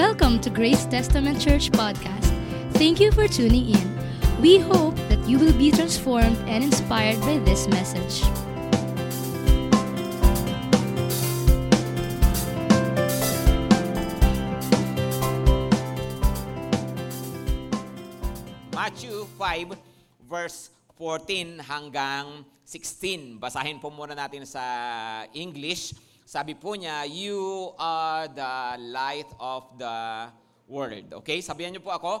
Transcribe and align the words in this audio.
Welcome 0.00 0.40
to 0.40 0.48
Grace 0.48 0.88
Testament 0.88 1.36
Church 1.44 1.68
Podcast. 1.68 2.32
Thank 2.80 3.04
you 3.04 3.12
for 3.12 3.28
tuning 3.28 3.68
in. 3.76 3.86
We 4.40 4.56
hope 4.56 4.96
that 5.12 5.20
you 5.28 5.36
will 5.36 5.52
be 5.52 5.68
transformed 5.68 6.40
and 6.48 6.64
inspired 6.64 7.20
by 7.20 7.36
this 7.44 7.68
message. 7.68 8.24
Matthew 18.72 19.28
5 19.36 19.76
verse 20.24 20.72
14 20.96 21.60
hanggang 21.60 22.48
16. 22.64 23.36
Basahin 23.36 23.76
po 23.76 23.92
muna 23.92 24.16
natin 24.16 24.48
sa 24.48 24.64
English. 25.36 25.92
Sabi 26.30 26.54
po 26.54 26.78
niya, 26.78 27.10
You 27.10 27.74
are 27.74 28.30
the 28.30 28.78
light 28.78 29.26
of 29.42 29.66
the 29.74 30.30
world. 30.70 31.10
Okay? 31.26 31.42
Sabihan 31.42 31.74
niyo 31.74 31.82
po 31.82 31.90
ako, 31.90 32.12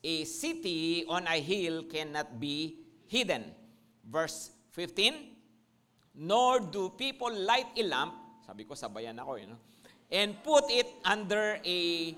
A 0.00 0.24
city 0.24 1.04
on 1.04 1.28
a 1.28 1.36
hill 1.36 1.84
cannot 1.84 2.40
be 2.40 2.80
hidden. 3.04 3.52
Verse 4.00 4.56
15, 4.72 6.24
Nor 6.24 6.72
do 6.72 6.88
people 6.96 7.28
light 7.28 7.68
a 7.76 7.84
lamp, 7.84 8.16
sabi 8.48 8.64
ko 8.64 8.72
sabayan 8.72 9.20
ako, 9.20 9.36
you 9.36 9.52
know, 9.52 9.60
and 10.08 10.40
put 10.40 10.64
it 10.72 10.88
under 11.04 11.60
a 11.60 12.16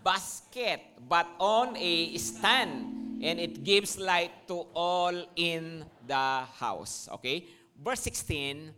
basket, 0.00 0.80
but 1.04 1.28
on 1.36 1.76
a 1.76 2.16
stand, 2.16 3.20
and 3.20 3.36
it 3.36 3.68
gives 3.68 4.00
light 4.00 4.32
to 4.48 4.64
all 4.72 5.12
in 5.36 5.84
the 6.08 6.48
house. 6.56 7.04
Okay? 7.20 7.44
Verse 7.76 8.00
16, 8.00 8.72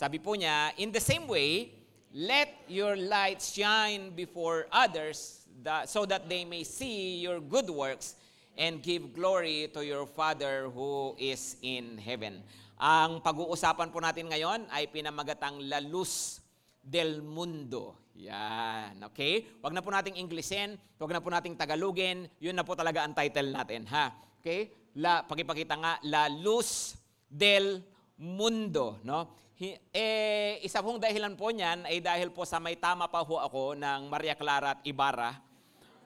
sabi 0.00 0.16
po 0.16 0.32
niya, 0.32 0.72
In 0.80 0.88
the 0.88 1.02
same 1.04 1.28
way, 1.28 1.76
let 2.16 2.64
your 2.72 2.96
light 2.96 3.44
shine 3.44 4.16
before 4.16 4.64
others 4.72 5.44
that, 5.60 5.92
so 5.92 6.08
that 6.08 6.24
they 6.24 6.48
may 6.48 6.64
see 6.64 7.20
your 7.20 7.36
good 7.36 7.68
works 7.68 8.16
and 8.56 8.80
give 8.80 9.12
glory 9.12 9.68
to 9.76 9.84
your 9.84 10.08
Father 10.08 10.72
who 10.72 11.12
is 11.20 11.60
in 11.60 12.00
heaven. 12.00 12.40
Ang 12.80 13.20
pag-uusapan 13.20 13.92
po 13.92 14.00
natin 14.00 14.32
ngayon 14.32 14.72
ay 14.72 14.88
pinamagatang 14.88 15.60
La 15.68 15.84
Luz 15.84 16.40
del 16.80 17.20
Mundo. 17.20 18.00
Yan, 18.16 19.04
okay? 19.04 19.44
Huwag 19.60 19.76
na 19.76 19.84
po 19.84 19.92
nating 19.92 20.16
Englishin, 20.16 20.80
huwag 20.96 21.12
na 21.12 21.20
po 21.20 21.28
nating 21.28 21.60
Tagalogin, 21.60 22.24
yun 22.40 22.56
na 22.56 22.64
po 22.64 22.72
talaga 22.72 23.04
ang 23.04 23.12
title 23.12 23.52
natin, 23.52 23.84
ha? 23.84 24.16
Okay? 24.40 24.72
La, 24.96 25.28
pakipakita 25.28 25.76
nga, 25.76 25.92
La 26.08 26.32
Luz 26.32 26.96
del 27.28 27.84
Mundo, 28.16 28.96
no? 29.04 29.40
Eh, 29.60 30.56
isa 30.64 30.80
pong 30.80 30.96
dahilan 30.96 31.36
po 31.36 31.52
niyan 31.52 31.84
ay 31.84 32.00
dahil 32.00 32.32
po 32.32 32.48
sa 32.48 32.56
may 32.56 32.80
tama 32.80 33.12
pa 33.12 33.20
ho 33.20 33.36
ako 33.36 33.76
ng 33.76 34.08
Maria 34.08 34.32
Clara 34.32 34.72
at 34.72 34.80
Ibarra. 34.88 35.36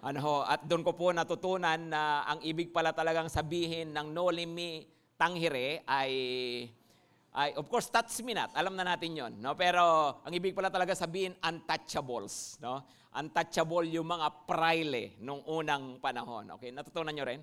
Ano 0.03 0.19
ho, 0.27 0.35
at 0.43 0.67
doon 0.67 0.83
ko 0.83 0.91
po 0.99 1.15
natutunan 1.15 1.79
na 1.79 2.27
ang 2.27 2.43
ibig 2.43 2.75
pala 2.75 2.91
talagang 2.91 3.31
sabihin 3.31 3.95
ng 3.95 4.11
Noli 4.11 4.43
Me 4.43 4.83
Tangere 5.15 5.87
ay 5.87 6.11
ay 7.31 7.55
of 7.55 7.71
course 7.71 7.95
touch 7.95 8.27
me 8.27 8.35
not. 8.35 8.51
Alam 8.59 8.75
na 8.75 8.91
natin 8.91 9.15
'yon, 9.15 9.33
no? 9.39 9.55
Pero 9.55 10.19
ang 10.27 10.35
ibig 10.35 10.51
pala 10.51 10.67
talaga 10.67 10.99
sabihin 10.99 11.39
untouchables, 11.39 12.59
no? 12.59 12.83
Untouchable 13.15 13.87
yung 13.87 14.11
mga 14.11 14.51
praile 14.51 15.15
nung 15.23 15.47
unang 15.47 16.03
panahon. 16.03 16.59
Okay, 16.59 16.75
natutunan 16.75 17.15
niyo 17.15 17.23
rin? 17.23 17.39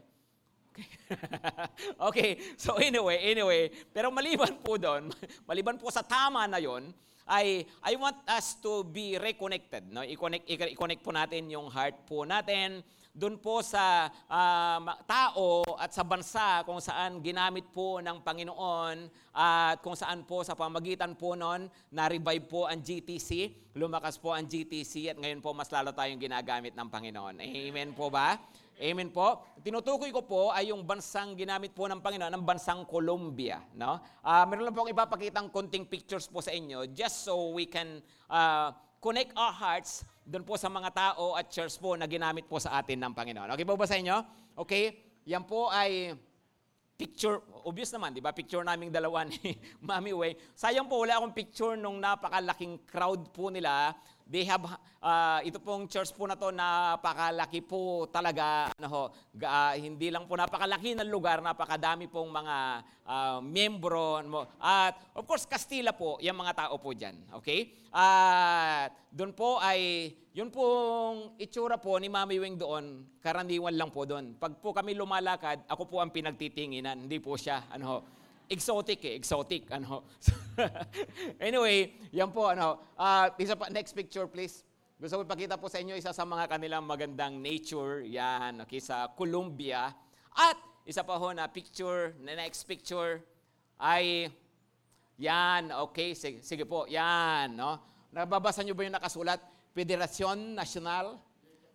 Okay. 0.71 0.87
okay, 2.07 2.29
so 2.55 2.79
anyway, 2.79 3.19
anyway, 3.19 3.67
pero 3.91 4.07
maliban 4.07 4.55
po 4.63 4.79
doon, 4.79 5.11
maliban 5.49 5.75
po 5.75 5.91
sa 5.91 5.99
tama 5.99 6.47
na 6.47 6.63
'yon, 6.63 6.95
ay 7.27 7.67
I 7.83 7.99
want 7.99 8.23
us 8.23 8.55
to 8.63 8.87
be 8.87 9.19
reconnected, 9.19 9.91
no? 9.91 9.99
I-connect 9.99 10.47
i-connect 10.47 11.03
po 11.03 11.11
natin 11.11 11.51
yung 11.51 11.67
heart 11.67 12.07
po 12.07 12.23
natin 12.23 12.79
doon 13.11 13.35
po 13.43 13.59
sa 13.59 14.07
uh, 14.07 14.79
tao 15.03 15.67
at 15.75 15.91
sa 15.91 16.07
bansa 16.07 16.63
kung 16.63 16.79
saan 16.79 17.19
ginamit 17.19 17.67
po 17.75 17.99
ng 17.99 18.23
Panginoon 18.23 19.11
at 19.35 19.83
kung 19.83 19.99
saan 19.99 20.23
po 20.23 20.47
sa 20.47 20.55
pamagitan 20.55 21.19
po 21.19 21.35
noon 21.35 21.67
na-revive 21.91 22.47
po 22.47 22.71
ang 22.71 22.79
GTC, 22.79 23.51
lumakas 23.75 24.15
po 24.15 24.31
ang 24.31 24.47
GTC 24.47 25.11
at 25.11 25.19
ngayon 25.19 25.43
po 25.43 25.51
mas 25.51 25.67
lalo 25.67 25.91
tayong 25.91 26.23
ginagamit 26.23 26.71
ng 26.71 26.87
Panginoon. 26.87 27.43
Amen 27.43 27.91
po 27.91 28.07
ba? 28.07 28.39
Amen 28.81 29.13
po. 29.13 29.45
Tinutukoy 29.61 30.09
ko 30.09 30.25
po 30.25 30.49
ay 30.49 30.73
yung 30.73 30.81
bansang 30.81 31.37
ginamit 31.37 31.69
po 31.69 31.85
ng 31.85 32.01
Panginoon, 32.01 32.33
ang 32.33 32.41
bansang 32.41 32.81
Colombia. 32.89 33.61
No? 33.77 34.01
Uh, 34.25 34.41
meron 34.49 34.65
lang 34.65 34.73
po 34.73 34.81
akong 34.81 34.93
ipapakitang 34.97 35.47
konting 35.53 35.85
pictures 35.85 36.25
po 36.25 36.41
sa 36.41 36.49
inyo 36.49 36.89
just 36.89 37.21
so 37.21 37.53
we 37.53 37.69
can 37.69 38.01
uh, 38.25 38.73
connect 38.97 39.37
our 39.37 39.53
hearts 39.53 40.01
doon 40.25 40.41
po 40.41 40.57
sa 40.57 40.65
mga 40.65 40.89
tao 40.97 41.37
at 41.37 41.53
church 41.53 41.77
po 41.77 41.93
na 41.93 42.09
ginamit 42.09 42.49
po 42.49 42.57
sa 42.57 42.81
atin 42.81 42.97
ng 43.05 43.13
Panginoon. 43.13 43.53
Okay 43.53 43.65
po 43.69 43.77
ba 43.77 43.85
sa 43.85 44.01
inyo? 44.01 44.17
Okay? 44.57 44.97
Yan 45.29 45.45
po 45.45 45.69
ay 45.69 46.17
picture, 46.97 47.37
obvious 47.65 47.91
naman, 47.93 48.15
di 48.15 48.23
ba? 48.23 48.33
Picture 48.35 48.65
naming 48.65 48.89
dalawa 48.93 49.25
ni 49.25 49.37
Mami 49.87 50.13
Way. 50.13 50.31
Sayang 50.53 50.87
po, 50.87 51.01
wala 51.01 51.17
akong 51.19 51.35
picture 51.35 51.75
nung 51.77 51.97
napakalaking 52.01 52.81
crowd 52.87 53.29
po 53.33 53.49
nila 53.49 53.95
They 54.31 54.47
have, 54.47 54.63
uh, 55.03 55.43
ito 55.43 55.59
pong 55.59 55.91
church 55.91 56.15
po 56.15 56.23
na 56.23 56.39
to, 56.39 56.55
napakalaki 56.55 57.59
po 57.59 58.07
talaga. 58.07 58.71
Ano 58.79 58.87
ho, 58.87 59.03
uh, 59.11 59.73
hindi 59.75 60.07
lang 60.07 60.23
po 60.23 60.39
napakalaki 60.39 60.95
ng 60.95 61.11
lugar, 61.11 61.43
napakadami 61.43 62.07
pong 62.07 62.31
mga 62.31 62.55
uh, 63.03 63.43
membro. 63.43 64.23
Ano, 64.23 64.47
at 64.55 64.95
of 65.19 65.27
course, 65.27 65.43
Kastila 65.43 65.91
po, 65.91 66.15
yung 66.23 66.39
mga 66.39 66.63
tao 66.63 66.79
po 66.79 66.95
dyan. 66.95 67.19
Okay? 67.43 67.75
At 67.91 68.95
uh, 68.95 69.11
doon 69.11 69.35
po 69.35 69.59
ay, 69.59 70.15
yun 70.31 70.47
pong 70.47 71.35
itsura 71.35 71.75
po 71.75 71.99
ni 71.99 72.07
Mami 72.07 72.39
Wing 72.39 72.55
doon, 72.55 73.03
karaniwan 73.19 73.75
lang 73.75 73.91
po 73.91 74.07
doon. 74.07 74.39
Pag 74.39 74.63
po 74.63 74.71
kami 74.71 74.95
lumalakad, 74.95 75.67
ako 75.67 75.91
po 75.91 75.99
ang 75.99 76.07
pinagtitinginan, 76.07 77.03
hindi 77.03 77.19
po 77.19 77.35
siya. 77.35 77.50
Ano 77.73 77.83
ho, 77.87 77.97
exotic 78.51 78.99
eh, 79.07 79.15
exotic. 79.19 79.67
Ano. 79.71 80.07
anyway, 81.47 81.95
yan 82.11 82.31
po. 82.31 82.51
Ano, 82.51 82.95
uh, 82.99 83.31
isa 83.39 83.55
pa, 83.55 83.71
next 83.71 83.95
picture 83.95 84.27
please. 84.27 84.63
Gusto 85.01 85.17
ko 85.17 85.21
ipakita 85.25 85.57
po 85.57 85.65
sa 85.65 85.81
inyo 85.81 85.97
isa 85.97 86.13
sa 86.13 86.27
mga 86.27 86.45
kanilang 86.45 86.85
magandang 86.85 87.41
nature. 87.41 88.05
Yan, 88.05 88.61
okay, 88.61 88.77
sa 88.77 89.09
Colombia. 89.17 89.89
At 90.37 90.57
isa 90.85 91.01
pa 91.01 91.17
ho 91.17 91.33
na 91.33 91.49
picture, 91.49 92.13
na 92.21 92.37
next 92.37 92.69
picture 92.69 93.25
ay 93.81 94.29
yan, 95.17 95.73
okay, 95.89 96.13
sige, 96.13 96.45
sige 96.45 96.69
po, 96.69 96.85
yan, 96.85 97.57
no? 97.57 97.81
Nababasa 98.13 98.61
niyo 98.61 98.77
ba 98.77 98.85
yung 98.85 98.93
nakasulat? 98.93 99.41
Federación 99.71 100.53
Nacional 100.53 101.17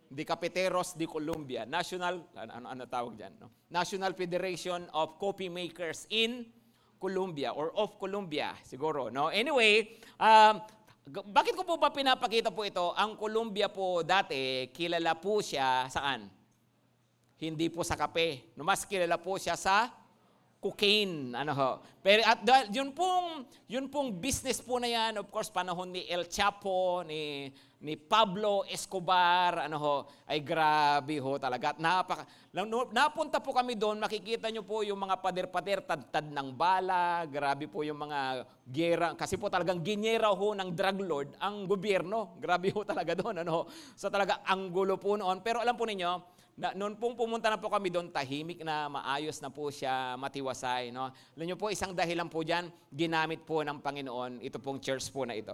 de 0.07 0.23
Cafeteros 0.23 0.95
de 0.95 1.05
Colombia. 1.07 1.67
National, 1.67 2.23
ano, 2.35 2.51
ano, 2.51 2.65
ano 2.71 2.83
tawag 2.87 3.13
dyan? 3.19 3.33
No? 3.39 3.51
National 3.67 4.15
Federation 4.15 4.87
of 4.95 5.19
Coffee 5.19 5.51
Makers 5.51 6.07
in 6.09 6.47
Colombia 6.97 7.53
or 7.53 7.71
of 7.75 7.99
Colombia 7.99 8.55
siguro. 8.63 9.11
No? 9.11 9.29
Anyway, 9.29 9.99
um, 10.17 10.63
bakit 11.31 11.55
ko 11.55 11.63
po 11.63 11.79
ba 11.79 11.91
pinapakita 11.91 12.51
po 12.51 12.67
ito? 12.67 12.91
Ang 12.95 13.15
Colombia 13.15 13.71
po 13.71 14.03
dati, 14.03 14.67
kilala 14.75 15.15
po 15.15 15.39
siya 15.39 15.87
saan? 15.87 16.27
Hindi 17.37 17.69
po 17.69 17.85
sa 17.85 17.93
kape. 17.93 18.57
No, 18.57 18.65
mas 18.65 18.83
kilala 18.83 19.15
po 19.21 19.37
siya 19.37 19.53
sa 19.53 19.93
cocaine. 20.57 21.33
Ano 21.37 21.53
ho. 21.53 21.71
Pero 22.01 22.23
at 22.23 22.41
yun 22.71 22.95
pong, 22.95 23.45
yun 23.67 23.85
pong 23.91 24.15
business 24.17 24.63
po 24.63 24.79
na 24.79 24.87
yan, 24.87 25.19
of 25.19 25.27
course, 25.29 25.51
panahon 25.51 25.91
ni 25.91 26.07
El 26.07 26.25
Chapo, 26.31 27.03
ni 27.03 27.51
ni 27.77 27.93
Pablo 27.93 28.65
Escobar, 28.65 29.69
ano 29.69 29.77
ho, 29.77 29.95
ay 30.25 30.41
grabe 30.41 31.21
ho 31.21 31.37
talaga. 31.37 31.77
At 31.77 31.79
napaka, 31.79 32.25
napunta 32.89 33.37
po 33.37 33.53
kami 33.53 33.77
doon, 33.77 34.01
makikita 34.01 34.49
nyo 34.49 34.65
po 34.65 34.81
yung 34.81 34.97
mga 34.97 35.21
pader-pader, 35.21 35.85
tad-tad 35.85 36.25
ng 36.25 36.57
bala, 36.57 37.29
grabe 37.29 37.69
po 37.69 37.85
yung 37.85 38.01
mga 38.01 38.49
gera, 38.65 39.13
kasi 39.13 39.37
po 39.37 39.45
talagang 39.53 39.85
ginyera 39.85 40.33
ho 40.33 40.57
ng 40.57 40.73
drug 40.73 40.97
lord 41.05 41.29
ang 41.37 41.69
gobyerno. 41.69 42.33
Grabe 42.41 42.73
ho 42.73 42.81
talaga 42.81 43.13
doon, 43.13 43.45
ano 43.45 43.51
ho. 43.53 43.61
So 43.93 44.09
talaga, 44.09 44.41
ang 44.41 44.73
gulo 44.73 44.97
po 44.97 45.13
noon. 45.13 45.45
Pero 45.45 45.61
alam 45.61 45.77
po 45.77 45.85
ninyo, 45.85 46.33
na, 46.57 46.73
noon 46.73 46.97
pong 46.97 47.13
pumunta 47.13 47.53
na 47.53 47.61
po 47.61 47.69
kami 47.69 47.93
doon, 47.93 48.09
tahimik 48.09 48.65
na, 48.65 48.89
maayos 48.89 49.37
na 49.37 49.53
po 49.53 49.69
siya, 49.69 50.17
matiwasay. 50.17 50.89
No? 50.89 51.13
Alam 51.13 51.45
niyo 51.45 51.55
po, 51.55 51.69
isang 51.69 51.93
dahilan 51.93 52.25
po 52.25 52.41
dyan, 52.41 52.73
ginamit 52.89 53.45
po 53.45 53.61
ng 53.61 53.77
Panginoon, 53.77 54.41
ito 54.41 54.57
pong 54.57 54.81
church 54.81 55.05
po 55.13 55.21
na 55.21 55.37
ito. 55.37 55.53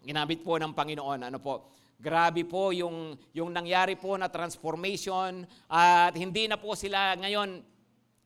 Ginamit 0.00 0.40
po 0.40 0.56
ng 0.56 0.72
Panginoon, 0.72 1.28
ano 1.28 1.36
po, 1.36 1.68
grabe 2.00 2.48
po 2.48 2.72
yung, 2.72 3.12
yung 3.36 3.52
nangyari 3.52 3.92
po 3.92 4.16
na 4.16 4.32
transformation 4.32 5.44
at 5.68 6.16
hindi 6.16 6.48
na 6.48 6.56
po 6.56 6.72
sila 6.72 7.12
ngayon, 7.20 7.60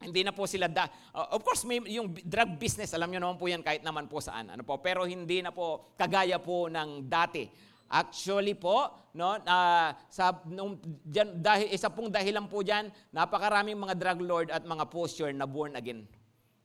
hindi 0.00 0.22
na 0.24 0.32
po 0.32 0.48
sila, 0.48 0.70
da, 0.70 0.88
uh, 1.12 1.36
of 1.36 1.44
course, 1.44 1.66
may, 1.68 1.82
yung 1.90 2.14
drug 2.24 2.56
business, 2.56 2.94
alam 2.96 3.10
niyo 3.12 3.20
naman 3.20 3.36
po 3.36 3.50
yan 3.50 3.60
kahit 3.60 3.84
naman 3.84 4.06
po 4.08 4.22
saan, 4.22 4.48
ano 4.48 4.62
po, 4.62 4.78
pero 4.78 5.04
hindi 5.04 5.42
na 5.42 5.50
po 5.52 5.92
kagaya 5.98 6.38
po 6.38 6.70
ng 6.70 7.04
dati. 7.04 7.50
Actually 7.90 8.54
po, 8.54 8.86
no, 9.18 9.34
uh, 9.34 9.90
sa 10.06 10.30
nung 10.46 10.78
dyan, 11.02 11.42
dahil 11.42 11.74
isa 11.74 11.90
pong 11.90 12.06
dahilan 12.06 12.46
po 12.46 12.62
diyan, 12.62 12.86
napakaraming 13.10 13.74
mga 13.74 13.98
drug 13.98 14.20
lord 14.22 14.48
at 14.54 14.62
mga 14.62 14.86
posture 14.86 15.34
na 15.34 15.42
born 15.42 15.74
again. 15.74 16.06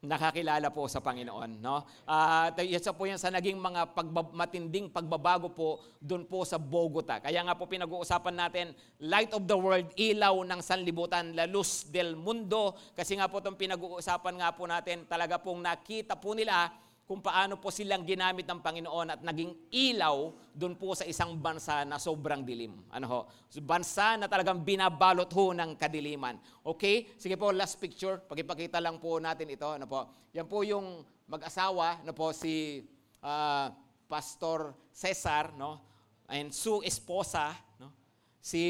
nakakilala 0.06 0.70
po 0.70 0.86
sa 0.86 1.02
Panginoon. 1.02 1.60
No? 1.60 1.82
Uh, 2.06 2.54
isa 2.62 2.94
po 2.94 3.10
yan 3.10 3.18
sa 3.18 3.34
naging 3.34 3.58
mga 3.58 3.92
pagbab- 3.92 4.38
matinding 4.38 4.88
pagbabago 4.94 5.50
po 5.52 5.82
doon 5.98 6.24
po 6.30 6.46
sa 6.46 6.62
Bogota. 6.62 7.18
Kaya 7.18 7.42
nga 7.42 7.58
po 7.58 7.66
pinag-uusapan 7.66 8.36
natin, 8.38 8.66
Light 9.02 9.34
of 9.34 9.50
the 9.50 9.58
World, 9.58 9.90
ilaw 9.98 10.46
ng 10.46 10.62
sanlibutan, 10.62 11.34
La 11.34 11.50
Luz 11.50 11.90
del 11.90 12.14
Mundo. 12.14 12.78
Kasi 12.94 13.18
nga 13.18 13.26
po 13.26 13.42
itong 13.42 13.58
pinag-uusapan 13.58 14.36
nga 14.40 14.54
po 14.54 14.70
natin, 14.70 15.10
talaga 15.10 15.42
pong 15.42 15.66
nakita 15.66 16.16
po 16.16 16.38
nila 16.38 16.70
kung 17.06 17.22
paano 17.22 17.62
po 17.62 17.70
silang 17.70 18.02
ginamit 18.02 18.50
ng 18.50 18.66
Panginoon 18.66 19.14
at 19.14 19.22
naging 19.22 19.54
ilaw 19.70 20.34
doon 20.50 20.74
po 20.74 20.98
sa 20.98 21.06
isang 21.06 21.38
bansa 21.38 21.86
na 21.86 22.02
sobrang 22.02 22.42
dilim. 22.42 22.74
Ano 22.90 23.06
ho? 23.06 23.20
Bansa 23.62 24.18
na 24.18 24.26
talagang 24.26 24.66
binabalot 24.66 25.30
ho 25.30 25.54
ng 25.54 25.78
kadiliman. 25.78 26.42
Okay? 26.66 27.14
Sige 27.22 27.38
po, 27.38 27.54
last 27.54 27.78
picture. 27.78 28.18
Pagipakita 28.26 28.82
lang 28.82 28.98
po 28.98 29.22
natin 29.22 29.54
ito. 29.54 29.70
Ano 29.70 29.86
po? 29.86 30.10
Yan 30.34 30.50
po 30.50 30.66
yung 30.66 31.06
mag-asawa, 31.30 32.02
ano 32.02 32.14
po, 32.14 32.34
si 32.34 32.82
uh, 33.22 33.70
Pastor 34.10 34.74
Cesar, 34.90 35.54
no? 35.54 35.82
And 36.26 36.50
Sue 36.50 36.82
Esposa, 36.90 37.54
no? 37.78 37.94
Si 38.42 38.66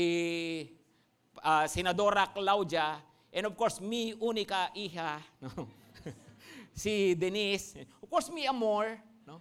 uh, 1.39 1.67
Senadora 1.71 2.27
Claudia, 2.35 2.99
and 3.31 3.47
of 3.47 3.55
course, 3.55 3.79
mi 3.79 4.11
unica 4.19 4.75
hija, 4.75 5.23
no? 5.39 5.84
Si 6.75 7.15
Denise. 7.15 7.87
Of 8.03 8.11
course, 8.11 8.27
mi 8.27 8.43
amor, 8.43 8.99
no? 9.23 9.39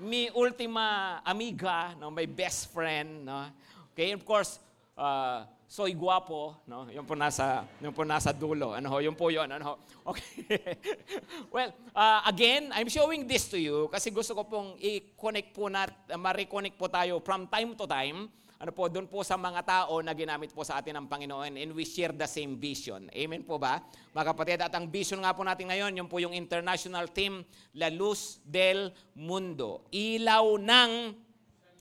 Mi 0.00 0.32
ultima 0.32 1.20
amiga, 1.20 1.92
no? 2.00 2.08
My 2.08 2.24
best 2.24 2.72
friend, 2.72 3.28
no? 3.28 3.52
Okay, 3.92 4.16
of 4.16 4.24
course, 4.24 4.56
uh, 4.96 5.44
soy 5.68 5.92
guapo, 5.92 6.56
no? 6.64 6.88
Yung 6.88 7.04
po 7.04 7.12
nasa, 7.12 7.68
yung 7.84 7.92
po 7.92 8.02
nasa 8.08 8.32
dulo. 8.32 8.72
Ano 8.72 8.88
ho? 8.88 8.96
Yung 9.04 9.14
po 9.14 9.28
yun. 9.28 9.46
Ano 9.52 9.62
ho? 9.62 9.74
Okay. 10.16 10.48
well, 11.54 11.70
uh, 11.92 12.24
again, 12.24 12.72
I'm 12.72 12.88
showing 12.88 13.28
this 13.28 13.46
to 13.52 13.60
you 13.60 13.86
kasi 13.92 14.08
gusto 14.08 14.32
ko 14.32 14.42
pong 14.48 14.80
i-connect 14.80 15.52
po 15.52 15.68
na, 15.68 15.86
ma-reconnect 16.16 16.80
po 16.80 16.88
tayo 16.88 17.20
from 17.20 17.46
time 17.46 17.76
to 17.76 17.84
time 17.84 18.32
ano 18.60 18.76
po, 18.76 18.92
doon 18.92 19.08
po 19.08 19.24
sa 19.24 19.40
mga 19.40 19.64
tao 19.64 20.04
na 20.04 20.12
ginamit 20.12 20.52
po 20.52 20.60
sa 20.68 20.76
atin 20.76 21.00
ng 21.00 21.08
Panginoon 21.08 21.56
and 21.56 21.72
we 21.72 21.88
share 21.88 22.12
the 22.12 22.28
same 22.28 22.60
vision. 22.60 23.08
Amen 23.08 23.40
po 23.40 23.56
ba? 23.56 23.80
Mga 24.12 24.26
kapatid, 24.36 24.60
at 24.60 24.76
ang 24.76 24.84
vision 24.84 25.24
nga 25.24 25.32
po 25.32 25.40
natin 25.40 25.72
ngayon, 25.72 25.96
yung 25.96 26.12
po 26.12 26.20
yung 26.20 26.36
international 26.36 27.08
team, 27.08 27.40
La 27.80 27.88
Luz 27.88 28.36
del 28.44 28.92
Mundo. 29.16 29.88
Ilaw 29.88 30.60
ng 30.60 30.92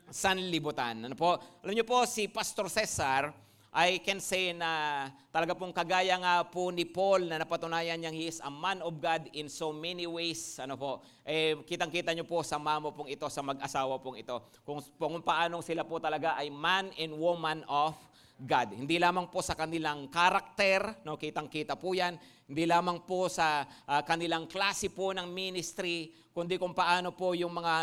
sanlibutan. 0.07 1.03
Ano 1.03 1.19
po? 1.19 1.35
Alam 1.67 1.75
niyo 1.75 1.83
po, 1.83 2.07
si 2.07 2.31
Pastor 2.31 2.71
Cesar, 2.71 3.27
I 3.69 4.01
can 4.01 4.17
say 4.17 4.49
na 4.49 5.05
talaga 5.29 5.53
pong 5.53 5.69
kagaya 5.69 6.17
nga 6.17 6.41
po 6.41 6.73
ni 6.73 6.89
Paul 6.89 7.29
na 7.29 7.37
napatunayan 7.37 8.01
niyang 8.01 8.17
he 8.17 8.25
is 8.25 8.41
a 8.41 8.49
man 8.49 8.81
of 8.81 8.97
God 8.97 9.29
in 9.29 9.45
so 9.45 9.69
many 9.69 10.09
ways. 10.09 10.57
Ano 10.57 10.73
po, 10.73 11.05
eh, 11.21 11.53
kitang-kita 11.69 12.09
niyo 12.17 12.25
po 12.25 12.41
sa 12.41 12.57
mamo 12.57 12.89
pong 12.89 13.13
ito, 13.13 13.29
sa 13.29 13.45
mag-asawa 13.45 14.01
pong 14.01 14.25
ito, 14.25 14.41
kung, 14.65 14.81
kung 14.97 15.21
paano 15.21 15.61
sila 15.61 15.85
po 15.85 16.01
talaga 16.01 16.33
ay 16.41 16.49
man 16.49 16.89
and 16.97 17.13
woman 17.13 17.61
of 17.69 17.93
God. 18.41 18.73
Hindi 18.73 18.97
lamang 18.97 19.29
po 19.29 19.45
sa 19.45 19.53
kanilang 19.53 20.09
karakter, 20.09 21.05
no, 21.05 21.19
kitang-kita 21.19 21.77
po 21.77 21.93
yan. 21.93 22.17
Hindi 22.49 22.65
lamang 22.65 23.05
po 23.05 23.29
sa 23.29 23.67
uh, 23.67 24.01
kanilang 24.01 24.49
klase 24.49 24.89
po 24.89 25.13
ng 25.13 25.29
ministry, 25.29 26.09
kundi 26.33 26.57
kung 26.57 26.73
paano 26.73 27.13
po 27.13 27.37
yung 27.37 27.53
mga 27.53 27.75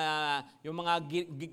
yung 0.67 0.77
mga 0.83 0.93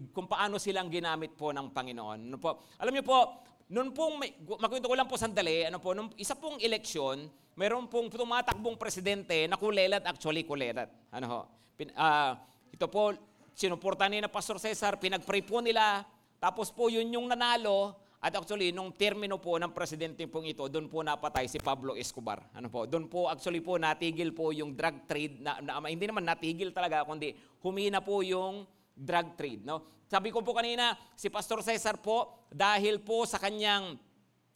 kung 0.09 0.25
paano 0.25 0.57
silang 0.57 0.89
ginamit 0.89 1.37
po 1.37 1.53
ng 1.53 1.69
Panginoon. 1.69 2.31
Ano 2.33 2.37
po? 2.41 2.65
Alam 2.79 2.95
niyo 2.95 3.05
po, 3.05 3.43
noon 3.69 3.95
pong, 3.95 4.19
may, 4.19 4.35
magkwento 4.41 4.89
ko 4.89 4.95
lang 4.97 5.07
po 5.07 5.15
sandali, 5.15 5.67
ano 5.67 5.79
po, 5.79 5.95
nung 5.95 6.11
isa 6.19 6.35
pong 6.35 6.59
eleksyon, 6.59 7.29
mayroon 7.55 7.87
pong 7.87 8.09
tumatakbong 8.09 8.75
presidente 8.75 9.47
na 9.47 9.55
kulelat, 9.55 10.03
actually 10.03 10.43
kulelat. 10.43 10.89
Ano 11.13 11.25
ho? 11.29 11.39
Pin, 11.77 11.93
uh, 11.95 12.35
ito 12.73 12.85
po, 12.89 13.13
sinuporta 13.53 14.09
ni 14.09 14.19
na 14.19 14.27
Pastor 14.27 14.57
Cesar, 14.57 14.97
pinagpray 14.97 15.45
po 15.45 15.61
nila, 15.61 16.03
tapos 16.41 16.73
po 16.73 16.89
yun 16.89 17.07
yung 17.13 17.29
nanalo, 17.29 18.03
at 18.23 18.31
actually, 18.39 18.71
nung 18.71 18.95
termino 18.95 19.35
po 19.35 19.59
ng 19.59 19.75
presidente 19.75 20.23
pong 20.31 20.47
ito, 20.47 20.63
doon 20.71 20.87
po 20.87 21.03
napatay 21.03 21.43
si 21.51 21.59
Pablo 21.59 21.91
Escobar. 21.99 22.39
Ano 22.55 22.71
po? 22.71 22.87
Doon 22.87 23.11
po 23.11 23.27
actually 23.27 23.59
po 23.59 23.75
natigil 23.75 24.31
po 24.31 24.55
yung 24.55 24.79
drug 24.79 25.03
trade 25.03 25.43
na, 25.43 25.59
na 25.59 25.83
hindi 25.83 26.07
naman 26.07 26.23
natigil 26.23 26.71
talaga 26.71 27.03
kundi 27.03 27.35
humina 27.59 27.99
po 27.99 28.23
yung 28.23 28.63
drug 28.93 29.33
trade. 29.35 29.65
No? 29.65 30.05
Sabi 30.07 30.29
ko 30.29 30.45
po 30.45 30.53
kanina, 30.53 30.93
si 31.17 31.27
Pastor 31.33 31.65
Cesar 31.65 31.97
po, 31.97 32.45
dahil 32.53 33.01
po 33.01 33.25
sa 33.25 33.41
kanyang 33.41 33.97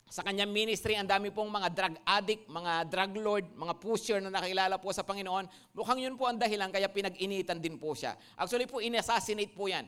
sa 0.08 0.24
kanyang 0.24 0.56
ministry, 0.56 0.96
ang 0.96 1.04
dami 1.04 1.36
pong 1.36 1.52
mga 1.52 1.68
drug 1.68 1.96
addict, 2.08 2.48
mga 2.48 2.88
drug 2.88 3.12
lord, 3.20 3.46
mga 3.60 3.74
pusher 3.76 4.24
na 4.24 4.32
nakilala 4.32 4.80
po 4.80 4.88
sa 4.96 5.04
Panginoon. 5.04 5.76
Mukhang 5.76 6.00
yun 6.00 6.16
po 6.16 6.32
ang 6.32 6.40
dahilan 6.40 6.72
kaya 6.72 6.88
pinag-initan 6.88 7.60
din 7.60 7.76
po 7.76 7.92
siya. 7.92 8.16
Actually 8.40 8.72
po, 8.72 8.80
in-assassinate 8.80 9.52
po 9.52 9.68
yan. 9.68 9.84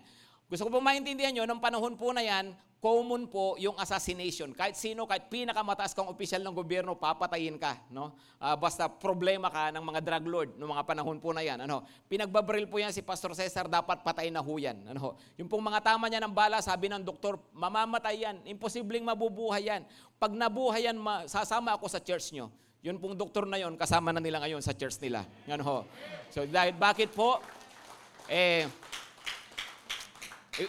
Gusto 0.52 0.68
ko 0.68 0.76
po 0.76 0.80
maintindihan 0.84 1.32
nyo, 1.32 1.48
ng 1.48 1.64
panahon 1.64 1.96
po 1.96 2.12
na 2.12 2.20
yan, 2.20 2.52
common 2.80 3.28
po 3.28 3.60
yung 3.60 3.76
assassination. 3.76 4.56
Kahit 4.56 4.80
sino, 4.80 5.04
kahit 5.04 5.28
pinakamataas 5.28 5.92
kang 5.92 6.08
opisyal 6.08 6.40
ng 6.48 6.56
gobyerno, 6.56 6.96
papatayin 6.96 7.60
ka. 7.60 7.76
No? 7.92 8.16
Uh, 8.40 8.56
basta 8.56 8.88
problema 8.88 9.52
ka 9.52 9.72
ng 9.76 9.84
mga 9.84 10.00
drug 10.00 10.26
lord 10.26 10.50
noong 10.56 10.72
mga 10.80 10.86
panahon 10.88 11.20
po 11.20 11.36
na 11.36 11.44
yan. 11.44 11.60
Ano? 11.60 11.84
Pinagbabaril 12.08 12.72
po 12.72 12.80
yan 12.80 12.96
si 12.96 13.04
Pastor 13.04 13.36
Cesar, 13.36 13.68
dapat 13.68 14.00
patay 14.00 14.32
na 14.32 14.40
ho 14.40 14.54
yan. 14.56 14.80
Ano? 14.96 15.20
Yung 15.36 15.52
pong 15.52 15.64
mga 15.64 15.84
tama 15.84 16.08
niya 16.08 16.24
ng 16.24 16.32
bala, 16.32 16.64
sabi 16.64 16.88
ng 16.88 17.04
doktor, 17.04 17.36
mamamatay 17.52 18.24
yan. 18.24 18.36
Imposibleng 18.48 19.04
mabubuhay 19.04 19.68
yan. 19.68 19.84
Pag 20.16 20.32
nabuhay 20.32 20.88
yan, 20.88 20.96
ma- 20.96 21.28
sasama 21.28 21.76
ako 21.76 21.92
sa 21.92 22.00
church 22.00 22.32
nyo. 22.32 22.48
Yun 22.80 22.96
pong 22.96 23.12
doktor 23.12 23.44
na 23.44 23.60
yon 23.60 23.76
kasama 23.76 24.16
na 24.16 24.24
nila 24.24 24.40
ngayon 24.40 24.64
sa 24.64 24.72
church 24.72 25.04
nila. 25.04 25.28
Ano 25.52 25.64
ho? 25.68 25.78
So 26.32 26.48
dahil 26.48 26.72
bakit 26.80 27.12
po? 27.12 27.44
Eh, 28.32 28.72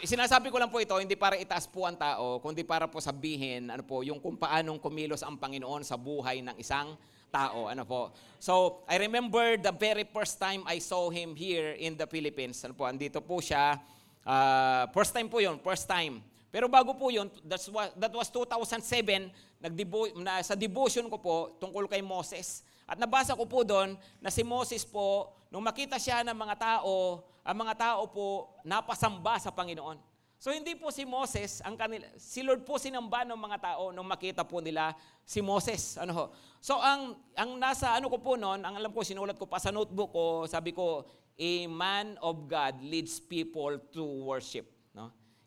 Sinasabi 0.06 0.54
ko 0.54 0.62
lang 0.62 0.70
po 0.70 0.78
ito, 0.78 0.94
hindi 1.02 1.18
para 1.18 1.34
itaas 1.34 1.66
po 1.66 1.82
ang 1.82 1.98
tao, 1.98 2.38
kundi 2.38 2.62
para 2.62 2.86
po 2.86 3.02
sabihin 3.02 3.74
ano 3.74 3.82
po, 3.82 4.06
yung 4.06 4.22
kung 4.22 4.38
paanong 4.38 4.78
kumilos 4.78 5.26
ang 5.26 5.34
Panginoon 5.34 5.82
sa 5.82 5.98
buhay 5.98 6.46
ng 6.46 6.54
isang 6.62 6.94
tao. 7.34 7.66
Ano 7.66 7.82
po. 7.82 8.14
So, 8.38 8.86
I 8.86 9.02
remember 9.02 9.58
the 9.58 9.74
very 9.74 10.06
first 10.06 10.38
time 10.38 10.62
I 10.62 10.78
saw 10.78 11.10
him 11.10 11.34
here 11.34 11.74
in 11.74 11.98
the 11.98 12.06
Philippines. 12.06 12.62
Ano 12.62 12.78
po, 12.78 12.86
andito 12.86 13.18
po 13.18 13.42
siya. 13.42 13.82
Uh, 14.22 14.86
first 14.94 15.10
time 15.10 15.26
po 15.26 15.42
yun, 15.42 15.58
first 15.58 15.90
time. 15.90 16.22
Pero 16.54 16.70
bago 16.70 16.94
po 16.94 17.10
yun, 17.10 17.26
that's 17.42 17.66
what, 17.66 17.90
that 17.98 18.14
was 18.14 18.30
2007, 18.30 19.26
nagdebo, 19.58 20.14
na, 20.22 20.38
sa 20.46 20.54
devotion 20.54 21.10
ko 21.10 21.18
po 21.18 21.34
tungkol 21.58 21.90
kay 21.90 21.98
Moses. 21.98 22.62
At 22.86 22.94
nabasa 22.94 23.34
ko 23.34 23.42
po 23.42 23.66
doon 23.66 23.98
na 24.22 24.30
si 24.30 24.46
Moses 24.46 24.86
po, 24.86 25.34
nung 25.50 25.66
makita 25.66 25.98
siya 25.98 26.22
ng 26.26 26.34
mga 26.34 26.54
tao, 26.58 27.22
ang 27.44 27.56
mga 27.56 27.74
tao 27.76 28.08
po 28.10 28.56
napasamba 28.64 29.40
sa 29.40 29.52
Panginoon. 29.52 30.10
So 30.40 30.48
hindi 30.48 30.72
po 30.72 30.88
si 30.88 31.04
Moses 31.04 31.60
ang 31.60 31.76
kanila, 31.76 32.08
si 32.16 32.40
Lord 32.40 32.64
po 32.64 32.80
sinamba 32.80 33.28
ng 33.28 33.36
mga 33.36 33.58
tao 33.60 33.92
nung 33.92 34.08
makita 34.08 34.40
po 34.40 34.64
nila 34.64 34.96
si 35.20 35.44
Moses. 35.44 36.00
Ano 36.00 36.12
ho? 36.16 36.24
So 36.64 36.80
ang 36.80 37.12
ang 37.36 37.60
nasa 37.60 37.92
ano 37.92 38.08
ko 38.08 38.16
po 38.24 38.40
noon, 38.40 38.64
ang 38.64 38.72
alam 38.72 38.88
ko 38.88 39.04
sinulat 39.04 39.36
ko 39.36 39.44
pa 39.44 39.60
sa 39.60 39.68
notebook 39.68 40.08
ko, 40.16 40.26
sabi 40.48 40.72
ko, 40.72 41.04
a 41.36 41.68
man 41.68 42.16
of 42.24 42.48
God 42.48 42.80
leads 42.80 43.20
people 43.20 43.76
to 43.92 44.00
worship. 44.24 44.79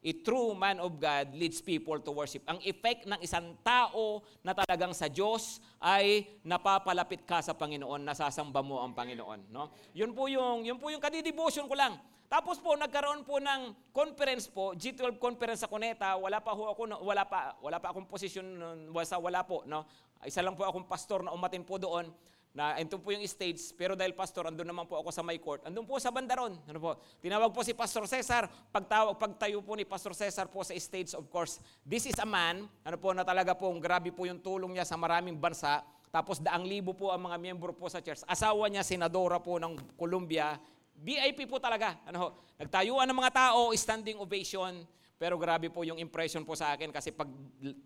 A 0.03 0.11
true 0.19 0.51
man 0.51 0.83
of 0.83 0.99
God 0.99 1.31
leads 1.31 1.63
people 1.63 1.95
to 2.03 2.11
worship. 2.11 2.43
Ang 2.51 2.59
effect 2.67 3.07
ng 3.07 3.23
isang 3.23 3.55
tao 3.63 4.19
na 4.43 4.51
talagang 4.51 4.91
sa 4.91 5.07
Diyos 5.07 5.63
ay 5.79 6.27
napapalapit 6.43 7.23
ka 7.23 7.39
sa 7.39 7.55
Panginoon, 7.55 8.03
nasasamba 8.03 8.59
mo 8.59 8.83
ang 8.83 8.91
Panginoon. 8.91 9.47
No? 9.47 9.71
Yun 9.95 10.11
po 10.11 10.27
yung, 10.27 10.67
yun 10.67 10.75
po 10.75 10.91
yung 10.91 10.99
kadidevotion 10.99 11.71
ko 11.71 11.75
lang. 11.79 11.95
Tapos 12.27 12.59
po, 12.59 12.75
nagkaroon 12.75 13.23
po 13.23 13.37
ng 13.39 13.93
conference 13.93 14.49
po, 14.49 14.73
G12 14.75 15.21
conference 15.21 15.63
sa 15.63 15.69
Cuneta, 15.69 16.17
wala 16.17 16.41
pa 16.41 16.51
ho 16.51 16.73
ako, 16.73 17.05
wala 17.05 17.23
pa, 17.29 17.53
wala 17.61 17.77
pa 17.77 17.93
akong 17.93 18.09
posisyon, 18.09 18.45
wala, 18.89 19.15
wala 19.21 19.41
po, 19.45 19.61
no? 19.69 19.85
Isa 20.25 20.41
lang 20.41 20.57
po 20.57 20.65
akong 20.65 20.89
pastor 20.89 21.21
na 21.21 21.31
umatin 21.31 21.61
po 21.61 21.77
doon 21.77 22.09
na 22.53 22.77
ito 22.77 23.01
po 23.01 23.09
yung 23.09 23.25
stage, 23.25 23.73
pero 23.73 23.97
dahil 23.97 24.13
pastor, 24.13 24.45
andun 24.45 24.69
naman 24.69 24.85
po 24.85 25.01
ako 25.01 25.09
sa 25.09 25.25
my 25.25 25.33
court. 25.41 25.65
Andun 25.65 25.89
po 25.89 25.97
sa 25.97 26.13
bandaron. 26.13 26.53
Ano 26.69 26.77
po? 26.77 27.01
Tinawag 27.17 27.49
po 27.49 27.65
si 27.65 27.73
Pastor 27.73 28.05
Cesar. 28.05 28.45
Pagtawag, 28.69 29.17
pagtayo 29.17 29.57
po 29.65 29.73
ni 29.73 29.89
Pastor 29.89 30.13
Cesar 30.13 30.45
po 30.45 30.61
sa 30.61 30.77
stage, 30.77 31.17
of 31.17 31.25
course, 31.33 31.57
this 31.81 32.05
is 32.05 32.13
a 32.21 32.27
man, 32.29 32.69
ano 32.85 32.97
po, 33.01 33.09
na 33.09 33.25
talaga 33.25 33.57
po, 33.57 33.73
grabe 33.81 34.13
po 34.13 34.29
yung 34.29 34.37
tulong 34.37 34.77
niya 34.77 34.85
sa 34.85 34.93
maraming 34.93 35.33
bansa. 35.33 35.81
Tapos 36.13 36.37
daang 36.37 36.61
libo 36.61 36.93
po 36.93 37.09
ang 37.09 37.25
mga 37.25 37.41
miyembro 37.41 37.73
po 37.73 37.89
sa 37.89 37.97
church. 37.97 38.21
Asawa 38.29 38.69
niya, 38.69 38.85
senadora 38.85 39.41
po 39.41 39.57
ng 39.57 39.97
Columbia. 39.97 40.53
VIP 40.93 41.49
po 41.49 41.57
talaga. 41.57 41.97
Ano 42.05 42.17
ho? 42.21 42.27
Nagtayuan 42.61 43.09
ng 43.09 43.17
mga 43.17 43.33
tao, 43.33 43.73
standing 43.73 44.21
ovation. 44.21 44.85
Pero 45.21 45.37
grabe 45.37 45.69
po 45.69 45.85
yung 45.85 46.01
impression 46.01 46.41
po 46.41 46.57
sa 46.57 46.73
akin 46.73 46.89
kasi 46.89 47.13
pag, 47.13 47.29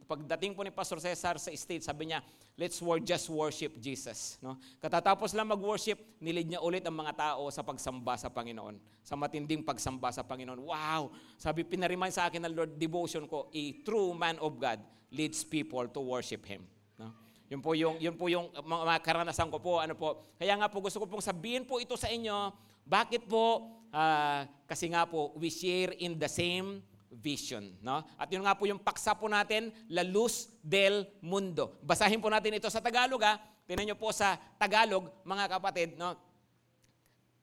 pagdating 0.07 0.55
po 0.55 0.63
ni 0.63 0.71
Pastor 0.71 0.97
Cesar 0.97 1.35
sa 1.37 1.51
stage, 1.51 1.83
sabi 1.83 2.09
niya, 2.09 2.23
let's 2.55 2.79
work, 2.79 3.03
just 3.03 3.27
worship 3.27 3.77
Jesus. 3.77 4.39
No? 4.39 4.55
Katatapos 4.79 5.35
lang 5.35 5.51
mag-worship, 5.51 5.99
nilid 6.23 6.47
niya 6.49 6.63
ulit 6.63 6.81
ang 6.87 6.95
mga 6.95 7.13
tao 7.13 7.51
sa 7.51 7.61
pagsamba 7.61 8.15
sa 8.15 8.31
Panginoon. 8.31 8.79
Sa 9.03 9.19
matinding 9.19 9.61
pagsamba 9.61 10.09
sa 10.09 10.23
Panginoon. 10.23 10.65
Wow! 10.65 11.13
Sabi, 11.35 11.67
pinariman 11.67 12.09
sa 12.09 12.31
akin 12.31 12.47
ng 12.47 12.53
Lord, 12.55 12.71
devotion 12.79 13.27
ko, 13.27 13.51
a 13.51 13.63
true 13.83 14.15
man 14.15 14.39
of 14.39 14.55
God 14.57 14.81
leads 15.11 15.43
people 15.43 15.85
to 15.91 15.99
worship 15.99 16.47
Him. 16.47 16.63
No? 16.95 17.11
Yun 17.51 17.61
po 17.61 17.75
yung, 17.75 17.95
yun 18.01 18.15
po 18.15 18.31
yung 18.31 18.49
mga, 18.65 19.03
karanasan 19.03 19.51
ko 19.51 19.59
po. 19.59 19.83
Ano 19.83 19.93
po. 19.93 20.31
Kaya 20.39 20.55
nga 20.57 20.71
po 20.71 20.79
gusto 20.79 21.03
ko 21.03 21.05
pong 21.05 21.23
sabihin 21.23 21.67
po 21.67 21.77
ito 21.77 21.93
sa 21.99 22.07
inyo. 22.07 22.55
Bakit 22.87 23.27
po? 23.27 23.67
Ah, 23.91 24.47
kasi 24.65 24.89
nga 24.91 25.05
po, 25.05 25.35
we 25.35 25.51
share 25.51 25.93
in 25.99 26.15
the 26.19 26.27
same 26.27 26.83
vision. 27.17 27.65
No? 27.81 28.05
At 28.15 28.29
yun 28.29 28.45
nga 28.45 28.53
po 28.53 28.69
yung 28.69 28.81
paksa 28.81 29.17
po 29.17 29.25
natin, 29.25 29.73
La 29.89 30.05
Luz 30.05 30.53
del 30.61 31.09
Mundo. 31.19 31.81
Basahin 31.81 32.21
po 32.21 32.29
natin 32.29 32.57
ito 32.57 32.69
sa 32.69 32.79
Tagalog. 32.79 33.21
Ha? 33.25 33.41
Tinan 33.67 33.89
nyo 33.89 33.97
po 33.99 34.13
sa 34.13 34.37
Tagalog, 34.55 35.09
mga 35.25 35.45
kapatid. 35.57 35.97
No? 35.97 36.15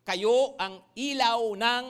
Kayo 0.04 0.54
ang 0.61 0.85
ilaw 0.95 1.57
ng 1.57 1.85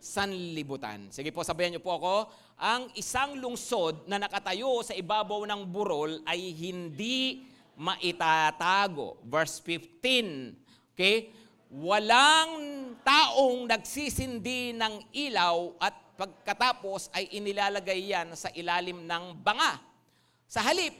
sanlibutan. 0.00 1.12
Sige 1.12 1.28
po, 1.28 1.44
sabayan 1.44 1.76
niyo 1.76 1.84
po 1.84 2.00
ako. 2.00 2.14
Ang 2.60 2.92
isang 2.96 3.36
lungsod 3.36 4.08
na 4.08 4.16
nakatayo 4.16 4.80
sa 4.80 4.96
ibabaw 4.96 5.44
ng 5.44 5.62
burol 5.68 6.24
ay 6.24 6.56
hindi 6.56 7.44
maitatago. 7.76 9.20
Verse 9.24 9.60
15. 9.64 10.92
Okay? 10.96 11.32
Walang 11.70 12.52
taong 13.00 13.68
nagsisindi 13.70 14.74
ng 14.74 14.94
ilaw 15.14 15.78
at 15.78 15.94
pagkatapos 16.20 17.08
ay 17.16 17.32
inilalagay 17.40 18.12
yan 18.12 18.36
sa 18.36 18.52
ilalim 18.52 19.08
ng 19.08 19.40
banga. 19.40 19.80
Sa 20.44 20.60
halip, 20.60 20.92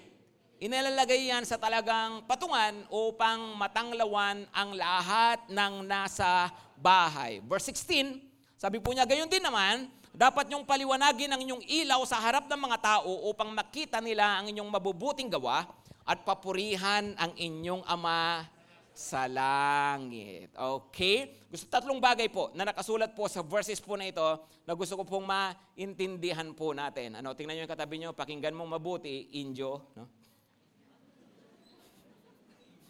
inilalagay 0.56 1.28
yan 1.28 1.44
sa 1.44 1.60
talagang 1.60 2.24
patungan 2.24 2.88
upang 2.88 3.52
matanglawan 3.60 4.48
ang 4.48 4.72
lahat 4.72 5.44
ng 5.52 5.84
nasa 5.84 6.48
bahay. 6.80 7.44
Verse 7.44 7.68
16, 7.68 8.16
sabi 8.56 8.80
po 8.80 8.96
niya, 8.96 9.04
gayon 9.04 9.28
din 9.28 9.44
naman, 9.44 9.92
dapat 10.16 10.48
niyong 10.48 10.64
paliwanagin 10.64 11.28
ang 11.28 11.40
inyong 11.44 11.64
ilaw 11.68 12.00
sa 12.08 12.16
harap 12.16 12.48
ng 12.48 12.60
mga 12.60 12.78
tao 12.80 13.28
upang 13.28 13.52
makita 13.52 14.00
nila 14.00 14.40
ang 14.40 14.48
inyong 14.48 14.72
mabubuting 14.72 15.28
gawa 15.28 15.68
at 16.08 16.24
papurihan 16.24 17.12
ang 17.20 17.36
inyong 17.36 17.84
Ama 17.84 18.48
sa 18.94 19.26
langit. 19.30 20.50
Okay? 20.54 21.46
Gusto 21.50 21.66
tatlong 21.70 21.98
bagay 22.02 22.28
po 22.28 22.50
na 22.54 22.68
nakasulat 22.68 23.14
po 23.16 23.26
sa 23.26 23.42
verses 23.42 23.80
po 23.80 23.96
na 23.96 24.06
ito 24.10 24.24
na 24.66 24.74
gusto 24.76 24.94
ko 24.98 25.04
pong 25.06 25.26
maintindihan 25.26 26.50
po 26.54 26.70
natin. 26.76 27.18
Ano, 27.18 27.34
tingnan 27.34 27.58
niyo 27.58 27.64
yung 27.66 27.74
katabi 27.74 27.96
niyo, 27.98 28.10
pakinggan 28.14 28.54
mo 28.54 28.66
mabuti, 28.68 29.34
injo, 29.40 29.90
no? 29.98 30.04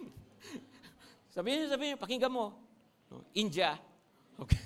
sabihin 1.37 1.65
niyo, 1.65 1.69
sabihin 1.73 1.89
niyo, 1.95 1.99
pakinggan 2.01 2.33
mo. 2.33 2.53
No? 3.09 3.25
India. 3.37 3.79
Okay. 4.37 4.61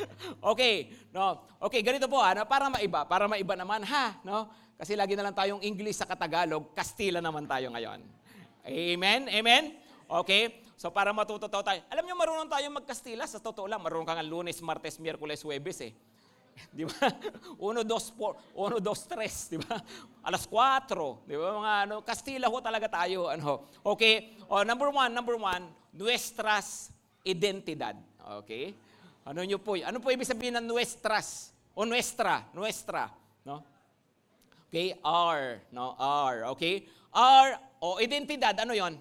okay, 0.52 0.74
no. 1.14 1.46
Okay, 1.62 1.80
ganito 1.82 2.10
po 2.10 2.18
ano, 2.18 2.42
para 2.46 2.66
maiba, 2.70 3.06
para 3.06 3.30
maiba 3.30 3.54
naman 3.54 3.82
ha, 3.86 4.18
no? 4.26 4.50
Kasi 4.80 4.96
lagi 4.96 5.12
na 5.12 5.28
lang 5.28 5.36
tayong 5.36 5.60
English 5.60 6.00
sa 6.00 6.08
Katagalog, 6.08 6.72
Kastila 6.72 7.20
naman 7.20 7.44
tayo 7.44 7.68
ngayon. 7.68 8.00
Amen? 8.64 9.28
Amen? 9.28 9.76
Okay? 10.08 10.64
So 10.80 10.88
para 10.88 11.12
matuto 11.12 11.44
tayo. 11.44 11.84
Alam 11.92 12.08
niyo 12.08 12.16
marunong 12.16 12.48
tayo 12.48 12.64
magkastila 12.72 13.28
sa 13.28 13.36
totoo 13.36 13.68
lang. 13.68 13.84
Marunong 13.84 14.08
ka 14.08 14.16
nga 14.16 14.24
lunes, 14.24 14.64
martes, 14.64 14.96
miyerkules, 14.96 15.44
huwebes 15.44 15.84
eh. 15.84 15.92
Di 16.76 16.88
ba? 16.88 16.96
Uno, 17.68 17.84
dos, 17.84 18.08
four, 18.16 18.40
uno, 18.56 18.80
dos, 18.80 19.04
tres, 19.04 19.52
di 19.52 19.60
ba? 19.60 19.76
Alas 20.28 20.48
4, 20.48 21.28
di 21.28 21.36
ba? 21.36 21.56
Mga 21.56 21.72
ano, 21.84 21.96
Kastila 22.00 22.48
ho 22.48 22.58
talaga 22.64 22.88
tayo. 22.88 23.28
Ano? 23.28 23.68
Okay? 23.84 24.40
Oh, 24.48 24.64
number 24.64 24.88
one, 24.88 25.12
number 25.12 25.36
one, 25.36 25.68
nuestras 25.92 26.88
identidad. 27.28 28.00
Okay? 28.40 28.72
Ano 29.28 29.44
niyo 29.44 29.60
po? 29.60 29.76
Ano 29.76 30.00
po 30.00 30.08
ibig 30.08 30.28
sabihin 30.28 30.56
ng 30.60 30.66
nuestras? 30.68 31.52
O 31.76 31.84
nuestra, 31.84 32.48
nuestra, 32.56 33.12
no? 33.44 33.60
Okay, 34.68 34.96
R, 35.04 35.60
no? 35.76 35.92
R, 36.00 36.48
okay? 36.56 36.88
R 37.12 37.48
o 37.80 37.98
identidad, 37.98 38.54
ano 38.60 38.70
'yon? 38.76 38.94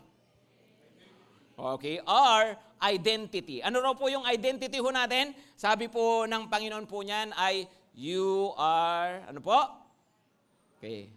Okay, 1.59 1.99
R, 2.07 2.55
identity. 2.79 3.59
Ano 3.59 3.83
raw 3.83 3.91
po 3.91 4.07
yung 4.07 4.23
identity 4.23 4.79
ho 4.79 4.87
natin? 4.95 5.35
Sabi 5.59 5.91
po 5.91 6.23
ng 6.23 6.47
Panginoon 6.47 6.87
po 6.87 7.03
niyan 7.03 7.35
ay, 7.35 7.67
you 7.91 8.55
are, 8.55 9.27
ano 9.27 9.43
po? 9.43 9.59
Okay, 10.79 11.11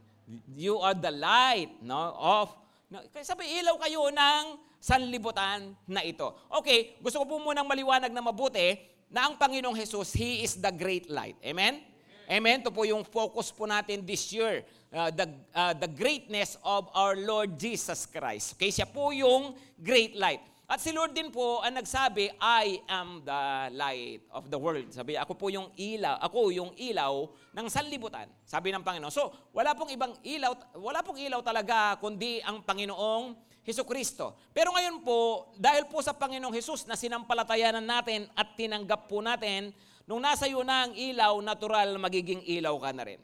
you 0.59 0.83
are 0.83 0.99
the 0.99 1.15
light, 1.15 1.71
no, 1.79 2.11
of, 2.19 2.51
no, 2.91 2.99
sabi, 3.23 3.63
ilaw 3.63 3.79
kayo 3.79 4.11
ng 4.11 4.59
sanlibutan 4.83 5.79
na 5.87 6.03
ito. 6.03 6.35
Okay, 6.51 6.99
gusto 6.99 7.23
ko 7.23 7.25
po 7.31 7.35
munang 7.39 7.71
maliwanag 7.71 8.11
na 8.11 8.19
mabuti 8.19 8.83
na 9.07 9.31
ang 9.31 9.39
Panginoong 9.39 9.79
Jesus, 9.79 10.11
He 10.19 10.43
is 10.43 10.59
the 10.59 10.75
great 10.75 11.07
light. 11.07 11.39
Amen? 11.47 11.92
Amen? 12.31 12.63
Ito 12.63 12.71
po 12.71 12.87
yung 12.87 13.03
focus 13.03 13.51
po 13.51 13.67
natin 13.67 14.07
this 14.07 14.31
year. 14.31 14.63
Uh, 14.93 15.09
the, 15.09 15.27
uh, 15.57 15.73
the 15.73 15.89
greatness 15.89 16.61
of 16.63 16.87
our 16.93 17.17
Lord 17.17 17.57
Jesus 17.57 18.05
Christ. 18.05 18.55
Okay, 18.55 18.69
siya 18.69 18.87
po 18.87 19.11
yung 19.11 19.57
great 19.81 20.15
light. 20.15 20.45
At 20.73 20.81
si 20.81 20.89
Lord 20.89 21.13
din 21.13 21.29
po 21.29 21.61
ang 21.61 21.77
nagsabi, 21.77 22.33
I 22.41 22.81
am 22.89 23.21
the 23.21 23.43
light 23.77 24.25
of 24.33 24.49
the 24.49 24.57
world. 24.57 24.89
Sabi, 24.89 25.21
ako 25.21 25.37
po 25.37 25.53
yung 25.53 25.69
ilaw, 25.77 26.17
ako 26.17 26.49
yung 26.49 26.73
ilaw 26.81 27.29
ng 27.53 27.67
sanlibutan. 27.69 28.25
Sabi 28.49 28.73
ng 28.73 28.81
Panginoon. 28.81 29.13
So, 29.13 29.37
wala 29.53 29.77
pong 29.77 29.93
ibang 29.93 30.17
ilaw, 30.25 30.81
wala 30.81 31.05
pong 31.05 31.21
ilaw 31.21 31.45
talaga 31.45 32.01
kundi 32.01 32.41
ang 32.41 32.65
Panginoong 32.65 33.37
Heso 33.69 33.85
Kristo. 33.85 34.33
Pero 34.57 34.73
ngayon 34.73 35.05
po, 35.05 35.53
dahil 35.61 35.87
po 35.93 36.01
sa 36.01 36.17
Panginoong 36.17 36.57
Hesus 36.57 36.89
na 36.89 36.97
sinampalatayanan 36.97 37.85
natin 37.85 38.25
at 38.33 38.57
tinanggap 38.57 39.13
po 39.13 39.21
natin, 39.21 39.77
nung 40.13 40.21
nasa 40.21 40.45
iyo 40.45 40.61
na 40.61 40.85
ang 40.85 40.93
ilaw, 40.93 41.41
natural 41.41 41.97
magiging 41.97 42.45
ilaw 42.45 42.77
ka 42.77 42.93
na 42.93 43.09
rin. 43.09 43.21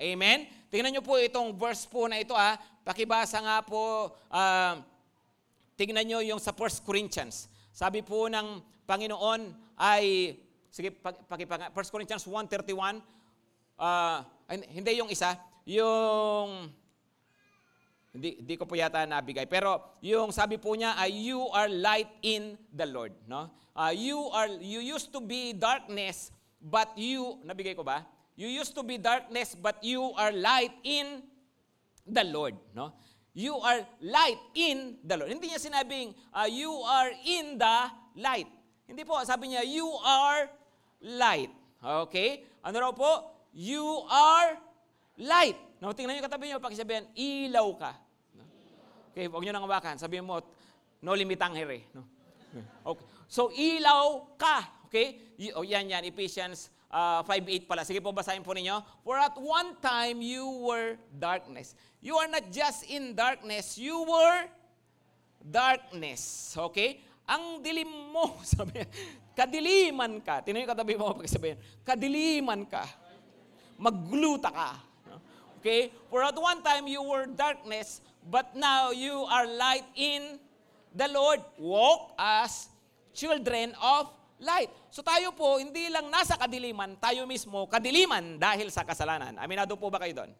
Amen? 0.00 0.16
Amen? 0.16 0.38
Tingnan 0.72 0.96
niyo 0.96 1.04
po 1.04 1.20
itong 1.20 1.52
verse 1.52 1.84
po 1.84 2.08
na 2.08 2.16
ito 2.16 2.32
ah. 2.32 2.56
Pakibasa 2.80 3.36
nga 3.44 3.60
po, 3.60 4.16
uh, 4.32 4.80
Tingnan 5.78 6.10
nyo 6.10 6.18
yung 6.26 6.42
sa 6.42 6.50
1 6.50 6.82
Corinthians. 6.82 7.46
Sabi 7.70 8.02
po 8.02 8.26
ng 8.26 8.58
Panginoon 8.82 9.54
ay, 9.78 10.34
sige, 10.74 10.90
pakipanga, 11.30 11.70
1 11.70 11.94
Corinthians 11.94 12.26
1.31, 12.26 12.98
uh, 13.78 14.26
hindi 14.74 14.98
yung 14.98 15.06
isa, 15.06 15.38
yung, 15.62 16.66
hindi, 18.12 18.40
hindi 18.40 18.54
ko 18.56 18.64
po 18.64 18.74
yata 18.74 19.04
nabigay, 19.04 19.44
pero 19.44 20.00
yung 20.00 20.32
sabi 20.32 20.56
po 20.56 20.72
niya 20.72 20.96
ay, 20.96 21.12
you 21.28 21.44
are 21.52 21.68
light 21.68 22.08
in 22.24 22.56
the 22.72 22.88
Lord. 22.88 23.12
No? 23.28 23.52
Uh, 23.76 23.92
you, 23.92 24.18
are, 24.32 24.48
you 24.58 24.80
used 24.80 25.12
to 25.12 25.20
be 25.20 25.52
darkness, 25.52 26.32
but 26.58 26.90
you, 26.96 27.38
nabigay 27.44 27.76
ko 27.76 27.84
ba? 27.84 28.02
You 28.34 28.48
used 28.48 28.74
to 28.78 28.82
be 28.82 28.96
darkness, 28.96 29.54
but 29.54 29.82
you 29.84 30.14
are 30.16 30.32
light 30.32 30.72
in 30.82 31.22
the 32.06 32.24
Lord. 32.24 32.56
No? 32.74 32.96
You 33.36 33.60
are 33.60 33.84
light 34.02 34.40
in 34.56 34.98
the 35.04 35.14
Lord. 35.14 35.30
Hindi 35.30 35.52
niya 35.52 35.62
sinabing, 35.62 36.16
uh, 36.32 36.48
you 36.48 36.72
are 36.86 37.12
in 37.22 37.60
the 37.60 37.78
light. 38.18 38.48
Hindi 38.88 39.04
po, 39.04 39.20
sabi 39.22 39.52
niya, 39.52 39.62
you 39.68 39.86
are 40.00 40.48
light. 41.04 41.52
Okay? 42.08 42.48
Ano 42.64 42.82
raw 42.82 42.90
po? 42.90 43.30
You 43.52 43.84
are 44.08 44.56
light. 45.20 45.67
No, 45.78 45.94
tingnan 45.94 46.18
niyo 46.18 46.26
katabi 46.26 46.50
niyo, 46.50 46.58
pakisabihan, 46.58 47.06
ilaw 47.14 47.68
ka. 47.78 47.92
Okay, 49.14 49.30
huwag 49.30 49.42
niyo 49.46 49.54
nang 49.54 49.66
hawakan. 49.66 49.98
Sabihin 49.98 50.26
mo, 50.26 50.42
no 51.02 51.14
limitang 51.14 51.54
here. 51.54 51.86
No? 51.94 52.02
Okay. 52.82 53.06
So, 53.30 53.50
ilaw 53.54 54.34
ka. 54.34 54.86
Okay? 54.90 55.20
O, 55.54 55.62
oh, 55.62 55.64
yan, 55.66 55.86
yan. 55.86 56.02
Ephesians 56.08 56.72
uh, 56.90 57.20
5.8 57.22 57.68
pala. 57.68 57.84
Sige 57.84 58.00
po, 58.00 58.10
basahin 58.10 58.42
po 58.42 58.56
ninyo. 58.56 58.80
For 59.04 59.20
at 59.20 59.36
one 59.36 59.76
time 59.78 60.24
you 60.24 60.44
were 60.64 60.96
darkness. 61.14 61.76
You 62.00 62.16
are 62.16 62.30
not 62.30 62.48
just 62.50 62.86
in 62.88 63.14
darkness, 63.14 63.76
you 63.76 64.02
were 64.06 64.48
darkness. 65.44 66.54
Okay? 66.56 67.02
Ang 67.28 67.60
dilim 67.60 67.90
mo, 68.10 68.40
sabi, 68.48 68.82
kadiliman 69.36 70.24
ka. 70.24 70.40
Tinan 70.40 70.64
yung 70.64 70.72
katabi 70.72 70.96
mo 70.96 71.12
pagsabihin, 71.14 71.60
kadiliman 71.84 72.64
ka. 72.64 72.82
Magluta 73.78 74.50
ka. 74.50 74.87
Okay? 75.58 75.90
For 76.08 76.22
at 76.22 76.38
one 76.38 76.62
time 76.62 76.86
you 76.86 77.02
were 77.02 77.26
darkness, 77.26 78.00
but 78.26 78.54
now 78.54 78.94
you 78.94 79.26
are 79.26 79.46
light 79.46 79.86
in 79.98 80.38
the 80.94 81.10
Lord. 81.10 81.42
Walk 81.58 82.14
as 82.16 82.70
children 83.12 83.74
of 83.82 84.14
light. 84.38 84.70
So 84.88 85.02
tayo 85.02 85.34
po, 85.34 85.58
hindi 85.58 85.90
lang 85.90 86.08
nasa 86.08 86.38
kadiliman, 86.38 86.94
tayo 87.02 87.26
mismo 87.26 87.66
kadiliman 87.66 88.38
dahil 88.38 88.70
sa 88.70 88.86
kasalanan. 88.86 89.34
Aminado 89.36 89.74
po 89.74 89.90
ba 89.90 89.98
kayo 89.98 90.24
doon? 90.24 90.30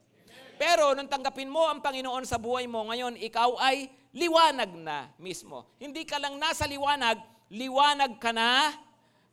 Pero 0.59 0.91
nung 0.99 1.07
tanggapin 1.07 1.47
mo 1.47 1.71
ang 1.71 1.79
Panginoon 1.79 2.27
sa 2.27 2.39
buhay 2.39 2.67
mo, 2.67 2.83
ngayon 2.91 3.15
ikaw 3.19 3.55
ay 3.63 3.91
liwanag 4.11 4.75
na 4.75 5.11
mismo. 5.19 5.71
Hindi 5.79 6.03
ka 6.03 6.19
lang 6.19 6.35
nasa 6.35 6.67
liwanag, 6.67 7.19
liwanag 7.51 8.19
ka 8.19 8.35
na 8.35 8.75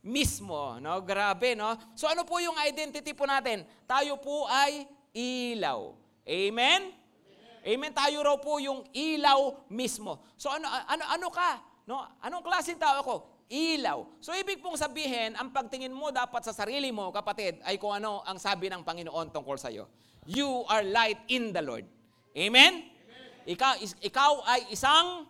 mismo. 0.06 0.78
No? 0.78 1.02
Grabe, 1.02 1.58
no? 1.58 1.74
So 1.98 2.06
ano 2.06 2.22
po 2.30 2.38
yung 2.38 2.54
identity 2.62 3.18
po 3.18 3.26
natin? 3.26 3.66
Tayo 3.90 4.22
po 4.22 4.46
ay 4.46 4.86
ilaw. 5.16 5.96
Amen? 6.28 6.92
Amen. 7.66 7.92
Tayo 7.96 8.22
raw 8.22 8.36
po 8.38 8.60
yung 8.60 8.84
ilaw 8.92 9.66
mismo. 9.72 10.22
So 10.36 10.52
ano 10.52 10.68
ano 10.68 11.04
ano 11.08 11.28
ka? 11.32 11.64
No? 11.88 12.04
Anong 12.22 12.44
klaseng 12.44 12.78
tao 12.78 13.00
ako? 13.00 13.16
ilaw. 13.50 14.10
So 14.18 14.34
ibig 14.34 14.62
pong 14.62 14.78
sabihin, 14.78 15.38
ang 15.38 15.54
pagtingin 15.54 15.94
mo 15.94 16.10
dapat 16.10 16.42
sa 16.42 16.54
sarili 16.54 16.90
mo, 16.90 17.14
kapatid, 17.14 17.62
ay 17.62 17.78
kung 17.78 17.94
ano 17.94 18.26
ang 18.26 18.42
sabi 18.42 18.70
ng 18.74 18.82
Panginoon 18.82 19.30
tungkol 19.30 19.58
sa 19.58 19.70
iyo. 19.70 19.86
You 20.26 20.66
are 20.66 20.82
light 20.82 21.22
in 21.30 21.54
the 21.54 21.62
Lord. 21.62 21.86
Amen? 22.34 22.90
Amen. 22.90 23.46
ikaw, 23.46 23.78
is- 23.78 23.98
ikaw 24.02 24.42
ay 24.50 24.74
isang 24.74 25.30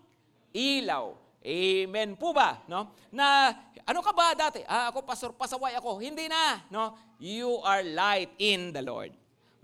ilaw. 0.55 1.19
Amen 1.45 2.17
po 2.17 2.33
ba? 2.33 2.63
No? 2.65 2.89
Na 3.11 3.53
ano 3.85 3.99
ka 4.01 4.15
ba 4.15 4.33
dati? 4.33 4.65
Ah, 4.65 4.89
ako 4.89 5.05
pastor, 5.05 5.31
pasaway 5.35 5.77
ako. 5.77 6.01
Hindi 6.01 6.25
na, 6.25 6.63
no? 6.73 6.97
You 7.21 7.61
are 7.61 7.85
light 7.85 8.33
in 8.41 8.73
the 8.73 8.81
Lord. 8.81 9.13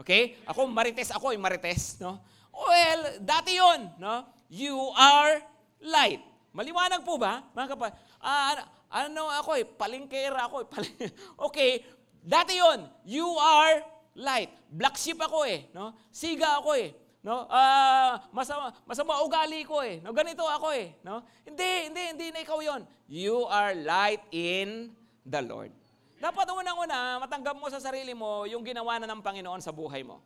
Okay? 0.02 0.42
Ako 0.50 0.66
marites 0.66 1.14
ako, 1.14 1.30
ay 1.30 1.38
marites, 1.38 2.02
no? 2.02 2.18
Well, 2.50 3.22
dati 3.22 3.56
'yon, 3.56 3.94
no? 4.02 4.26
You 4.52 4.76
are 4.98 5.40
light. 5.86 6.20
Maliwanag 6.52 7.06
po 7.08 7.16
ba? 7.16 7.46
Mga 7.56 7.68
kapatid, 7.78 7.96
ah, 8.20 8.52
ano, 8.52 8.62
ano 8.92 9.24
ako 9.32 9.56
eh, 9.56 9.64
palingkera 9.64 10.50
ako 10.50 10.66
eh. 10.66 10.68
Paling, 10.68 10.96
okay, 11.48 11.72
dati 12.20 12.58
'yon. 12.58 12.90
You 13.08 13.30
are 13.40 13.86
light. 14.18 14.52
Black 14.68 14.98
sheep 15.00 15.22
ako 15.22 15.48
eh, 15.48 15.72
no? 15.72 15.96
Siga 16.12 16.60
ako 16.60 16.76
eh. 16.76 16.92
No? 17.22 17.46
Ah, 17.48 18.26
masama, 18.34 18.74
masama 18.90 19.22
ugali 19.22 19.62
ko 19.64 19.86
eh. 19.86 20.02
No, 20.02 20.12
ganito 20.12 20.42
ako 20.44 20.74
eh, 20.74 20.98
no? 21.06 21.22
Hindi, 21.46 21.94
hindi, 21.94 22.02
hindi 22.18 22.28
na 22.34 22.42
ikaw 22.42 22.60
'yon. 22.60 22.82
You 23.06 23.46
are 23.48 23.78
light 23.78 24.26
in 24.34 24.92
the 25.24 25.46
Lord. 25.46 25.81
Dapat 26.22 26.54
unang-una, 26.54 27.18
matanggap 27.18 27.58
mo 27.58 27.66
sa 27.74 27.82
sarili 27.82 28.14
mo 28.14 28.46
yung 28.46 28.62
ginawa 28.62 29.02
na 29.02 29.10
ng 29.10 29.26
Panginoon 29.26 29.58
sa 29.58 29.74
buhay 29.74 30.06
mo. 30.06 30.22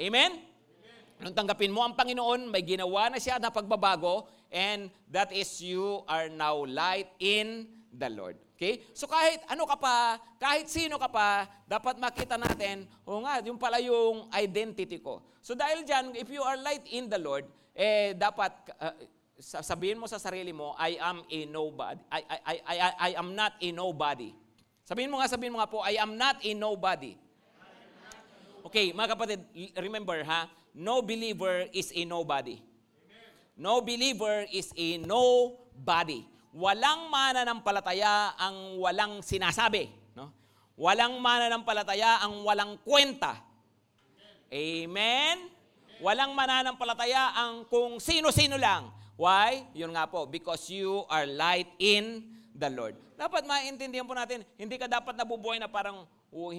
Amen? 0.00 0.40
Nung 1.20 1.36
tanggapin 1.36 1.68
mo 1.68 1.84
ang 1.84 1.92
Panginoon, 1.92 2.48
may 2.48 2.64
ginawa 2.64 3.12
na 3.12 3.20
siya 3.20 3.36
na 3.36 3.52
pagbabago, 3.52 4.24
and 4.48 4.88
that 5.12 5.28
is 5.36 5.52
you 5.60 6.00
are 6.08 6.32
now 6.32 6.64
light 6.64 7.12
in 7.20 7.68
the 7.92 8.08
Lord. 8.08 8.40
Okay? 8.56 8.80
So 8.96 9.04
kahit 9.04 9.44
ano 9.52 9.68
ka 9.68 9.76
pa, 9.76 10.16
kahit 10.40 10.72
sino 10.72 10.96
ka 10.96 11.12
pa, 11.12 11.44
dapat 11.68 12.00
makita 12.00 12.40
natin, 12.40 12.88
o 13.04 13.20
nga, 13.20 13.44
yung 13.44 13.60
pala 13.60 13.84
yung 13.84 14.32
identity 14.32 14.96
ko. 14.96 15.20
So 15.44 15.52
dahil 15.52 15.84
dyan, 15.84 16.16
if 16.16 16.32
you 16.32 16.40
are 16.40 16.56
light 16.56 16.88
in 16.88 17.12
the 17.12 17.20
Lord, 17.20 17.44
eh 17.76 18.16
dapat 18.16 18.56
uh, 18.80 18.96
sabihin 19.44 20.00
mo 20.00 20.08
sa 20.08 20.16
sarili 20.16 20.56
mo, 20.56 20.72
I 20.80 20.96
am 20.96 21.20
a 21.28 21.40
nobody. 21.44 22.00
I, 22.08 22.20
I, 22.24 22.38
I, 22.40 22.56
I, 22.64 22.90
I 22.96 23.10
am 23.20 23.36
not 23.36 23.60
a 23.60 23.68
nobody. 23.76 24.39
Sabihin 24.90 25.06
mo 25.06 25.22
nga, 25.22 25.30
sabihin 25.30 25.54
mo 25.54 25.62
nga 25.62 25.70
po, 25.70 25.86
I 25.86 26.02
am 26.02 26.18
not 26.18 26.42
a 26.42 26.50
nobody. 26.50 27.14
Okay, 28.66 28.90
mga 28.90 29.14
kapatid, 29.14 29.38
remember 29.78 30.18
ha, 30.26 30.50
no 30.74 30.98
believer 30.98 31.70
is 31.70 31.94
a 31.94 32.02
nobody. 32.02 32.58
No 33.54 33.78
believer 33.86 34.50
is 34.50 34.74
a 34.74 34.98
nobody. 34.98 36.26
Walang 36.50 37.06
mananampalataya 37.06 38.34
ang 38.34 38.82
walang 38.82 39.22
sinasabi. 39.22 39.94
No? 40.18 40.34
Walang 40.74 41.22
mananampalataya 41.22 42.26
ang 42.26 42.42
walang 42.42 42.74
kwenta. 42.82 43.38
Amen? 44.50 45.54
Walang 46.02 46.34
mananampalataya 46.34 47.38
ang 47.38 47.62
kung 47.70 48.02
sino-sino 48.02 48.58
lang. 48.58 48.90
Why? 49.14 49.70
Yun 49.70 49.94
nga 49.94 50.10
po, 50.10 50.26
because 50.26 50.66
you 50.66 51.06
are 51.06 51.30
light 51.30 51.70
in 51.78 52.26
the 52.58 52.66
Lord. 52.66 52.98
Dapat 53.20 53.44
maintindihan 53.44 54.08
po 54.08 54.16
natin, 54.16 54.40
hindi 54.56 54.80
ka 54.80 54.88
dapat 54.88 55.12
nabubuhay 55.12 55.60
na 55.60 55.68
parang 55.68 56.08
uh, 56.32 56.52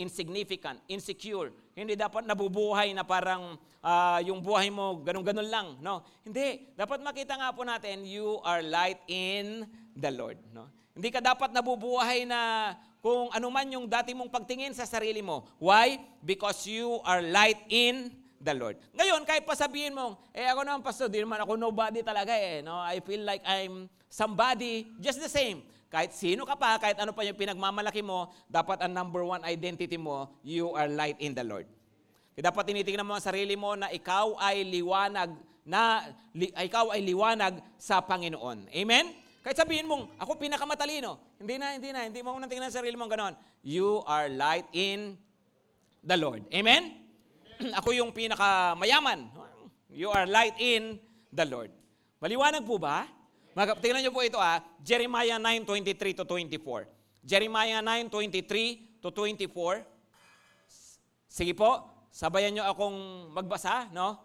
insignificant, 0.00 0.80
insecure. 0.88 1.52
Hindi 1.76 1.92
dapat 1.92 2.24
nabubuhay 2.24 2.96
na 2.96 3.04
parang 3.04 3.60
uh, 3.84 4.16
yung 4.24 4.40
buhay 4.40 4.72
mo 4.72 5.04
ganun-ganun 5.04 5.44
lang. 5.44 5.76
No? 5.84 6.00
Hindi. 6.24 6.72
Dapat 6.72 7.04
makita 7.04 7.36
nga 7.36 7.52
po 7.52 7.68
natin, 7.68 8.08
you 8.08 8.40
are 8.48 8.64
light 8.64 8.96
in 9.12 9.68
the 9.92 10.08
Lord. 10.08 10.40
No? 10.56 10.72
Hindi 10.96 11.12
ka 11.12 11.20
dapat 11.20 11.52
nabubuhay 11.52 12.24
na 12.24 12.72
kung 13.04 13.28
ano 13.28 13.52
man 13.52 13.68
yung 13.68 13.84
dati 13.84 14.16
mong 14.16 14.32
pagtingin 14.32 14.72
sa 14.72 14.88
sarili 14.88 15.20
mo. 15.20 15.44
Why? 15.60 16.00
Because 16.24 16.64
you 16.64 17.04
are 17.04 17.20
light 17.20 17.60
in 17.68 18.08
the 18.40 18.56
Lord. 18.56 18.80
Ngayon, 18.96 19.28
kahit 19.28 19.44
pa 19.44 19.52
mo, 19.92 20.16
eh 20.32 20.48
ako 20.48 20.64
naman 20.64 20.80
pastor, 20.80 21.12
di 21.12 21.20
naman 21.20 21.44
ako 21.44 21.60
nobody 21.60 22.00
talaga 22.00 22.32
eh. 22.32 22.64
No? 22.64 22.80
I 22.80 23.04
feel 23.04 23.20
like 23.20 23.44
I'm 23.44 23.92
somebody, 24.08 24.88
just 24.96 25.20
the 25.20 25.28
same. 25.28 25.73
Kahit 25.94 26.10
sino 26.10 26.42
ka 26.42 26.58
pa, 26.58 26.74
kahit 26.82 26.98
ano 26.98 27.14
pa 27.14 27.22
yung 27.22 27.38
pinagmamalaki 27.38 28.02
mo, 28.02 28.34
dapat 28.50 28.82
ang 28.82 28.90
number 28.90 29.22
one 29.22 29.38
identity 29.46 29.94
mo, 29.94 30.26
you 30.42 30.74
are 30.74 30.90
light 30.90 31.14
in 31.22 31.38
the 31.38 31.46
Lord. 31.46 31.70
Kaya 32.34 32.50
dapat 32.50 32.66
tinitingnan 32.66 33.06
mo 33.06 33.14
ang 33.14 33.22
sarili 33.22 33.54
mo 33.54 33.78
na 33.78 33.86
ikaw 33.94 34.34
ay 34.42 34.66
liwanag 34.66 35.38
na 35.62 36.02
li, 36.34 36.50
ikaw 36.50 36.90
ay 36.90 36.98
liwanag 36.98 37.62
sa 37.78 38.02
Panginoon. 38.02 38.74
Amen? 38.74 39.14
Kahit 39.46 39.54
sabihin 39.54 39.86
mong, 39.86 40.18
ako 40.18 40.34
pinakamatalino. 40.34 41.38
Hindi 41.38 41.62
na, 41.62 41.78
hindi 41.78 41.94
na. 41.94 42.10
Hindi 42.10 42.26
mo 42.26 42.34
nang 42.42 42.50
tingnan 42.50 42.74
sa 42.74 42.82
sarili 42.82 42.98
mong 42.98 43.12
ganon. 43.14 43.34
You 43.62 44.02
are 44.02 44.26
light 44.26 44.66
in 44.74 45.14
the 46.02 46.18
Lord. 46.18 46.42
Amen? 46.50 46.90
ako 47.78 47.94
yung 47.94 48.10
pinakamayaman. 48.10 49.30
You 49.94 50.10
are 50.10 50.26
light 50.26 50.58
in 50.58 50.98
the 51.30 51.46
Lord. 51.46 51.70
Maliwanag 52.18 52.66
po 52.66 52.82
ba? 52.82 53.06
Mag- 53.54 53.78
tingnan 53.78 54.02
niyo 54.02 54.10
po 54.10 54.26
ito 54.26 54.34
ah, 54.36 54.58
Jeremiah 54.82 55.38
9:23 55.38 56.18
to 56.18 56.26
24. 56.26 56.90
Jeremiah 57.22 57.78
9:23 57.78 58.98
to 58.98 59.14
24. 59.14 59.86
Sige 61.30 61.54
po, 61.54 61.86
sabayan 62.10 62.50
niyo 62.50 62.66
akong 62.66 63.30
magbasa, 63.30 63.90
no? 63.94 64.18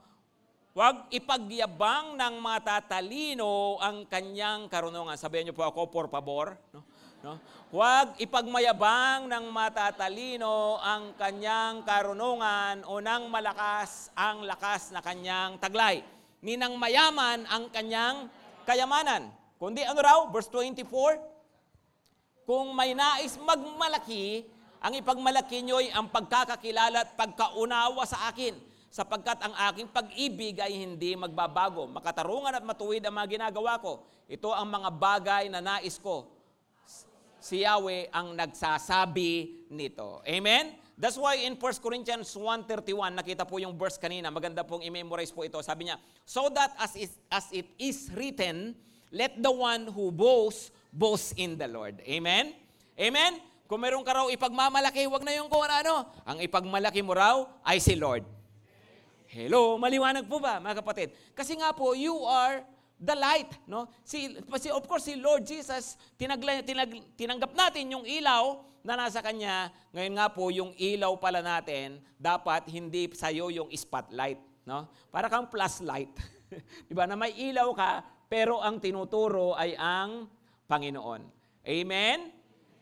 Huwag 0.73 1.09
ipagyabang 1.09 2.13
ng 2.17 2.35
matatalino 2.41 3.81
ang 3.81 4.05
kanyang 4.05 4.69
karunungan. 4.69 5.17
Sabayan 5.17 5.49
niyo 5.49 5.57
po 5.57 5.65
ako, 5.65 5.89
por 5.89 6.05
favor. 6.09 6.57
No? 6.69 6.85
No? 7.19 7.35
Huwag 7.69 8.15
ipagmayabang 8.17 9.27
ng 9.27 9.45
matatalino 9.51 10.79
ang 10.79 11.13
kanyang 11.19 11.83
karunungan 11.83 12.87
o 12.87 12.97
ng 13.03 13.27
malakas 13.27 14.07
ang 14.15 14.47
lakas 14.47 14.95
na 14.95 15.03
kanyang 15.03 15.59
taglay. 15.59 15.99
Ninang 16.39 16.79
mayaman 16.79 17.43
ang 17.45 17.67
kanyang 17.67 18.31
kayamanan. 18.69 19.33
Kundi 19.57 19.81
ano 19.81 19.97
raw? 19.97 20.19
Verse 20.29 20.45
24, 20.53 22.45
Kung 22.45 22.69
may 22.77 22.93
nais 22.93 23.33
magmalaki, 23.41 24.45
ang 24.79 24.93
ipagmalaki 24.93 25.65
nyo'y 25.65 25.89
ang 25.91 26.07
pagkakakilala 26.07 27.03
at 27.03 27.11
pagkaunawa 27.17 28.05
sa 28.05 28.29
akin, 28.29 28.55
sapagkat 28.87 29.41
ang 29.41 29.53
aking 29.73 29.89
pag-ibig 29.89 30.61
ay 30.61 30.77
hindi 30.77 31.17
magbabago. 31.17 31.89
Makatarungan 31.89 32.55
at 32.55 32.63
matuwid 32.63 33.03
ang 33.03 33.17
mga 33.17 33.41
ginagawa 33.41 33.81
ko. 33.81 34.05
Ito 34.29 34.53
ang 34.53 34.69
mga 34.69 34.89
bagay 34.93 35.43
na 35.49 35.59
nais 35.59 35.97
ko. 35.97 36.29
Si 37.39 37.65
Yahweh 37.65 38.13
ang 38.13 38.37
nagsasabi 38.37 39.65
nito. 39.71 40.21
Amen? 40.23 40.75
That's 40.99 41.15
why 41.15 41.39
in 41.47 41.55
1 41.55 41.79
Corinthians 41.79 42.27
1.31, 42.35 43.15
nakita 43.15 43.47
po 43.47 43.55
yung 43.55 43.71
verse 43.79 43.95
kanina, 43.95 44.27
maganda 44.27 44.67
pong 44.67 44.83
i-memorize 44.83 45.31
po 45.31 45.47
ito. 45.47 45.55
Sabi 45.63 45.87
niya, 45.87 45.95
So 46.27 46.51
that 46.51 46.75
as, 46.75 46.91
is, 46.99 47.15
as 47.31 47.47
it 47.55 47.71
is 47.79 48.11
written, 48.11 48.75
let 49.07 49.39
the 49.39 49.47
one 49.47 49.87
who 49.95 50.11
boasts, 50.11 50.75
boast 50.91 51.39
in 51.39 51.55
the 51.55 51.71
Lord. 51.71 52.03
Amen? 52.03 52.51
Amen? 52.99 53.39
Kung 53.71 53.79
meron 53.79 54.03
ka 54.03 54.11
raw 54.11 54.27
ipagmamalaki, 54.27 55.07
wag 55.07 55.23
na 55.23 55.39
yung 55.39 55.47
kung 55.47 55.63
ano. 55.63 56.03
Ang 56.27 56.43
ipagmalaki 56.43 56.99
mo 56.99 57.15
raw 57.15 57.47
ay 57.63 57.79
si 57.79 57.95
Lord. 57.95 58.27
Hello, 59.31 59.79
maliwanag 59.79 60.27
po 60.27 60.43
ba, 60.43 60.59
mga 60.59 60.83
kapatid? 60.83 61.15
Kasi 61.31 61.55
nga 61.55 61.71
po, 61.71 61.95
you 61.95 62.17
are 62.27 62.59
the 62.99 63.15
light, 63.15 63.49
no? 63.63 63.87
Si, 64.03 64.35
si 64.59 64.67
of 64.67 64.83
course 64.83 65.07
si 65.07 65.15
Lord 65.15 65.47
Jesus 65.47 65.95
tinagla, 66.19 66.59
tinag, 66.61 66.91
tinanggap 67.15 67.55
natin 67.55 67.95
yung 67.95 68.03
ilaw 68.03 68.59
na 68.83 68.99
nasa 68.99 69.23
kanya. 69.23 69.71
Ngayon 69.95 70.13
nga 70.19 70.27
po 70.27 70.51
yung 70.51 70.71
ilaw 70.75 71.15
pala 71.15 71.39
natin 71.39 72.03
dapat 72.19 72.67
hindi 72.67 73.07
sa 73.15 73.31
iyo 73.31 73.47
yung 73.47 73.71
spotlight, 73.71 74.39
no? 74.67 74.91
Para 75.07 75.31
kang 75.31 75.47
plus 75.47 75.79
light. 75.81 76.11
'Di 76.85 76.93
ba? 76.93 77.07
Na 77.07 77.15
may 77.15 77.31
ilaw 77.35 77.71
ka 77.71 78.03
pero 78.29 78.59
ang 78.59 78.77
tinuturo 78.77 79.55
ay 79.55 79.73
ang 79.79 80.27
Panginoon. 80.69 81.21
Amen. 81.65 82.19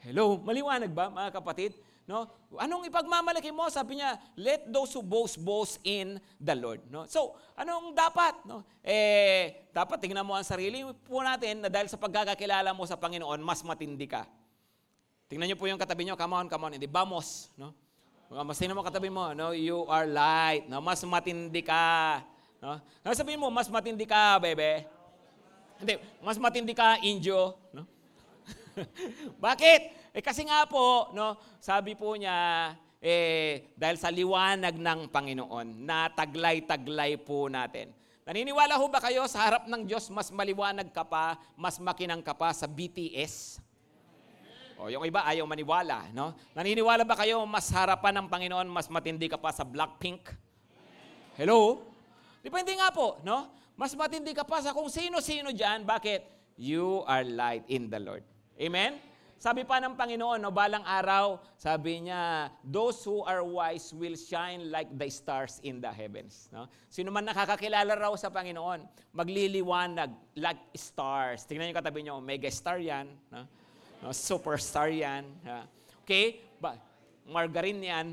Hello, 0.03 0.37
maliwanag 0.41 0.91
ba 0.91 1.07
mga 1.07 1.31
kapatid? 1.39 1.71
No? 2.07 2.23
Anong 2.55 2.87
ipagmamalaki 2.87 3.51
mo? 3.51 3.67
Sabi 3.67 3.99
niya, 3.99 4.15
let 4.39 4.63
those 4.71 4.95
who 4.95 5.03
boast, 5.03 5.35
boast 5.43 5.75
in 5.83 6.15
the 6.39 6.55
Lord. 6.55 6.79
No? 6.87 7.03
So, 7.03 7.35
anong 7.59 7.91
dapat? 7.91 8.47
No? 8.47 8.63
Eh, 8.79 9.67
dapat 9.75 9.99
tingnan 9.99 10.23
mo 10.23 10.31
ang 10.31 10.47
sarili 10.47 10.87
po 11.03 11.19
natin 11.19 11.67
na 11.67 11.67
dahil 11.67 11.91
sa 11.91 11.99
pagkakakilala 11.99 12.71
mo 12.71 12.87
sa 12.87 12.95
Panginoon, 12.95 13.43
mas 13.43 13.59
matindi 13.59 14.07
ka. 14.07 14.23
Tingnan 15.27 15.51
niyo 15.51 15.59
po 15.59 15.67
yung 15.67 15.75
katabi 15.75 16.07
niyo, 16.07 16.15
come 16.15 16.39
on, 16.39 16.47
come 16.47 16.71
on, 16.71 16.73
hindi, 16.79 16.87
vamos. 16.87 17.51
No? 17.59 17.75
Mas 18.31 18.55
tingnan 18.55 18.79
mo 18.79 18.87
katabi 18.87 19.11
mo, 19.11 19.35
no? 19.35 19.51
you 19.51 19.83
are 19.91 20.07
light. 20.07 20.63
No? 20.71 20.79
Mas 20.79 21.03
matindi 21.03 21.59
ka. 21.59 22.23
No? 22.63 22.79
no 22.79 23.11
sabihin 23.11 23.43
mo, 23.43 23.51
mas 23.51 23.67
matindi 23.67 24.07
ka, 24.07 24.39
bebe. 24.39 24.87
Hindi, 25.75 25.99
mas 26.23 26.39
matindi 26.39 26.71
ka, 26.71 27.03
indio. 27.03 27.59
No? 27.75 27.83
Bakit? 29.43 30.06
Eh 30.17 30.25
kasi 30.25 30.49
nga 30.49 30.65
po, 30.65 31.13
no, 31.13 31.37
sabi 31.61 31.93
po 31.93 32.17
niya, 32.17 32.73
eh, 32.97 33.69
dahil 33.77 34.01
sa 34.01 34.09
liwanag 34.09 34.73
ng 34.73 35.13
Panginoon, 35.13 35.85
na 35.85 36.09
taglay-taglay 36.09 37.21
po 37.21 37.45
natin. 37.45 37.93
Naniniwala 38.25 38.81
ho 38.81 38.89
ba 38.89 38.97
kayo 38.97 39.29
sa 39.29 39.45
harap 39.45 39.69
ng 39.69 39.85
Diyos, 39.85 40.09
mas 40.09 40.33
maliwanag 40.33 40.89
ka 40.89 41.05
pa, 41.05 41.37
mas 41.53 41.77
makinang 41.77 42.25
ka 42.25 42.33
pa 42.33 42.49
sa 42.49 42.65
BTS? 42.65 43.61
O, 44.81 44.89
yung 44.89 45.05
iba 45.05 45.21
ayaw 45.21 45.45
maniwala, 45.45 46.09
no? 46.09 46.33
Naniniwala 46.57 47.05
ba 47.05 47.13
kayo 47.13 47.45
mas 47.45 47.69
harapan 47.69 48.17
ng 48.17 48.25
Panginoon, 48.25 48.67
mas 48.73 48.89
matindi 48.89 49.29
ka 49.29 49.37
pa 49.37 49.53
sa 49.53 49.61
Blackpink? 49.61 50.33
Hello? 51.37 51.85
Hindi 52.41 52.73
nga 52.73 52.89
po, 52.89 53.21
no? 53.21 53.53
Mas 53.77 53.93
matindi 53.93 54.33
ka 54.33 54.41
pa 54.41 54.65
sa 54.65 54.73
kung 54.73 54.89
sino-sino 54.89 55.53
dyan. 55.53 55.85
Bakit? 55.85 56.57
You 56.57 57.05
are 57.05 57.21
light 57.21 57.69
in 57.69 57.93
the 57.93 58.01
Lord. 58.01 58.25
Amen? 58.57 58.97
Sabi 59.37 59.61
pa 59.69 59.77
ng 59.77 59.93
Panginoon, 59.93 60.41
no, 60.41 60.49
balang 60.49 60.81
araw, 60.81 61.37
sabi 61.53 62.09
niya, 62.09 62.49
those 62.65 63.05
who 63.05 63.21
are 63.21 63.45
wise 63.45 63.93
will 63.93 64.17
shine 64.17 64.73
like 64.73 64.89
the 64.97 65.05
stars 65.13 65.61
in 65.61 65.77
the 65.77 65.93
heavens. 65.93 66.49
No? 66.49 66.65
Sino 66.89 67.13
man 67.13 67.29
nakakakilala 67.29 67.93
raw 67.93 68.09
sa 68.17 68.33
Panginoon, 68.33 68.81
magliliwanag 69.13 70.09
like 70.41 70.57
stars. 70.73 71.45
Tingnan 71.45 71.69
niyo 71.69 71.77
katabi 71.77 72.01
niyo, 72.01 72.17
mega 72.17 72.49
star 72.49 72.81
yan. 72.81 73.05
No? 73.29 73.45
No, 74.01 74.09
superstar 74.09 74.89
yan. 74.89 75.29
Okay? 76.01 76.41
Ba 76.57 76.77
margarine 77.29 77.83
yan. 77.83 78.07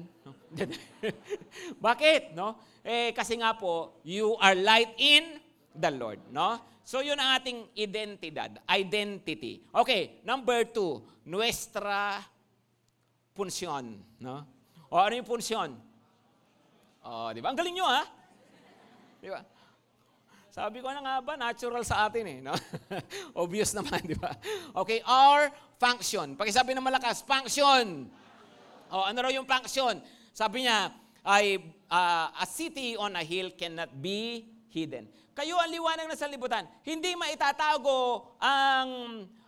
Bakit? 1.87 2.37
No? 2.37 2.61
Eh, 2.85 3.17
kasi 3.17 3.39
nga 3.41 3.57
po, 3.57 3.97
you 4.05 4.37
are 4.43 4.59
light 4.59 4.93
in 5.01 5.41
the 5.73 5.89
Lord. 5.89 6.21
No? 6.29 6.74
So, 6.85 7.01
yun 7.01 7.16
ang 7.16 7.40
ating 7.40 7.73
identidad, 7.81 8.61
identity. 8.68 9.64
Okay, 9.73 10.20
number 10.20 10.68
two, 10.68 11.01
nuestra 11.25 12.20
punsyon. 13.33 13.97
No? 14.20 14.44
O 14.92 15.01
ano 15.01 15.16
yung 15.16 15.25
punsyon? 15.25 15.73
Oh, 17.05 17.33
di 17.33 17.40
ba? 17.40 17.53
Ang 17.53 17.59
galing 17.59 17.73
nyo, 17.73 17.88
ha? 17.88 18.05
Di 19.16 19.33
ba? 19.33 19.40
Sabi 20.53 20.85
ko 20.85 20.92
na 20.92 21.03
nga 21.03 21.16
ba, 21.25 21.35
natural 21.35 21.83
sa 21.83 22.07
atin 22.07 22.25
eh. 22.29 22.38
No? 22.44 22.55
Obvious 23.42 23.73
naman, 23.73 24.05
di 24.05 24.14
ba? 24.14 24.37
Okay, 24.85 25.01
our 25.09 25.51
function. 25.81 26.37
Pakisabi 26.37 26.77
na 26.77 26.85
malakas, 26.85 27.25
function. 27.25 28.07
O, 28.92 29.03
ano 29.03 29.18
raw 29.25 29.33
yung 29.33 29.49
function? 29.49 29.99
Sabi 30.37 30.68
niya, 30.68 30.94
ay, 31.25 31.59
uh, 31.88 32.29
a 32.29 32.47
city 32.47 32.94
on 32.94 33.16
a 33.16 33.25
hill 33.25 33.51
cannot 33.57 33.88
be 33.99 34.44
hidden. 34.68 35.09
Kayo 35.35 35.59
ang 35.59 35.70
liwanag 35.70 36.07
na 36.07 36.16
sa 36.16 36.31
libutan. 36.31 36.62
Hindi 36.87 37.18
maitatago 37.18 38.33
ang 38.38 38.90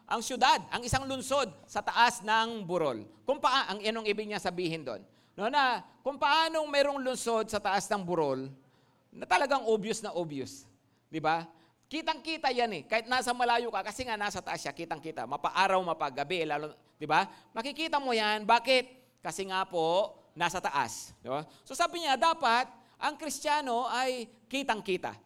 ang 0.06 0.22
syudad, 0.22 0.62
ang 0.70 0.82
isang 0.86 1.02
lungsod 1.02 1.50
sa 1.66 1.82
taas 1.82 2.22
ng 2.22 2.62
burol. 2.62 3.02
Kung 3.26 3.42
paa, 3.42 3.74
ang 3.74 3.82
inong 3.82 4.06
ibig 4.06 4.30
niya 4.30 4.38
sabihin 4.38 4.86
doon. 4.86 5.02
No, 5.34 5.50
na, 5.50 5.82
kung 6.06 6.14
paano 6.14 6.62
mayroong 6.62 7.02
lungsod 7.02 7.50
sa 7.50 7.58
taas 7.58 7.90
ng 7.90 8.06
burol, 8.06 8.46
na 9.10 9.26
talagang 9.26 9.66
obvious 9.66 9.98
na 10.00 10.14
obvious. 10.14 10.62
Di 11.10 11.18
ba? 11.18 11.42
Kitang-kita 11.90 12.54
yan 12.54 12.70
eh. 12.70 12.82
Kahit 12.86 13.10
nasa 13.10 13.34
malayo 13.34 13.66
ka, 13.74 13.82
kasi 13.82 14.06
nga 14.06 14.14
nasa 14.14 14.38
taas 14.38 14.62
siya, 14.62 14.70
kitang-kita. 14.70 15.26
Mapaaraw, 15.26 15.82
mapagabi, 15.82 16.46
lalo, 16.46 16.70
di 16.94 17.06
ba? 17.06 17.26
Makikita 17.50 17.98
mo 17.98 18.14
yan. 18.14 18.46
Bakit? 18.46 19.18
Kasi 19.26 19.50
nga 19.50 19.66
po, 19.66 20.14
nasa 20.38 20.62
taas. 20.62 21.10
Di 21.18 21.26
ba? 21.26 21.42
So 21.66 21.74
sabi 21.74 22.06
niya, 22.06 22.14
dapat 22.14 22.70
ang 22.96 23.18
Kristiyano 23.18 23.90
ay 23.90 24.30
kitang-kita. 24.46 25.25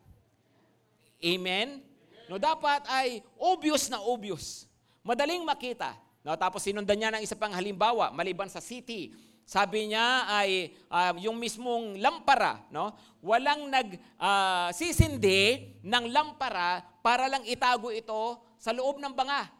Amen? 1.20 1.84
No, 2.26 2.40
dapat 2.40 2.84
ay 2.88 3.20
obvious 3.36 3.92
na 3.92 4.00
obvious. 4.00 4.64
Madaling 5.04 5.44
makita. 5.44 5.96
No, 6.20 6.36
tapos 6.36 6.64
sinundan 6.64 6.96
niya 7.00 7.10
ng 7.16 7.24
isa 7.24 7.36
pang 7.36 7.52
halimbawa, 7.52 8.12
maliban 8.12 8.48
sa 8.48 8.60
city. 8.60 9.12
Sabi 9.48 9.90
niya 9.90 10.30
ay 10.30 10.70
uh, 10.86 11.16
yung 11.18 11.34
mismong 11.40 11.98
lampara, 11.98 12.62
no? 12.70 12.94
Walang 13.18 13.66
nag 13.66 13.98
uh, 14.14 14.70
sisindi 14.70 15.74
ng 15.82 16.12
lampara 16.14 16.84
para 17.02 17.26
lang 17.26 17.42
itago 17.48 17.90
ito 17.90 18.38
sa 18.60 18.70
loob 18.70 19.02
ng 19.02 19.10
banga. 19.10 19.50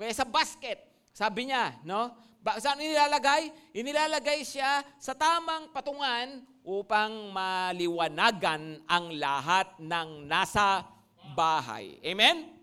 Kaya 0.00 0.14
sa 0.16 0.24
basket, 0.24 0.80
sabi 1.12 1.52
niya, 1.52 1.76
no? 1.84 2.08
Ba, 2.40 2.56
saan 2.56 2.80
inilalagay? 2.80 3.52
Inilalagay 3.76 4.44
siya 4.48 4.80
sa 4.96 5.12
tamang 5.12 5.68
patungan 5.76 6.40
upang 6.64 7.28
maliwanagan 7.32 8.80
ang 8.88 9.12
lahat 9.20 9.76
ng 9.76 10.24
nasa 10.24 10.93
bahay. 11.34 11.98
Amen? 12.06 12.54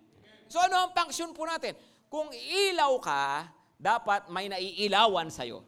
So 0.47 0.59
ano 0.63 0.87
ang 0.87 0.91
function 0.95 1.35
po 1.35 1.43
natin? 1.43 1.75
Kung 2.11 2.31
ilaw 2.31 2.95
ka, 2.99 3.47
dapat 3.79 4.27
may 4.27 4.51
naiilawan 4.51 5.31
sa'yo. 5.31 5.63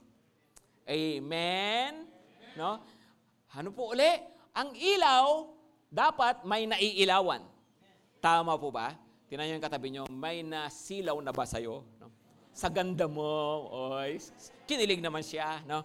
Amen? 0.83 2.03
No? 2.59 2.83
Ano 3.55 3.69
po 3.71 3.95
uli? 3.95 4.11
Ang 4.51 4.75
ilaw, 4.75 5.47
dapat 5.87 6.43
may 6.43 6.67
naiilawan. 6.67 7.41
Tama 8.19 8.59
po 8.59 8.71
ba? 8.71 8.91
Tinan 9.31 9.49
yung 9.49 9.63
katabi 9.63 9.87
niyo, 9.89 10.03
may 10.11 10.43
nasilaw 10.43 11.17
na 11.23 11.31
ba 11.31 11.47
sa'yo? 11.47 11.81
No? 11.97 12.11
Sa 12.53 12.69
ganda 12.69 13.09
mo, 13.09 13.25
oy, 13.71 14.21
kinilig 14.69 15.01
naman 15.01 15.25
siya. 15.25 15.63
No? 15.65 15.81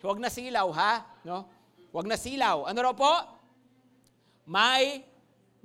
Huwag 0.00 0.16
na 0.16 0.32
silaw, 0.32 0.70
ha? 0.72 1.04
No? 1.26 1.44
Huwag 1.92 2.06
na 2.08 2.16
silaw. 2.16 2.64
Ano 2.64 2.78
raw 2.78 2.94
po? 2.96 3.12
May 4.46 5.02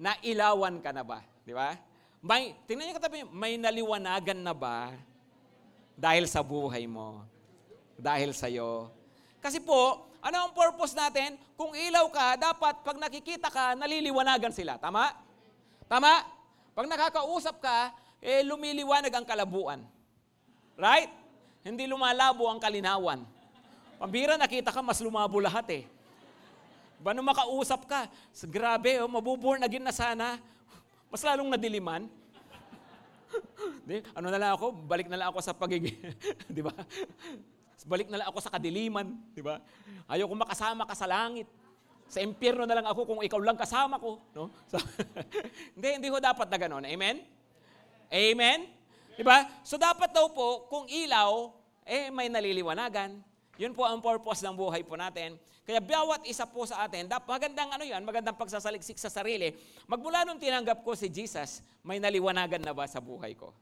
nailawan 0.01 0.81
ka 0.81 0.89
na 0.89 1.05
ba? 1.05 1.21
Di 1.45 1.53
ba? 1.53 1.77
May, 2.25 2.57
tingnan 2.65 2.89
niyo 2.89 2.97
katabi, 2.97 3.21
may 3.29 3.57
naliwanagan 3.61 4.41
na 4.41 4.53
ba 4.57 4.97
dahil 5.93 6.25
sa 6.25 6.41
buhay 6.41 6.89
mo? 6.89 7.21
Dahil 8.01 8.33
sa 8.33 8.49
iyo? 8.49 8.89
Kasi 9.37 9.61
po, 9.61 10.09
ano 10.21 10.49
ang 10.49 10.51
purpose 10.57 10.97
natin? 10.97 11.37
Kung 11.53 11.77
ilaw 11.77 12.09
ka, 12.09 12.33
dapat 12.37 12.81
pag 12.81 12.97
nakikita 12.97 13.53
ka, 13.53 13.77
naliliwanagan 13.77 14.49
sila. 14.49 14.81
Tama? 14.81 15.13
Tama? 15.85 16.25
Pag 16.73 16.89
nakakausap 16.89 17.61
ka, 17.61 17.93
eh 18.21 18.41
lumiliwanag 18.41 19.13
ang 19.13 19.25
kalabuan. 19.25 19.85
Right? 20.77 21.09
Hindi 21.61 21.85
lumalabo 21.85 22.49
ang 22.49 22.57
kalinawan. 22.57 23.21
Pambira, 24.01 24.33
nakita 24.33 24.73
ka, 24.73 24.81
mas 24.81 24.97
lumabo 24.97 25.37
lahat 25.37 25.65
eh. 25.69 25.83
Ba 27.01 27.17
nung 27.17 27.25
makausap 27.25 27.89
ka, 27.89 28.05
grabe, 28.45 29.01
oh, 29.01 29.09
mabuborn 29.09 29.65
again 29.65 29.81
na 29.81 29.91
sana. 29.91 30.37
Mas 31.09 31.25
lalong 31.25 31.49
nadiliman. 31.49 32.05
di, 33.89 34.05
ano 34.13 34.27
na 34.29 34.37
lang 34.37 34.51
ako, 34.53 34.71
balik 34.85 35.09
na 35.09 35.17
lang 35.17 35.27
ako 35.33 35.39
sa 35.41 35.57
pagiging, 35.57 35.97
di 36.55 36.61
ba? 36.61 36.71
Balik 37.89 38.13
na 38.13 38.21
lang 38.21 38.27
ako 38.29 38.37
sa 38.37 38.53
kadiliman, 38.53 39.17
di 39.33 39.41
ba? 39.41 39.57
Ayaw 40.05 40.29
ko 40.29 40.35
makasama 40.37 40.85
ka 40.85 40.93
sa 40.93 41.09
langit. 41.09 41.49
Sa 42.11 42.21
impyerno 42.21 42.67
na 42.69 42.75
lang 42.77 42.85
ako 42.85 43.07
kung 43.07 43.19
ikaw 43.23 43.39
lang 43.41 43.57
kasama 43.57 43.97
ko. 43.97 44.21
No? 44.35 44.51
So, 44.69 44.77
hindi, 45.75 45.89
hindi 45.97 46.09
ko 46.11 46.21
dapat 46.21 46.51
na 46.51 46.57
ganun. 46.59 46.83
Amen? 46.85 47.23
Amen? 48.11 48.67
Di 49.15 49.23
ba? 49.23 49.47
So 49.63 49.79
dapat 49.79 50.11
daw 50.11 50.27
po, 50.31 50.67
kung 50.67 50.85
ilaw, 50.91 51.55
eh 51.87 52.11
may 52.11 52.27
naliliwanagan. 52.27 53.30
Yun 53.61 53.77
po 53.77 53.85
ang 53.85 54.01
purpose 54.01 54.41
ng 54.41 54.57
buhay 54.57 54.81
po 54.81 54.97
natin. 54.97 55.37
Kaya 55.61 55.77
bawat 55.77 56.25
isa 56.25 56.49
po 56.49 56.65
sa 56.65 56.81
atin, 56.81 57.05
dapat 57.05 57.29
magandang 57.29 57.69
ano 57.77 57.85
yan, 57.85 58.01
magandang 58.01 58.33
pagsasaliksik 58.33 58.97
sa 58.97 59.13
sarili. 59.13 59.53
Magmula 59.85 60.25
nung 60.25 60.41
tinanggap 60.41 60.81
ko 60.81 60.97
si 60.97 61.05
Jesus, 61.13 61.61
may 61.85 62.01
naliwanagan 62.01 62.57
na 62.57 62.73
ba 62.73 62.89
sa 62.89 62.97
buhay 62.97 63.37
ko? 63.37 63.53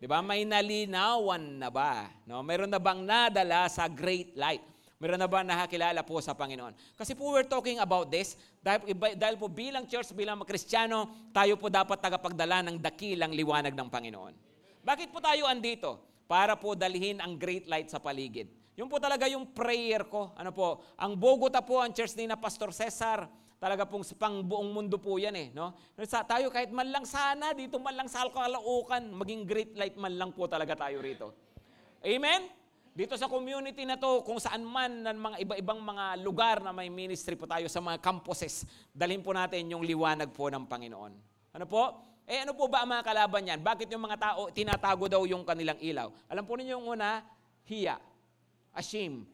'Di 0.00 0.08
ba? 0.08 0.24
May 0.24 0.48
nalinawan 0.48 1.60
na 1.60 1.68
ba? 1.68 2.08
No? 2.24 2.40
Meron 2.40 2.72
na 2.72 2.80
bang 2.80 3.04
nadala 3.04 3.68
sa 3.68 3.84
great 3.92 4.32
light? 4.40 4.64
Meron 4.96 5.20
na 5.20 5.28
ba 5.28 5.44
nakakilala 5.44 6.00
po 6.00 6.16
sa 6.24 6.32
Panginoon? 6.32 6.96
Kasi 6.96 7.12
po 7.12 7.28
we're 7.28 7.44
talking 7.44 7.76
about 7.84 8.08
this, 8.08 8.40
dahil, 8.64 8.96
dahil 8.96 9.36
po 9.36 9.52
bilang 9.52 9.84
church, 9.84 10.16
bilang 10.16 10.40
kristyano, 10.48 11.28
tayo 11.36 11.60
po 11.60 11.68
dapat 11.68 12.00
tagapagdala 12.00 12.64
ng 12.64 12.80
dakilang 12.80 13.36
liwanag 13.36 13.76
ng 13.76 13.88
Panginoon. 13.92 14.32
Bakit 14.80 15.12
po 15.12 15.20
tayo 15.20 15.44
andito? 15.44 16.00
Para 16.24 16.56
po 16.56 16.72
dalhin 16.72 17.20
ang 17.20 17.36
great 17.36 17.68
light 17.68 17.92
sa 17.92 18.00
paligid. 18.00 18.48
Yun 18.76 18.92
po 18.92 19.00
talaga 19.00 19.24
yung 19.24 19.56
prayer 19.56 20.04
ko. 20.04 20.36
Ano 20.36 20.52
po, 20.52 20.84
ang 21.00 21.16
Bogota 21.16 21.64
po, 21.64 21.80
ang 21.80 21.96
church 21.96 22.12
ni 22.20 22.28
na 22.28 22.36
Pastor 22.36 22.76
Cesar, 22.76 23.24
talaga 23.56 23.88
pong 23.88 24.04
pang 24.20 24.44
buong 24.44 24.68
mundo 24.68 25.00
po 25.00 25.16
yan 25.16 25.32
eh. 25.32 25.48
No? 25.56 25.72
Sa, 26.04 26.20
tayo 26.28 26.52
kahit 26.52 26.68
man 26.68 26.92
lang 26.92 27.08
sana, 27.08 27.56
dito 27.56 27.80
man 27.80 27.96
lang 27.96 28.04
sa 28.04 28.28
Alcalaucan, 28.28 29.16
maging 29.16 29.48
great 29.48 29.72
light 29.80 29.96
man 29.96 30.20
lang 30.20 30.30
po 30.36 30.44
talaga 30.44 30.76
tayo 30.76 31.00
rito. 31.00 31.32
Amen? 32.04 32.52
Dito 32.92 33.16
sa 33.16 33.32
community 33.32 33.88
na 33.88 33.96
to, 33.96 34.20
kung 34.28 34.36
saan 34.36 34.60
man 34.60 35.08
ng 35.08 35.18
mga 35.24 35.36
iba-ibang 35.48 35.80
mga 35.80 36.04
lugar 36.20 36.60
na 36.60 36.68
may 36.68 36.92
ministry 36.92 37.32
po 37.32 37.48
tayo 37.48 37.64
sa 37.72 37.80
mga 37.80 37.96
campuses, 38.04 38.68
dalhin 38.92 39.24
po 39.24 39.32
natin 39.32 39.72
yung 39.72 39.88
liwanag 39.88 40.36
po 40.36 40.52
ng 40.52 40.68
Panginoon. 40.68 41.12
Ano 41.56 41.64
po? 41.64 41.96
Eh 42.28 42.44
ano 42.44 42.52
po 42.52 42.68
ba 42.68 42.84
ang 42.84 42.92
mga 42.92 43.04
kalaban 43.08 43.48
yan? 43.48 43.60
Bakit 43.64 43.88
yung 43.88 44.04
mga 44.04 44.20
tao 44.20 44.52
tinatago 44.52 45.08
daw 45.08 45.24
yung 45.24 45.48
kanilang 45.48 45.80
ilaw? 45.80 46.12
Alam 46.28 46.44
po 46.44 46.60
ninyo 46.60 46.76
yung 46.76 46.86
una, 46.92 47.24
hiya 47.64 47.96
ashamed. 48.76 49.24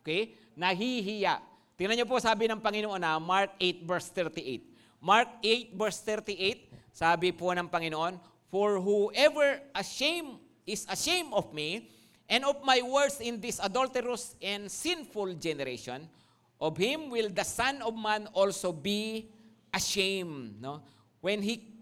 Okay? 0.00 0.32
Nahihiya. 0.54 1.42
Tingnan 1.74 1.98
niyo 1.98 2.06
po 2.06 2.22
sabi 2.22 2.46
ng 2.46 2.62
Panginoon 2.62 3.02
na 3.02 3.18
Mark 3.18 3.58
8 3.58 3.82
verse 3.82 4.08
38. 4.14 4.70
Mark 5.04 5.28
8 5.42 5.76
verse 5.76 6.00
38, 6.00 6.70
sabi 6.94 7.28
po 7.34 7.52
ng 7.52 7.68
Panginoon, 7.68 8.16
For 8.48 8.78
whoever 8.80 9.60
ashamed 9.74 10.40
is 10.64 10.86
ashamed 10.88 11.34
of 11.34 11.52
me 11.52 11.90
and 12.30 12.46
of 12.46 12.62
my 12.64 12.80
words 12.80 13.20
in 13.20 13.36
this 13.42 13.60
adulterous 13.60 14.32
and 14.40 14.70
sinful 14.70 15.36
generation, 15.36 16.08
of 16.56 16.78
him 16.78 17.12
will 17.12 17.28
the 17.28 17.44
Son 17.44 17.82
of 17.84 17.92
Man 17.92 18.30
also 18.32 18.72
be 18.72 19.28
ashamed. 19.74 20.62
No? 20.62 20.80
When 21.20 21.42
he 21.42 21.74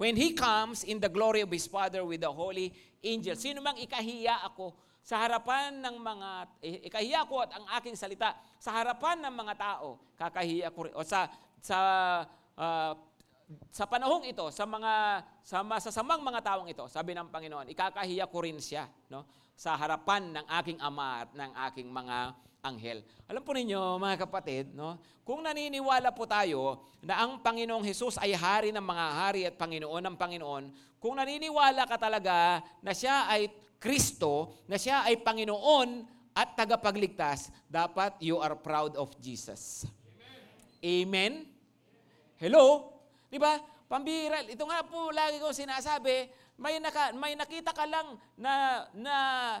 when 0.00 0.16
he 0.16 0.32
comes 0.32 0.82
in 0.82 0.98
the 0.98 1.10
glory 1.12 1.42
of 1.42 1.50
his 1.52 1.66
Father 1.66 2.02
with 2.02 2.22
the 2.22 2.32
holy 2.32 2.72
angels. 3.04 3.38
Sino 3.42 3.62
mang 3.62 3.78
ikahiya 3.78 4.42
ako, 4.46 4.74
sa 5.02 5.26
harapan 5.26 5.82
ng 5.82 5.96
mga, 5.98 6.30
eh, 6.62 6.86
ikahiya 6.86 7.26
ko 7.26 7.42
at 7.42 7.50
ang 7.58 7.66
aking 7.78 7.98
salita, 7.98 8.38
sa 8.62 8.70
harapan 8.70 9.18
ng 9.26 9.34
mga 9.34 9.54
tao, 9.58 9.98
kakahiya 10.14 10.70
ko 10.70 10.86
rin, 10.86 10.94
o 10.94 11.02
sa 11.02 11.26
sa 11.58 11.78
ah, 12.54 12.94
sa 13.68 13.84
panahong 13.84 14.24
ito, 14.24 14.48
sa 14.48 14.64
mga 14.64 15.26
sa 15.42 15.60
masasamang 15.60 16.22
mga 16.22 16.40
taong 16.40 16.68
ito, 16.70 16.86
sabi 16.88 17.12
ng 17.12 17.28
Panginoon, 17.28 17.68
ikakahiya 17.68 18.30
ko 18.30 18.38
rin 18.46 18.56
siya, 18.62 18.88
no? 19.10 19.26
Sa 19.58 19.76
harapan 19.76 20.32
ng 20.32 20.46
aking 20.62 20.78
ama 20.80 21.26
at 21.26 21.30
ng 21.36 21.52
aking 21.70 21.88
mga 21.90 22.16
anghel. 22.62 23.02
Alam 23.26 23.42
po 23.42 23.52
ninyo, 23.52 23.98
mga 23.98 24.16
kapatid, 24.24 24.70
no? 24.72 25.02
Kung 25.26 25.42
naniniwala 25.42 26.14
po 26.14 26.24
tayo 26.30 26.94
na 27.02 27.26
ang 27.26 27.42
Panginoong 27.42 27.82
Hesus 27.82 28.22
ay 28.22 28.38
hari 28.38 28.70
ng 28.70 28.82
mga 28.82 29.06
hari 29.12 29.42
at 29.50 29.54
Panginoon 29.58 30.02
ng 30.06 30.16
Panginoon, 30.16 30.64
kung 31.02 31.18
naniniwala 31.18 31.82
ka 31.90 31.98
talaga 31.98 32.62
na 32.78 32.94
siya 32.94 33.26
ay 33.26 33.50
Kristo, 33.82 34.62
na 34.70 34.78
siya 34.78 35.02
ay 35.02 35.18
Panginoon 35.18 36.06
at 36.30 36.54
tagapagligtas, 36.54 37.50
dapat 37.66 38.14
you 38.22 38.38
are 38.38 38.54
proud 38.54 38.94
of 38.94 39.10
Jesus. 39.18 39.90
Amen? 40.78 41.50
Hello? 42.38 42.94
Di 43.26 43.42
ba? 43.42 43.58
Pambira. 43.90 44.38
Ito 44.46 44.62
nga 44.70 44.86
po 44.86 45.10
lagi 45.10 45.42
ko 45.42 45.50
sinasabi, 45.50 46.30
may, 46.62 46.78
naka, 46.78 47.10
may 47.10 47.34
nakita 47.34 47.74
ka 47.74 47.82
lang 47.82 48.14
na, 48.38 48.86
na 48.94 49.14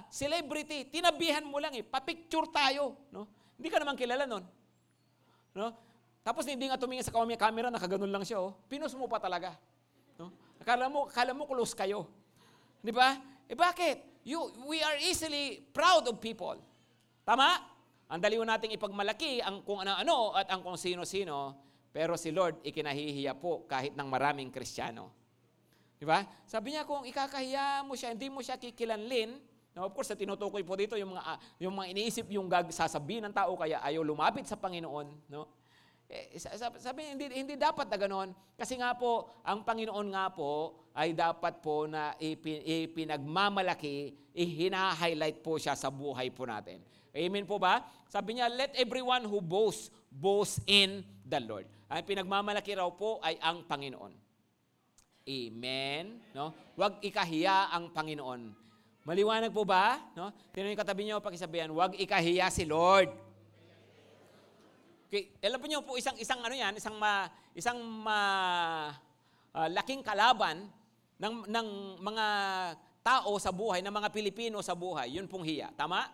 celebrity, 0.06 0.86
tinabihan 0.86 1.42
mo 1.42 1.58
lang 1.58 1.74
eh, 1.74 1.82
papicture 1.82 2.46
tayo. 2.54 2.94
No? 3.10 3.26
Hindi 3.58 3.68
ka 3.74 3.82
naman 3.82 3.98
kilala 3.98 4.22
nun. 4.22 4.46
No? 5.50 5.74
Tapos 6.22 6.46
hindi 6.46 6.70
nga 6.70 6.78
tumingin 6.78 7.02
sa 7.02 7.10
kami 7.10 7.34
camera, 7.34 7.74
nakaganon 7.74 8.06
lang 8.06 8.22
siya. 8.22 8.38
Oh. 8.38 8.54
Pinos 8.70 8.94
mo 8.94 9.10
pa 9.10 9.18
talaga. 9.18 9.58
No? 10.14 10.30
Akala 10.62 10.86
mo, 10.86 11.10
akala 11.10 11.34
mo 11.34 11.42
close 11.50 11.74
kayo. 11.74 12.06
Di 12.78 12.94
ba? 12.94 13.18
Eh 13.50 13.58
bakit? 13.58 14.11
You, 14.22 14.54
we 14.70 14.78
are 14.82 14.94
easily 15.02 15.62
proud 15.74 16.06
of 16.06 16.22
people. 16.22 16.58
Tama? 17.26 17.58
Ang 18.06 18.20
daliw 18.22 18.42
nating 18.44 18.74
ipagmalaki 18.76 19.42
ang 19.42 19.66
kung 19.66 19.82
ano-ano 19.82 20.36
at 20.36 20.46
ang 20.52 20.60
kung 20.62 20.78
sino-sino, 20.78 21.58
pero 21.90 22.14
si 22.14 22.30
Lord 22.30 22.60
ikinahihiya 22.62 23.34
po 23.34 23.64
kahit 23.66 23.96
ng 23.96 24.08
maraming 24.08 24.52
Kristiyano. 24.52 25.10
Di 25.96 26.04
ba? 26.04 26.22
Sabi 26.46 26.74
niya 26.74 26.86
kung 26.86 27.06
ikakahiya 27.06 27.82
mo 27.86 27.96
siya, 27.98 28.12
hindi 28.14 28.28
mo 28.28 28.44
siya 28.44 28.58
kikilanlin, 28.58 29.52
Now, 29.72 29.88
of 29.88 29.96
course, 29.96 30.12
sa 30.12 30.16
tinutukoy 30.16 30.60
po 30.68 30.76
dito 30.76 31.00
yung 31.00 31.16
mga, 31.16 31.22
ah, 31.24 31.38
yung 31.56 31.72
mga 31.72 31.96
iniisip 31.96 32.28
yung 32.28 32.44
gag, 32.44 32.68
sasabihin 32.68 33.24
ng 33.24 33.32
tao 33.32 33.56
kaya 33.56 33.80
ayaw 33.80 34.04
lumapit 34.04 34.44
sa 34.44 34.60
Panginoon. 34.60 35.32
No? 35.32 35.48
Eh, 36.12 36.36
sabi, 36.76 37.08
hindi, 37.08 37.24
hindi 37.32 37.56
dapat 37.56 37.88
na 37.88 37.96
ganoon. 37.96 38.36
Kasi 38.52 38.76
nga 38.76 38.92
po, 38.92 39.40
ang 39.40 39.64
Panginoon 39.64 40.12
nga 40.12 40.28
po 40.28 40.76
ay 40.92 41.16
dapat 41.16 41.64
po 41.64 41.88
na 41.88 42.12
ipin, 42.20 42.60
ipinagmamalaki, 42.60 44.12
ihina-highlight 44.36 45.40
po 45.40 45.56
siya 45.56 45.72
sa 45.72 45.88
buhay 45.88 46.28
po 46.28 46.44
natin. 46.44 46.84
Amen 47.16 47.48
po 47.48 47.56
ba? 47.56 47.80
Sabi 48.12 48.36
niya, 48.36 48.52
let 48.52 48.76
everyone 48.76 49.24
who 49.24 49.40
boasts, 49.40 49.88
boast 50.12 50.60
in 50.68 51.00
the 51.24 51.40
Lord. 51.40 51.64
Ang 51.88 52.04
pinagmamalaki 52.04 52.76
raw 52.76 52.92
po 52.92 53.16
ay 53.24 53.40
ang 53.40 53.64
Panginoon. 53.64 54.12
Amen. 55.24 56.20
No? 56.36 56.52
Huwag 56.76 57.00
ikahiya 57.00 57.72
ang 57.72 57.88
Panginoon. 57.88 58.52
Maliwanag 59.08 59.48
po 59.48 59.64
ba? 59.64 60.12
No? 60.12 60.28
Tinan 60.52 60.76
yung 60.76 60.82
katabi 60.84 61.08
niyo, 61.08 61.24
pakisabihan, 61.24 61.72
huwag 61.72 61.96
ikahiya 61.96 62.52
si 62.52 62.68
Lord. 62.68 63.08
Okay, 65.12 65.28
alam 65.44 65.60
po 65.60 65.68
niyo 65.68 65.84
po 65.84 66.00
isang 66.00 66.16
isang 66.16 66.40
ano 66.40 66.56
yan, 66.56 66.72
isang 66.72 66.96
ma, 66.96 67.28
isang 67.52 67.76
ma, 67.84 68.16
uh, 69.52 69.68
laking 69.68 70.00
kalaban 70.00 70.64
ng 71.20 71.52
ng 71.52 71.68
mga 72.00 72.26
tao 73.04 73.36
sa 73.36 73.52
buhay, 73.52 73.84
ng 73.84 73.92
mga 73.92 74.08
Pilipino 74.08 74.64
sa 74.64 74.72
buhay, 74.72 75.12
yun 75.12 75.28
pong 75.28 75.44
hiya. 75.44 75.68
Tama? 75.76 76.08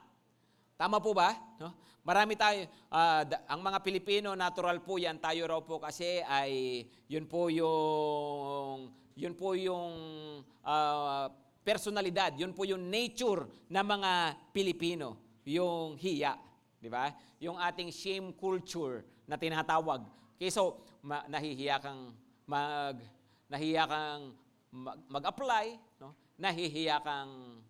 Tama 0.75 0.99
po 0.99 1.15
ba? 1.15 1.31
No? 1.63 1.79
Marami 2.03 2.35
tayo, 2.35 2.67
uh, 2.91 3.23
ang 3.47 3.63
mga 3.63 3.79
Pilipino, 3.87 4.35
natural 4.35 4.83
po 4.83 4.99
yan, 4.99 5.23
tayo 5.23 5.47
raw 5.47 5.63
po 5.63 5.79
kasi 5.79 6.19
ay, 6.27 6.83
yun 7.07 7.31
po 7.31 7.55
yung, 7.55 8.91
yun 9.15 9.39
po 9.39 9.55
yung 9.55 9.95
uh, 10.67 11.31
personalidad, 11.63 12.35
yun 12.35 12.51
po 12.51 12.67
yung 12.67 12.91
nature 12.91 13.47
ng 13.71 13.87
mga 13.95 14.11
Pilipino, 14.51 15.39
yung 15.47 15.95
hiya, 15.95 16.48
di 16.79 16.89
ba? 16.91 17.11
Yung 17.43 17.59
ating 17.59 17.91
shame 17.91 18.31
culture 18.35 19.03
na 19.27 19.35
tinatawag. 19.35 20.07
Okay, 20.39 20.51
so 20.51 20.83
ma- 21.03 21.27
nahihiya 21.27 21.83
kang 21.83 22.15
mag 22.47 22.97
nahihiya 23.51 23.85
kang 23.85 24.35
mag, 24.71 24.99
mag-apply, 25.11 25.77
no? 25.99 26.15
Nahihiya 26.39 27.03
kang 27.03 27.63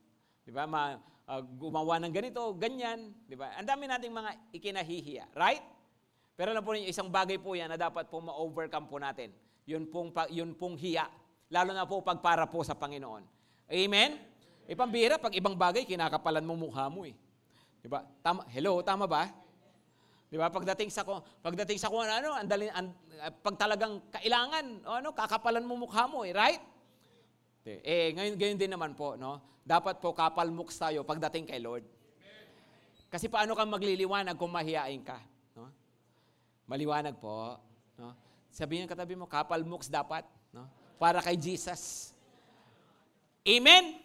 di 0.45 0.53
ba? 0.53 0.65
Ma, 0.65 0.97
uh, 1.29 1.43
gumawa 1.45 2.01
ng 2.01 2.13
ganito, 2.13 2.41
ganyan, 2.57 3.13
di 3.29 3.37
ba? 3.37 3.53
Ang 3.61 3.69
dami 3.69 3.85
nating 3.85 4.13
mga 4.13 4.31
ikinahihiya, 4.57 5.25
right? 5.37 5.61
Pero 6.39 6.55
alam 6.55 6.65
po 6.65 6.73
niyo, 6.73 6.89
isang 6.89 7.13
bagay 7.13 7.37
po 7.37 7.53
yan 7.53 7.69
na 7.69 7.77
dapat 7.77 8.09
po 8.09 8.23
ma-overcome 8.23 8.87
po 8.89 8.97
natin. 8.97 9.35
Yun 9.69 9.85
pong, 9.91 10.15
yun 10.33 10.57
pong 10.57 10.79
hiya. 10.81 11.11
Lalo 11.53 11.77
na 11.77 11.85
po 11.85 12.01
pag 12.01 12.23
para 12.25 12.49
po 12.49 12.65
sa 12.65 12.73
Panginoon. 12.73 13.27
Amen? 13.69 14.17
E 14.65 14.73
pambira, 14.73 15.21
pag 15.21 15.35
ibang 15.37 15.57
bagay, 15.57 15.85
kinakapalan 15.85 16.45
mo 16.45 16.57
mukha 16.57 16.89
mo 16.89 17.05
eh. 17.05 17.13
Di 17.79 17.89
ba? 17.91 18.03
Tama, 18.23 18.47
hello, 18.51 18.83
tama 18.83 19.07
ba? 19.07 19.29
Di 20.29 20.37
ba? 20.37 20.53
Pagdating 20.53 20.91
sa 20.93 21.07
pagdating 21.41 21.79
sa 21.81 21.89
kung 21.89 22.05
ano, 22.05 22.37
andali, 22.37 22.69
and, 22.69 22.93
pag 23.41 23.57
talagang 23.57 24.03
kailangan, 24.13 24.85
ano, 24.85 25.09
kakapalan 25.15 25.65
mo 25.65 25.89
mukha 25.89 26.05
mo 26.11 26.23
eh, 26.27 26.37
right? 26.37 26.63
Eh, 27.69 28.17
ngayon, 28.17 28.35
ngayon 28.41 28.59
din 28.59 28.73
naman 28.73 28.97
po, 28.97 29.13
no? 29.19 29.61
Dapat 29.69 30.01
po 30.01 30.17
kapal 30.17 30.49
muks 30.49 30.81
tayo 30.81 31.05
pagdating 31.05 31.45
kay 31.45 31.61
Lord. 31.61 31.85
Kasi 33.13 33.29
paano 33.29 33.53
kang 33.53 33.69
magliliwanag 33.69 34.37
kung 34.41 34.49
mahihain 34.49 35.05
ka? 35.05 35.21
No? 35.53 35.69
Maliwanag 36.65 37.21
po. 37.21 37.61
No? 38.01 38.17
Sabihin 38.49 38.89
ng 38.89 38.93
katabi 38.93 39.13
mo, 39.13 39.29
kapal 39.29 39.61
muks 39.69 39.93
dapat. 39.93 40.25
No? 40.57 40.65
Para 40.97 41.21
kay 41.21 41.37
Jesus. 41.37 42.17
Amen? 43.45 44.01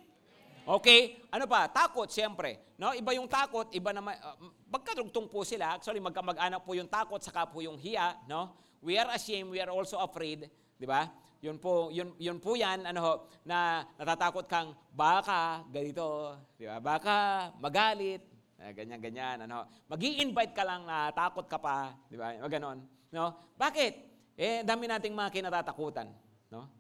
Okay? 0.64 1.20
Ano 1.28 1.44
pa? 1.44 1.68
Takot, 1.68 2.08
siyempre. 2.08 2.60
No? 2.80 2.96
Iba 2.96 3.12
yung 3.16 3.28
takot, 3.28 3.68
iba 3.76 3.92
naman, 3.92 4.16
uh, 4.20 4.38
magkadugtong 4.72 5.28
po 5.28 5.44
sila. 5.44 5.76
Actually, 5.76 6.00
magkamag-anak 6.00 6.64
po 6.64 6.72
yung 6.76 6.88
takot, 6.88 7.20
saka 7.20 7.44
po 7.48 7.60
yung 7.60 7.76
hiya. 7.76 8.16
No? 8.28 8.56
We 8.80 8.96
are 8.96 9.12
ashamed, 9.12 9.52
we 9.52 9.60
are 9.60 9.72
also 9.72 10.00
afraid. 10.00 10.48
Di 10.80 10.88
ba? 10.88 11.08
Yun 11.44 11.60
po, 11.60 11.92
yun, 11.92 12.16
yun 12.16 12.40
po 12.40 12.56
yan, 12.56 12.88
ano 12.88 13.00
ho, 13.04 13.14
na 13.44 13.84
natatakot 14.00 14.48
kang 14.48 14.72
baka, 14.96 15.68
ganito, 15.68 16.40
di 16.56 16.64
ba? 16.64 16.80
Baka, 16.80 17.52
magalit, 17.60 18.24
eh, 18.64 18.72
ganyan, 18.72 19.04
ganyan, 19.04 19.44
ano. 19.44 19.68
mag 19.92 20.00
invite 20.00 20.56
ka 20.56 20.64
lang 20.64 20.88
na 20.88 21.12
takot 21.12 21.44
ka 21.44 21.60
pa, 21.60 21.92
di 22.08 22.16
ba? 22.16 22.32
Ganon. 22.48 22.80
No? 23.12 23.36
Bakit? 23.60 23.94
Eh, 24.40 24.64
dami 24.64 24.88
nating 24.88 25.12
mga 25.12 25.36
kinatatakutan. 25.36 26.08
No? 26.48 26.72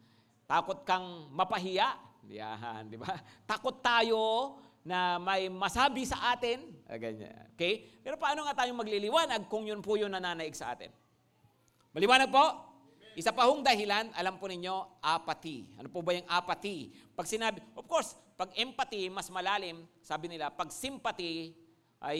Takot 0.47 0.87
kang 0.87 1.27
mapahiya, 1.35 1.99
yan, 2.29 2.87
di 2.87 2.97
ba? 2.99 3.11
Takot 3.49 3.83
tayo 3.83 4.55
na 4.83 5.15
may 5.19 5.47
masabi 5.47 6.03
sa 6.03 6.35
atin. 6.35 6.63
Ah, 6.87 6.99
ganyan. 6.99 7.47
Okay? 7.55 7.99
Pero 8.03 8.19
paano 8.19 8.43
nga 8.43 8.63
tayong 8.63 8.79
magliliwanag 8.79 9.47
kung 9.47 9.63
yun 9.63 9.79
po 9.79 9.95
yung 9.95 10.11
nananaig 10.11 10.55
sa 10.55 10.75
atin? 10.75 10.91
Maliwanag 11.95 12.29
po? 12.31 12.45
Isa 13.13 13.29
pa 13.29 13.45
hong 13.45 13.61
dahilan, 13.61 14.09
alam 14.17 14.41
po 14.41 14.49
ninyo, 14.49 14.99
apathy. 14.99 15.69
Ano 15.77 15.87
po 15.87 16.01
ba 16.01 16.17
yung 16.17 16.25
apathy? 16.25 16.89
Pag 17.13 17.29
sinabi, 17.29 17.61
of 17.77 17.85
course, 17.85 18.17
pag 18.33 18.49
empathy, 18.57 19.05
mas 19.07 19.29
malalim, 19.29 19.85
sabi 20.01 20.33
nila, 20.33 20.49
pag 20.49 20.73
sympathy, 20.73 21.53
ay 22.03 22.19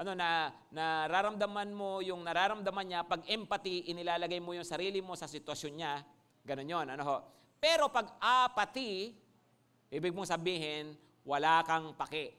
ano 0.00 0.16
na 0.16 0.48
nararamdaman 0.72 1.68
mo 1.68 2.00
yung 2.00 2.24
nararamdaman 2.24 2.86
niya 2.88 3.04
pag 3.04 3.20
empathy 3.28 3.92
inilalagay 3.92 4.40
mo 4.40 4.56
yung 4.56 4.64
sarili 4.64 5.04
mo 5.04 5.12
sa 5.12 5.28
sitwasyon 5.28 5.72
niya 5.76 6.00
ganun 6.40 6.64
yon 6.64 6.86
ano 6.88 7.02
ho 7.04 7.16
pero 7.60 7.92
pag 7.92 8.16
apathy, 8.16 9.12
ibig 9.92 10.16
mong 10.16 10.32
sabihin, 10.32 10.96
wala 11.20 11.60
kang 11.68 11.92
paki. 11.92 12.32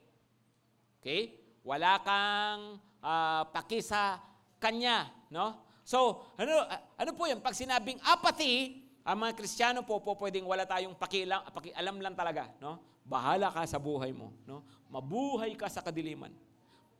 Okay? 0.98 1.38
Wala 1.62 2.02
kang 2.02 2.82
uh, 2.98 3.42
paki 3.54 3.78
sa 3.78 4.18
kanya. 4.58 5.06
No? 5.30 5.62
So, 5.86 6.26
ano, 6.34 6.66
ano 6.98 7.10
po 7.14 7.30
yan? 7.30 7.38
Pag 7.38 7.54
sinabing 7.54 8.02
apathy, 8.02 8.82
ang 9.06 9.22
mga 9.22 9.38
Kristiyano 9.38 9.86
po, 9.86 10.02
po 10.02 10.18
pwedeng 10.18 10.46
wala 10.46 10.66
tayong 10.66 10.94
pakialam, 10.98 11.42
pakialam 11.54 11.96
lang 12.02 12.14
talaga. 12.18 12.50
No? 12.58 12.82
Bahala 13.06 13.50
ka 13.50 13.62
sa 13.66 13.78
buhay 13.78 14.10
mo. 14.10 14.34
No? 14.42 14.66
Mabuhay 14.90 15.54
ka 15.54 15.70
sa 15.70 15.82
kadiliman. 15.82 16.30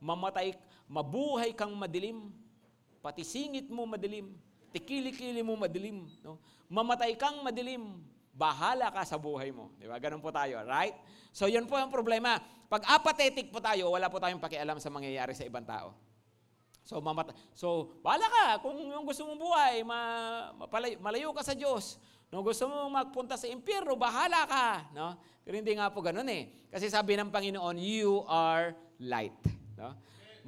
Mamatay, 0.03 0.55
mabuhay 0.91 1.55
kang 1.55 1.75
madilim. 1.75 2.31
Pati 3.03 3.27
singit 3.27 3.67
mo 3.67 3.87
madilim. 3.87 4.35
Tikili-kili 4.73 5.45
mo 5.45 5.55
madilim. 5.55 6.09
No? 6.25 6.41
Mamatay 6.73 7.15
kang 7.21 7.45
madilim 7.45 8.01
bahala 8.33 8.89
ka 8.89 9.05
sa 9.05 9.21
buhay 9.21 9.53
mo. 9.53 9.71
Di 9.77 9.85
ba? 9.85 10.01
Ganun 10.01 10.25
po 10.25 10.33
tayo, 10.33 10.65
right? 10.65 10.97
So, 11.37 11.45
yun 11.45 11.69
po 11.69 11.77
ang 11.77 11.93
problema. 11.93 12.41
Pag 12.73 12.89
apathetic 12.89 13.53
po 13.53 13.61
tayo, 13.61 13.93
wala 13.93 14.09
po 14.09 14.17
tayong 14.17 14.41
pakialam 14.41 14.81
sa 14.81 14.89
mangyayari 14.89 15.37
sa 15.37 15.45
ibang 15.45 15.69
tao. 15.69 15.93
So, 16.83 16.99
mamata 16.99 17.37
so 17.55 17.95
bahala 18.03 18.27
ka. 18.27 18.47
Kung 18.65 18.75
yung 18.75 19.07
gusto 19.07 19.23
mong 19.29 19.39
buhay, 19.39 19.75
ma 19.87 19.99
mapalayo, 20.59 20.99
malayo 20.99 21.31
ka 21.31 21.45
sa 21.47 21.55
Diyos. 21.55 22.01
No, 22.33 22.41
gusto 22.41 22.65
mo 22.65 22.89
magpunta 22.89 23.37
sa 23.37 23.45
impyerno, 23.45 23.93
bahala 23.93 24.49
ka. 24.49 24.89
No? 24.97 25.21
Pero 25.45 25.61
hindi 25.61 25.77
nga 25.77 25.93
po 25.93 26.01
ganun 26.01 26.27
eh. 26.33 26.49
Kasi 26.73 26.89
sabi 26.89 27.13
ng 27.13 27.29
Panginoon, 27.29 27.77
you 27.77 28.25
are 28.25 28.73
light. 28.97 29.37
No? 29.77 29.93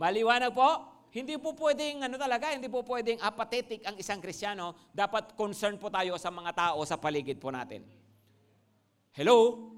Maliwanag 0.01 0.57
po? 0.57 0.94
Hindi 1.15 1.39
po 1.39 1.55
pwedeng, 1.55 2.03
ano 2.11 2.19
talaga, 2.19 2.51
hindi 2.51 2.67
po 2.67 2.83
pwedeng 2.83 3.23
apathetic 3.23 3.87
ang 3.87 3.95
isang 3.95 4.19
Kristiyano. 4.19 4.75
Dapat 4.91 5.39
concern 5.39 5.79
po 5.79 5.87
tayo 5.87 6.19
sa 6.19 6.35
mga 6.35 6.51
tao 6.51 6.83
sa 6.83 6.99
paligid 6.99 7.39
po 7.39 7.55
natin. 7.55 7.87
Hello? 9.15 9.71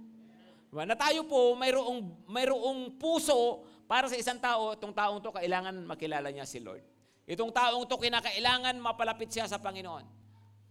Diba? 0.72 0.88
Na 0.88 0.96
tayo 0.96 1.29
po, 1.29 1.53
mayroong, 1.53 2.25
mayroong 2.25 2.96
puso 2.96 3.68
para 3.85 4.09
sa 4.09 4.16
isang 4.16 4.40
tao, 4.40 4.72
itong 4.72 4.96
taong 4.96 5.20
to 5.20 5.29
kailangan 5.29 5.77
makilala 5.85 6.33
niya 6.33 6.49
si 6.49 6.57
Lord. 6.57 6.81
Itong 7.29 7.53
taong 7.53 7.85
to 7.85 8.01
kinakailangan 8.01 8.81
mapalapit 8.81 9.29
siya 9.29 9.44
sa 9.44 9.61
Panginoon. 9.61 10.09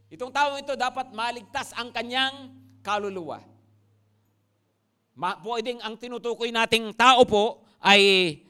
Itong 0.09 0.33
taong 0.33 0.61
ito 0.61 0.73
dapat 0.73 1.13
maligtas 1.13 1.73
ang 1.77 1.93
kanyang 1.93 2.53
kaluluwa. 2.85 3.41
Ma- 5.13 5.37
pwedeng 5.41 5.77
ang 5.81 5.93
tinutukoy 5.97 6.49
nating 6.49 6.93
tao 6.93 7.21
po 7.25 7.65
ay 7.81 8.41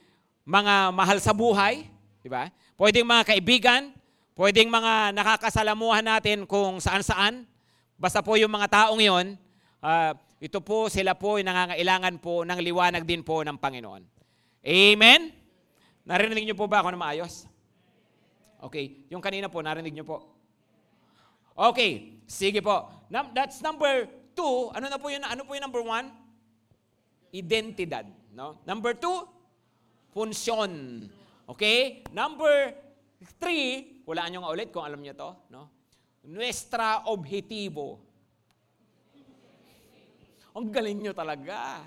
mga 0.46 0.94
mahal 0.94 1.18
sa 1.20 1.34
buhay, 1.34 1.88
di 2.26 2.30
ba? 2.34 2.50
Pwedeng 2.74 3.06
mga 3.06 3.24
kaibigan, 3.30 3.94
pwedeng 4.34 4.74
mga 4.74 5.14
nakakasalamuhan 5.14 6.02
natin 6.02 6.50
kung 6.50 6.82
saan-saan. 6.82 7.46
Basta 8.02 8.26
po 8.26 8.34
yung 8.34 8.50
mga 8.50 8.66
taong 8.66 8.98
yon, 8.98 9.38
ah, 9.78 10.18
ito 10.42 10.58
po, 10.58 10.90
sila 10.90 11.14
po 11.14 11.38
ay 11.38 11.46
nangangailangan 11.46 12.18
po 12.18 12.42
ng 12.42 12.60
liwanag 12.66 13.06
din 13.06 13.22
po 13.22 13.46
ng 13.46 13.62
Panginoon. 13.62 14.02
Amen? 14.66 15.30
Narinig 16.02 16.50
niyo 16.50 16.58
po 16.58 16.66
ba 16.66 16.82
ako 16.82 16.98
na 16.98 17.00
maayos? 17.06 17.46
Okay, 18.58 19.06
yung 19.14 19.22
kanina 19.22 19.46
po, 19.46 19.62
narinig 19.62 19.94
niyo 19.94 20.10
po. 20.10 20.26
Okay, 21.54 22.20
sige 22.26 22.58
po. 22.60 22.90
That's 23.38 23.62
number 23.62 24.10
two. 24.34 24.74
Ano 24.74 24.90
na 24.90 24.98
po 24.98 25.14
yun? 25.14 25.22
Ano 25.22 25.46
po 25.46 25.54
yung 25.54 25.70
number 25.70 25.86
one? 25.86 26.10
Identidad. 27.30 28.10
No? 28.34 28.58
Number 28.66 28.98
two, 28.98 29.30
function. 30.12 31.06
Okay? 31.46 32.02
Number 32.10 32.74
three, 33.38 34.02
hulaan 34.06 34.34
nyo 34.34 34.40
nga 34.46 34.54
ulit 34.54 34.70
kung 34.74 34.86
alam 34.86 35.02
nyo 35.02 35.14
to. 35.14 35.30
No? 35.54 35.64
Nuestra 36.26 37.06
objetivo. 37.10 38.02
Ang 40.56 40.72
galing 40.72 41.04
nyo 41.04 41.14
talaga. 41.14 41.84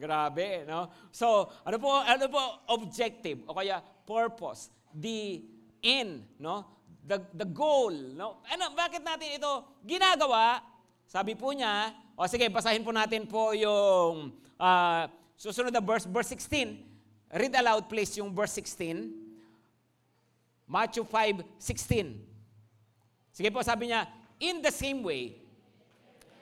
Grabe, 0.00 0.64
no? 0.64 0.88
So, 1.12 1.52
ano 1.60 1.76
po, 1.76 2.00
ano 2.00 2.24
po 2.32 2.40
objective 2.72 3.44
o 3.44 3.52
kaya 3.52 3.84
purpose, 4.08 4.72
the 4.96 5.44
end, 5.84 6.24
no? 6.40 6.64
The, 7.04 7.20
the 7.36 7.44
goal, 7.44 7.92
no? 8.16 8.40
Ano, 8.48 8.72
bakit 8.72 9.04
natin 9.04 9.36
ito 9.36 9.52
ginagawa? 9.84 10.64
Sabi 11.04 11.36
po 11.36 11.52
niya, 11.52 11.92
o 12.16 12.24
sige, 12.24 12.48
basahin 12.48 12.80
po 12.80 12.96
natin 12.96 13.28
po 13.28 13.52
yung 13.52 14.32
ah, 14.56 15.04
susunod 15.36 15.68
na 15.68 15.84
verse, 15.84 16.08
verse 16.08 16.32
16. 16.32 16.89
Read 17.30 17.54
aloud 17.54 17.88
please 17.88 18.16
yung 18.18 18.34
verse 18.34 18.52
16. 18.58 19.10
Matthew 20.66 21.02
5, 21.02 21.42
16. 21.58 22.18
Sige 23.34 23.48
po, 23.50 23.62
sabi 23.62 23.90
niya, 23.90 24.06
in 24.38 24.62
the 24.62 24.70
same 24.70 25.02
way, 25.02 25.38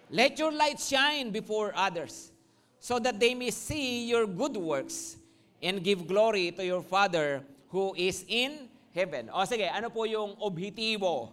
let 0.08 0.36
your 0.40 0.52
light 0.52 0.80
shine 0.80 1.28
before 1.28 1.72
others, 1.76 2.32
so 2.80 2.96
that 3.00 3.20
they 3.20 3.32
may 3.36 3.52
see 3.52 4.08
your 4.08 4.24
good 4.24 4.56
works 4.56 5.16
and 5.60 5.84
give 5.84 6.06
glory 6.08 6.52
to 6.52 6.64
your 6.64 6.80
Father 6.80 7.44
who 7.68 7.92
is 7.96 8.24
in 8.28 8.68
heaven. 8.96 9.28
O 9.32 9.44
sige, 9.44 9.68
ano 9.68 9.92
po 9.92 10.04
yung 10.04 10.36
objetibo? 10.40 11.32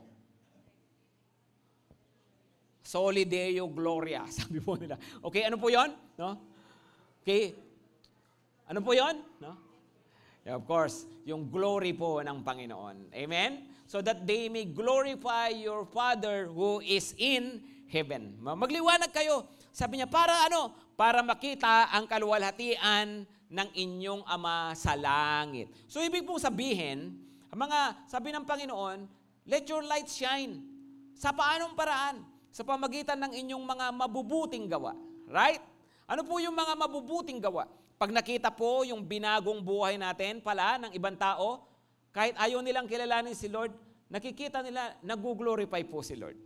Soli 2.85 3.25
Deo 3.25 3.65
Gloria, 3.67 4.23
sabi 4.37 4.61
po 4.61 4.77
nila. 4.77 4.99
Okay, 5.25 5.43
ano 5.47 5.57
po 5.57 5.73
yon? 5.73 5.89
No? 6.19 6.37
Okay, 7.25 7.57
ano 8.65 8.79
po 8.81 8.97
yon? 8.97 9.21
No? 9.37 9.53
Yeah, 10.45 10.61
of 10.61 10.65
course, 10.69 11.09
yung 11.25 11.49
glory 11.49 11.93
po 11.97 12.21
ng 12.21 12.45
Panginoon. 12.45 13.09
Amen? 13.13 13.65
So 13.89 14.01
that 14.01 14.25
they 14.29 14.45
may 14.49 14.69
glorify 14.69 15.49
your 15.49 15.89
Father 15.89 16.49
who 16.49 16.81
is 16.85 17.17
in 17.17 17.65
heaven. 17.89 18.37
Ma- 18.37 18.57
Magliwanag 18.57 19.09
kayo. 19.09 19.49
Sabi 19.73 20.01
niya, 20.01 20.09
para 20.09 20.45
ano? 20.45 20.73
Para 20.93 21.25
makita 21.25 21.89
ang 21.89 22.05
kaluwalhatian 22.05 23.25
ng 23.49 23.69
inyong 23.73 24.21
Ama 24.25 24.77
sa 24.77 24.93
langit. 24.93 25.69
So 25.89 26.01
ibig 26.01 26.25
pong 26.25 26.41
sabihin, 26.41 27.21
mga, 27.49 28.09
sabi 28.09 28.29
ng 28.29 28.45
Panginoon, 28.45 29.05
let 29.49 29.65
your 29.65 29.81
light 29.81 30.09
shine. 30.09 30.61
Sa 31.17 31.33
paanong 31.33 31.73
paraan? 31.73 32.21
Sa 32.53 32.61
pamagitan 32.61 33.17
ng 33.17 33.33
inyong 33.33 33.65
mga 33.65 33.85
mabubuting 33.97 34.69
gawa. 34.69 34.93
Right? 35.25 35.59
Ano 36.05 36.21
po 36.21 36.37
yung 36.37 36.53
mga 36.53 36.73
mabubuting 36.77 37.41
gawa? 37.41 37.65
Pag 37.97 38.13
nakita 38.13 38.53
po 38.53 38.85
yung 38.85 39.01
binagong 39.01 39.65
buhay 39.65 39.97
natin 39.97 40.37
pala 40.37 40.77
ng 40.77 40.93
ibang 40.93 41.17
tao, 41.17 41.65
kahit 42.13 42.37
ayaw 42.37 42.61
nilang 42.61 42.85
kilalanin 42.85 43.33
si 43.33 43.49
Lord, 43.49 43.73
nakikita 44.13 44.61
nila, 44.61 44.93
nag-glorify 45.01 45.81
po 45.89 46.05
si 46.05 46.13
Lord. 46.13 46.37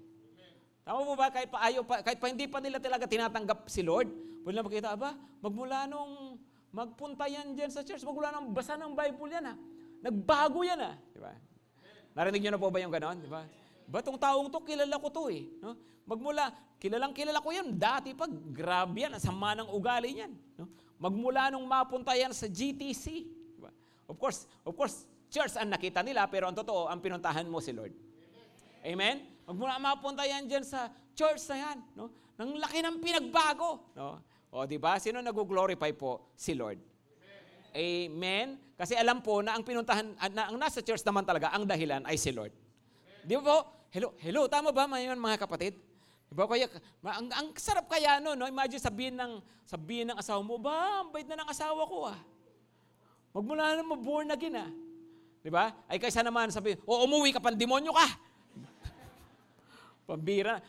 Tama 0.87 1.03
po 1.03 1.13
ba? 1.13 1.27
Kahit 1.27 1.51
pa, 1.51 1.59
ayaw 1.67 1.83
pa, 1.83 1.99
kahit 2.01 2.17
pa 2.17 2.31
hindi 2.31 2.47
pa 2.47 2.63
nila 2.63 2.79
talaga 2.79 3.03
tinatanggap 3.05 3.67
si 3.67 3.83
Lord, 3.83 4.07
pwede 4.47 4.55
na 4.55 4.63
makita, 4.63 4.89
aba, 4.95 5.13
magmula 5.43 5.85
nung 5.85 6.39
magpunta 6.71 7.27
yan 7.27 7.53
dyan 7.53 7.69
sa 7.69 7.83
church, 7.83 8.01
magmula 8.07 8.31
nung 8.31 8.55
basa 8.55 8.79
ng 8.79 8.95
Bible 8.95 9.29
yan 9.29 9.43
ha. 9.43 9.55
Nagbago 9.99 10.63
yan 10.63 10.79
ha. 10.79 10.95
Di 10.95 11.19
ba? 11.19 11.35
Narinig 12.15 12.41
niyo 12.47 12.51
na 12.55 12.61
po 12.61 12.71
ba 12.71 12.79
yung 12.79 12.93
ganon? 12.95 13.19
Di 13.19 13.29
ba? 13.29 13.43
Ba 13.89 14.05
tong 14.05 14.21
taong 14.21 14.53
to, 14.53 14.61
kilala 14.61 14.95
ko 15.01 15.09
to 15.09 15.33
eh. 15.33 15.49
No? 15.65 15.73
Magmula, 16.05 16.53
kilalang 16.77 17.09
kilala 17.09 17.41
ko 17.41 17.49
yan. 17.49 17.73
Dati 17.73 18.13
pa, 18.13 18.29
grabe 18.29 19.09
yan. 19.09 19.17
Ang 19.17 19.23
sama 19.25 19.57
ng 19.57 19.73
ugali 19.73 20.21
yan. 20.21 20.29
No? 20.61 20.69
Magmula 21.01 21.49
nung 21.49 21.65
mapunta 21.65 22.13
yan 22.13 22.29
sa 22.29 22.45
GTC. 22.45 23.25
Of 24.09 24.17
course, 24.17 24.49
of 24.65 24.73
course, 24.73 25.05
church 25.29 25.53
ang 25.57 25.69
nakita 25.69 26.01
nila, 26.01 26.25
pero 26.25 26.49
ang 26.49 26.57
totoo, 26.57 26.89
ang 26.89 26.97
pinuntahan 26.97 27.45
mo 27.45 27.61
si 27.61 27.69
Lord. 27.69 27.93
Amen? 28.81 29.21
Magmula 29.45 29.77
mapunta 29.77 30.25
yan 30.25 30.49
dyan 30.49 30.65
sa 30.65 30.89
church 31.13 31.45
na 31.53 31.57
yan. 31.57 31.77
No? 31.93 32.09
Nang 32.37 32.57
laki 32.57 32.81
ng 32.81 32.97
pinagbago. 33.01 33.93
No? 33.93 34.21
O, 34.49 34.65
di 34.65 34.81
ba? 34.81 34.97
Sino 34.97 35.21
nag-glorify 35.21 35.93
po? 35.93 36.33
Si 36.33 36.57
Lord. 36.57 36.81
Amen? 37.69 38.57
Kasi 38.73 38.97
alam 38.97 39.21
po 39.21 39.45
na 39.45 39.53
ang 39.53 39.61
pinuntahan, 39.61 40.17
ah, 40.17 40.29
na 40.29 40.49
ang 40.49 40.57
nasa 40.57 40.81
church 40.81 41.05
naman 41.05 41.21
talaga, 41.21 41.53
ang 41.53 41.69
dahilan 41.69 42.01
ay 42.09 42.17
si 42.17 42.33
Lord. 42.33 42.49
Di 43.21 43.37
ba 43.37 43.43
po? 43.45 43.57
Hello, 43.89 44.13
hello, 44.21 44.45
tama 44.45 44.69
ba 44.69 44.85
ngayon 44.85 45.17
mga 45.17 45.49
kapatid? 45.49 45.73
Di 46.29 46.37
ba 46.37 46.45
kaya, 46.45 46.69
ang, 47.01 47.25
ang 47.33 47.47
sarap 47.57 47.89
kaya 47.89 48.21
no, 48.21 48.37
no? 48.37 48.45
Imagine 48.45 48.77
sabihin 48.77 49.17
ng, 49.17 49.41
sabihin 49.65 50.13
ng 50.13 50.17
asawa 50.21 50.45
mo, 50.45 50.61
ba, 50.61 51.01
ang 51.01 51.09
bait 51.09 51.25
na 51.25 51.41
ng 51.41 51.49
asawa 51.49 51.89
ko 51.89 52.05
ah. 52.05 52.19
Magmula 53.33 53.73
na 53.73 53.81
mo, 53.81 53.97
born 53.97 54.29
again 54.29 54.61
ah. 54.61 54.69
Di 55.41 55.49
ba? 55.49 55.73
Ay 55.89 55.97
kaysa 55.97 56.21
naman 56.21 56.53
sabi, 56.53 56.77
o 56.85 57.01
umuwi 57.01 57.33
ka, 57.33 57.41
pandemonyo 57.41 57.89
ka. 57.89 58.07
Pambira. 60.13 60.61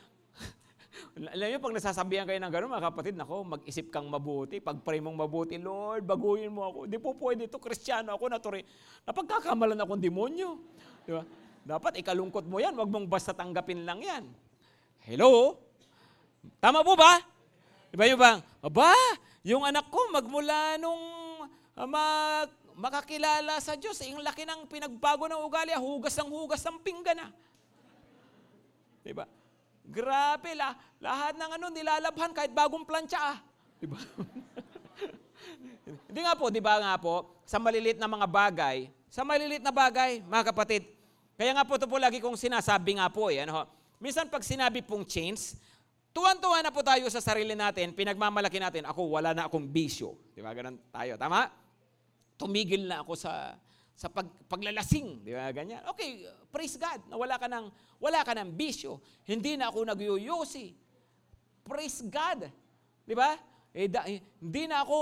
Alam 1.36 1.44
niyo, 1.44 1.60
pag 1.60 1.76
nasasabihan 1.76 2.24
kayo 2.24 2.40
ng 2.40 2.48
gano'n, 2.48 2.72
mga 2.72 2.88
kapatid, 2.88 3.20
nako, 3.20 3.44
mag-isip 3.44 3.92
kang 3.92 4.08
mabuti. 4.08 4.64
Pag-pray 4.64 5.04
mong 5.04 5.20
mabuti, 5.20 5.60
Lord, 5.60 6.08
baguhin 6.08 6.56
mo 6.56 6.72
ako. 6.72 6.78
Di 6.88 6.96
po 6.96 7.12
pwede 7.20 7.52
ito, 7.52 7.60
kristyano 7.60 8.16
ako, 8.16 8.32
naturi. 8.32 8.64
Napagkakamalan 9.04 9.76
akong 9.76 10.00
demonyo. 10.00 10.56
Di 11.04 11.12
ba? 11.12 11.20
Dapat 11.64 12.00
ikalungkot 12.00 12.48
mo 12.48 12.56
yan, 12.56 12.72
wag 12.72 12.88
mong 12.88 13.06
basta 13.06 13.36
tanggapin 13.36 13.84
lang 13.84 14.00
yan. 14.00 14.24
Hello? 15.04 15.60
Tama 16.60 16.80
po 16.80 16.96
ba? 16.96 17.20
Di 17.92 17.96
ba 17.98 18.08
yung 18.08 18.20
bang, 18.20 18.40
aba, 18.64 18.92
yung 19.44 19.64
anak 19.66 19.90
ko 19.90 19.98
magmula 20.14 20.80
nung 20.80 21.02
ah, 21.76 21.88
mag, 21.88 22.48
makakilala 22.78 23.60
sa 23.60 23.76
Diyos, 23.76 23.98
eh, 24.00 24.14
yung 24.14 24.24
laki 24.24 24.46
ng 24.46 24.70
pinagbago 24.70 25.28
ng 25.28 25.42
ugali, 25.44 25.74
ah, 25.74 25.82
hugas 25.82 26.16
ng 26.16 26.30
hugas 26.30 26.62
ng 26.64 26.78
pinggan 26.80 27.18
na. 27.18 27.28
Di 29.04 29.12
ba? 29.12 29.26
Grabe, 29.84 30.54
la, 30.54 30.76
lahat 31.02 31.34
ng 31.34 31.50
ano, 31.60 31.66
nilalabhan 31.72 32.32
kahit 32.32 32.54
bagong 32.54 32.86
plancha 32.86 33.18
ah. 33.18 33.38
Di 33.80 33.88
ba? 33.88 33.98
Hindi 36.08 36.20
nga 36.22 36.38
po, 36.38 36.46
di 36.52 36.62
ba 36.62 36.78
nga 36.78 36.94
po, 37.00 37.42
sa 37.42 37.58
malilit 37.58 37.98
na 37.98 38.06
mga 38.06 38.28
bagay, 38.30 38.86
sa 39.10 39.26
malilit 39.26 39.64
na 39.64 39.74
bagay, 39.74 40.22
mga 40.22 40.54
kapatid, 40.54 40.99
kaya 41.40 41.56
nga 41.56 41.64
po 41.64 41.80
ito 41.80 41.88
po 41.88 41.96
lagi 41.96 42.20
kong 42.20 42.36
sinasabi 42.36 43.00
nga 43.00 43.08
po 43.08 43.32
eh, 43.32 43.48
ano 43.48 43.64
minsan 43.96 44.28
pag 44.28 44.44
sinabi 44.44 44.84
pong 44.84 45.08
change, 45.08 45.56
tuwan-tuwa 46.12 46.60
na 46.60 46.68
po 46.68 46.84
tayo 46.84 47.08
sa 47.08 47.24
sarili 47.24 47.56
natin, 47.56 47.96
pinagmamalaki 47.96 48.60
natin, 48.60 48.84
ako 48.84 49.08
wala 49.08 49.32
na 49.32 49.48
akong 49.48 49.64
bisyo. 49.64 50.20
Di 50.36 50.44
ba? 50.44 50.52
Ganun 50.52 50.76
tayo. 50.92 51.16
Tama? 51.16 51.48
Tumigil 52.36 52.84
na 52.84 53.00
ako 53.00 53.16
sa 53.16 53.56
sa 53.96 54.08
pag, 54.08 54.28
paglalasing, 54.48 55.24
di 55.24 55.32
ba 55.32 55.52
ganyan? 55.52 55.84
Okay, 55.92 56.24
praise 56.48 56.76
God, 56.80 57.04
na 57.08 57.20
wala 57.20 57.36
ka 57.36 57.48
ng 57.48 57.68
wala 58.00 58.20
ka 58.20 58.32
ng 58.36 58.52
bisyo. 58.56 59.00
Hindi 59.24 59.60
na 59.60 59.72
ako 59.72 59.92
nagyoyosi. 59.92 60.72
Praise 61.64 62.04
God. 62.08 62.48
Di 63.04 63.12
ba? 63.16 63.36
Eh, 63.72 63.88
eh, 63.88 64.20
hindi 64.40 64.64
na 64.68 64.84
ako 64.84 64.98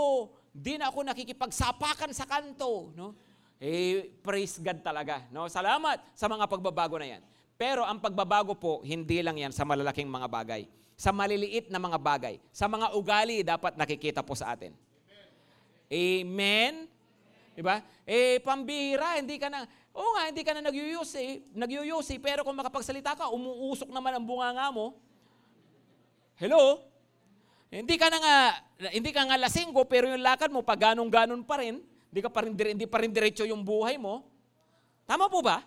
hindi 0.55 0.75
na 0.83 0.91
ako 0.91 0.99
nakikipagsapakan 1.03 2.11
sa 2.11 2.27
kanto, 2.27 2.91
no? 2.95 3.15
Eh, 3.59 4.15
praise 4.23 4.63
God 4.63 4.79
talaga, 4.87 5.27
no? 5.35 5.51
Salamat 5.51 5.99
sa 6.15 6.31
mga 6.31 6.47
pagbabago 6.47 6.95
na 6.95 7.19
yan. 7.19 7.23
Pero 7.59 7.83
ang 7.83 7.99
pagbabago 7.99 8.55
po, 8.55 8.79
hindi 8.87 9.19
lang 9.19 9.35
yan 9.35 9.51
sa 9.51 9.67
malalaking 9.67 10.07
mga 10.07 10.31
bagay. 10.31 10.63
Sa 10.95 11.11
maliliit 11.11 11.67
na 11.67 11.83
mga 11.83 11.99
bagay. 11.99 12.39
Sa 12.55 12.71
mga 12.71 12.95
ugali, 12.95 13.43
dapat 13.43 13.75
nakikita 13.75 14.23
po 14.23 14.39
sa 14.39 14.55
atin. 14.55 14.71
Amen? 15.91 16.87
Di 17.59 17.63
ba? 17.67 17.83
Eh, 18.07 18.39
pambihira, 18.47 19.19
hindi 19.19 19.35
ka 19.43 19.51
na, 19.51 19.67
oo 19.91 20.11
nga, 20.15 20.31
hindi 20.31 20.47
ka 20.47 20.55
na 20.55 20.71
nagyuyusi, 20.71 21.51
nagyuyusi, 21.59 22.23
pero 22.23 22.47
kung 22.47 22.55
makapagsalita 22.55 23.19
ka, 23.19 23.35
umuusok 23.35 23.91
naman 23.91 24.15
ang 24.15 24.23
bunganga 24.23 24.71
mo. 24.71 24.95
Hello? 26.39 26.87
Hindi 27.67 27.99
ka 27.99 28.07
na 28.07 28.19
nga, 28.23 28.37
hindi 28.95 29.11
ka 29.11 29.27
nga 29.27 29.35
lasinggo, 29.35 29.83
pero 29.91 30.07
yung 30.07 30.23
lakad 30.23 30.55
mo, 30.55 30.63
pag 30.63 30.95
ganong-ganon 30.95 31.43
pa 31.43 31.59
rin, 31.59 31.83
hindi, 32.09 32.21
ka 32.25 32.31
pa 32.33 32.41
rin, 32.45 32.53
hindi 32.57 32.87
pa 32.89 32.99
rin 33.01 33.13
diretso 33.13 33.45
yung 33.45 33.61
buhay 33.65 34.01
mo. 34.01 34.25
Tama 35.05 35.29
po 35.29 35.41
ba? 35.41 35.65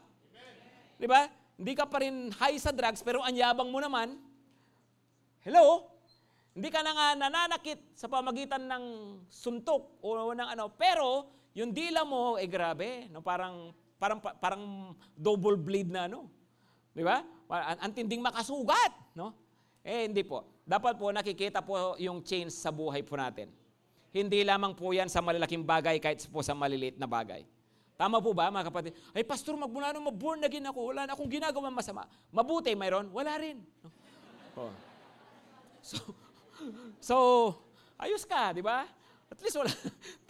Di 0.97 1.09
ba? 1.09 1.25
Hindi 1.57 1.73
ka 1.77 1.85
pa 1.85 2.01
rin 2.01 2.33
high 2.33 2.57
sa 2.57 2.73
drugs, 2.73 3.05
pero 3.05 3.21
ang 3.21 3.33
yabang 3.33 3.69
mo 3.69 3.77
naman. 3.77 4.17
Hello? 5.45 5.89
Hindi 6.53 6.69
ka 6.69 6.81
na 6.81 6.91
nga 6.91 7.07
nananakit 7.15 7.95
sa 7.97 8.11
pamagitan 8.11 8.65
ng 8.67 8.83
suntok 9.29 10.01
o 10.03 10.33
ng 10.33 10.49
ano, 10.57 10.69
pero 10.73 11.29
yung 11.53 11.71
dila 11.71 12.01
mo, 12.01 12.35
eh 12.41 12.49
grabe, 12.49 13.07
no? 13.13 13.23
parang, 13.23 13.71
parang, 14.01 14.19
parang 14.19 14.63
double 15.13 15.57
bleed 15.57 15.89
na 15.89 16.09
ano. 16.09 16.27
Di 16.91 17.05
ba? 17.05 17.23
Ang 17.79 17.91
tinding 17.95 18.19
makasugat. 18.23 18.91
No? 19.15 19.35
Eh, 19.83 20.05
hindi 20.07 20.23
po. 20.23 20.61
Dapat 20.67 20.99
po 20.99 21.09
nakikita 21.09 21.63
po 21.63 21.95
yung 21.97 22.21
change 22.23 22.53
sa 22.53 22.69
buhay 22.71 23.01
po 23.01 23.15
natin. 23.17 23.49
Hindi 24.11 24.43
lamang 24.43 24.75
po 24.75 24.91
yan 24.91 25.07
sa 25.07 25.23
malalaking 25.23 25.63
bagay 25.63 25.95
kahit 26.03 26.27
po 26.27 26.43
sa 26.43 26.51
maliliit 26.51 26.99
na 26.99 27.07
bagay. 27.07 27.47
Tama 27.95 28.19
po 28.19 28.35
ba 28.35 28.51
mga 28.51 28.67
kapatid? 28.67 28.91
Ay, 29.15 29.23
pastor, 29.23 29.55
magmula 29.55 29.95
nung 29.95 30.09
maborn 30.11 30.43
na 30.43 30.51
gin 30.51 30.65
ako, 30.67 30.91
wala 30.91 31.07
na 31.07 31.13
akong 31.15 31.31
ginagawang 31.31 31.71
masama. 31.71 32.09
Mabuti, 32.33 32.75
mayroon? 32.75 33.07
Wala 33.13 33.37
rin. 33.39 33.61
Oh. 34.57 34.73
So, 35.79 35.97
so, 36.99 37.15
ayos 38.01 38.27
ka, 38.27 38.51
di 38.51 38.65
ba? 38.65 38.89
At 39.31 39.39
least 39.39 39.55
wala. 39.55 39.71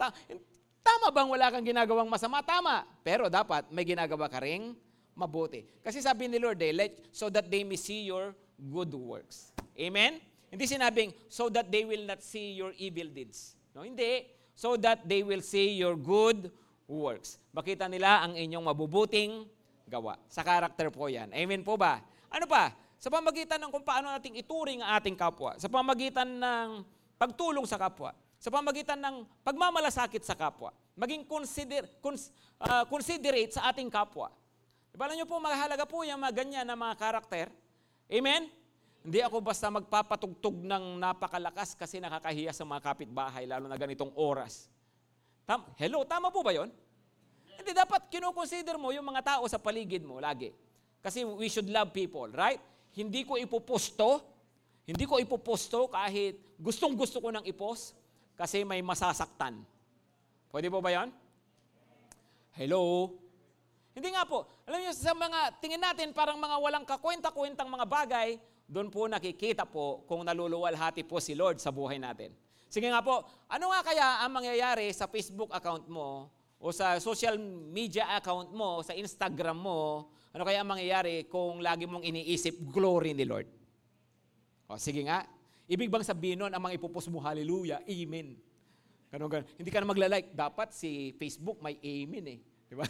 Tama 0.86 1.08
bang 1.10 1.28
wala 1.32 1.46
kang 1.50 1.66
ginagawang 1.66 2.06
masama? 2.06 2.44
Tama. 2.44 2.86
Pero 3.02 3.26
dapat 3.26 3.66
may 3.72 3.82
ginagawa 3.88 4.28
ka 4.28 4.38
ring 4.42 4.76
mabuti. 5.16 5.64
Kasi 5.80 6.04
sabi 6.04 6.28
ni 6.28 6.38
Lord, 6.38 6.60
eh, 6.62 6.72
let, 6.76 6.92
so 7.08 7.32
that 7.32 7.48
they 7.48 7.64
may 7.64 7.80
see 7.80 8.04
your 8.04 8.36
good 8.58 8.92
works. 8.92 9.52
Amen? 9.74 10.20
Hindi 10.52 10.64
sinabing, 10.68 11.10
so 11.32 11.48
that 11.48 11.72
they 11.72 11.88
will 11.88 12.04
not 12.04 12.20
see 12.20 12.52
your 12.52 12.76
evil 12.76 13.08
deeds. 13.08 13.56
No, 13.72 13.84
hindi. 13.84 14.28
So 14.52 14.76
that 14.80 15.04
they 15.08 15.24
will 15.24 15.40
see 15.40 15.76
your 15.76 15.96
good 15.96 16.52
works. 16.84 17.40
Makita 17.56 17.88
nila 17.88 18.24
ang 18.24 18.36
inyong 18.36 18.68
mabubuting 18.68 19.48
gawa. 19.88 20.20
Sa 20.28 20.44
karakter 20.44 20.92
po 20.92 21.08
yan. 21.08 21.32
Amen 21.32 21.64
po 21.64 21.80
ba? 21.80 22.00
Ano 22.28 22.44
pa? 22.44 22.72
Sa 23.00 23.10
pamagitan 23.10 23.58
ng 23.58 23.70
kung 23.72 23.82
paano 23.82 24.12
nating 24.12 24.38
ituring 24.38 24.84
ang 24.84 25.00
ating 25.00 25.16
kapwa. 25.16 25.56
Sa 25.56 25.66
pamagitan 25.66 26.28
ng 26.28 26.84
pagtulong 27.16 27.64
sa 27.66 27.80
kapwa 27.80 28.12
sa 28.42 28.50
pamagitan 28.50 28.98
ng 28.98 29.22
pagmamalasakit 29.46 30.26
sa 30.26 30.34
kapwa. 30.34 30.74
Maging 30.98 31.22
consider, 31.30 31.86
cons, 32.02 32.34
uh, 32.58 32.82
considerate 32.90 33.54
sa 33.54 33.70
ating 33.70 33.86
kapwa. 33.86 34.34
Ibala 34.90 35.14
nyo 35.14 35.30
po, 35.30 35.38
mahalaga 35.38 35.86
po 35.86 36.02
yung 36.02 36.18
mga 36.18 36.42
ganyan 36.42 36.66
na 36.66 36.74
mga 36.74 36.98
karakter. 36.98 37.46
Amen? 38.10 38.50
Hindi 39.02 39.18
ako 39.18 39.42
basta 39.42 39.66
magpapatugtog 39.66 40.62
ng 40.62 41.02
napakalakas 41.02 41.74
kasi 41.74 41.98
nakakahiya 41.98 42.54
sa 42.54 42.62
mga 42.62 42.80
kapitbahay, 42.86 43.50
lalo 43.50 43.66
na 43.66 43.74
ganitong 43.74 44.14
oras. 44.14 44.70
Tam- 45.42 45.66
Hello, 45.74 46.06
tama 46.06 46.30
po 46.30 46.46
ba 46.46 46.54
yon? 46.54 46.70
Hindi 47.58 47.74
dapat 47.74 48.06
kinoconsider 48.06 48.78
mo 48.78 48.94
yung 48.94 49.02
mga 49.02 49.36
tao 49.36 49.42
sa 49.50 49.58
paligid 49.58 50.06
mo 50.06 50.22
lagi. 50.22 50.54
Kasi 51.02 51.26
we 51.26 51.50
should 51.50 51.66
love 51.66 51.90
people, 51.90 52.30
right? 52.30 52.62
Hindi 52.94 53.26
ko 53.26 53.34
ipoposto, 53.34 54.22
hindi 54.86 55.02
ko 55.02 55.18
ipoposto 55.18 55.90
kahit 55.90 56.54
gustong 56.62 56.94
gusto 56.94 57.18
ko 57.18 57.34
nang 57.34 57.42
ipost, 57.42 57.98
kasi 58.38 58.62
may 58.62 58.86
masasaktan. 58.86 59.66
Pwede 60.46 60.70
po 60.70 60.78
ba 60.78 60.94
yan? 60.94 61.10
Hello? 62.54 63.10
Hindi 63.98 64.14
nga 64.14 64.22
po. 64.24 64.46
Alam 64.62 64.78
niyo, 64.78 64.92
sa 64.94 65.10
mga 65.10 65.58
tingin 65.58 65.82
natin 65.82 66.14
parang 66.14 66.38
mga 66.38 66.56
walang 66.62 66.86
kakwenta-kwentang 66.86 67.66
mga 67.66 67.86
bagay, 67.88 68.28
doon 68.72 68.88
po 68.88 69.04
nakikita 69.04 69.68
po 69.68 70.08
kung 70.08 70.24
naluluwalhati 70.24 71.04
po 71.04 71.20
si 71.20 71.36
Lord 71.36 71.60
sa 71.60 71.68
buhay 71.68 72.00
natin. 72.00 72.32
Sige 72.72 72.88
nga 72.88 73.04
po, 73.04 73.20
ano 73.52 73.68
nga 73.68 73.80
kaya 73.84 74.24
ang 74.24 74.32
mangyayari 74.32 74.88
sa 74.96 75.04
Facebook 75.04 75.52
account 75.52 75.84
mo 75.92 76.32
o 76.56 76.72
sa 76.72 76.96
social 76.96 77.36
media 77.68 78.16
account 78.16 78.48
mo, 78.56 78.80
sa 78.80 78.96
Instagram 78.96 79.60
mo, 79.60 80.08
ano 80.32 80.42
kaya 80.48 80.64
ang 80.64 80.72
mangyayari 80.72 81.28
kung 81.28 81.60
lagi 81.60 81.84
mong 81.84 82.00
iniisip 82.00 82.56
glory 82.72 83.12
ni 83.12 83.28
Lord? 83.28 83.44
O, 84.72 84.80
sige 84.80 85.04
nga, 85.04 85.28
Ibig 85.72 85.88
bang 85.88 86.04
sabihin 86.04 86.36
nun, 86.42 86.52
ang 86.52 86.60
mga 86.60 86.76
ipupos 86.76 87.08
mo, 87.08 87.22
hallelujah, 87.22 87.80
amen. 87.86 88.36
Ganun, 89.08 89.28
ganun. 89.32 89.46
Hindi 89.56 89.70
ka 89.72 89.80
na 89.80 89.88
magla-like. 89.88 90.28
Dapat 90.36 90.68
si 90.76 91.16
Facebook 91.16 91.64
may 91.64 91.80
amen 91.80 92.24
eh. 92.28 92.38
Di 92.68 92.74
ba? 92.76 92.84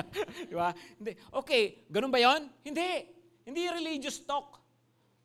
Di 0.50 0.54
ba? 0.56 0.68
Hindi. 1.00 1.12
Okay, 1.32 1.88
ganun 1.88 2.12
ba 2.12 2.20
yon? 2.20 2.48
Hindi. 2.60 3.08
Hindi 3.44 3.62
religious 3.72 4.20
talk. 4.24 4.60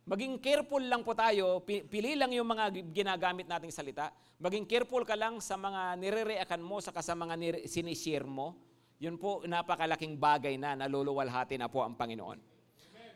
Maging 0.02 0.42
careful 0.42 0.82
lang 0.82 1.06
po 1.06 1.14
tayo. 1.14 1.62
Pili 1.66 2.18
lang 2.18 2.34
yung 2.34 2.50
mga 2.50 2.74
ginagamit 2.90 3.46
nating 3.46 3.70
salita. 3.70 4.10
Maging 4.42 4.66
careful 4.66 5.06
ka 5.06 5.14
lang 5.14 5.38
sa 5.38 5.54
mga 5.54 5.94
nire-react 6.02 6.58
mo 6.58 6.82
sa 6.82 6.90
sa 7.06 7.14
mga 7.14 7.34
nire- 7.38 7.64
sinishare 7.70 8.26
mo. 8.26 8.58
Yun 8.98 9.18
po, 9.22 9.46
napakalaking 9.46 10.18
bagay 10.18 10.58
na 10.58 10.74
naluluwalhati 10.74 11.58
na 11.58 11.70
po 11.70 11.86
ang 11.86 11.94
Panginoon. 11.94 12.38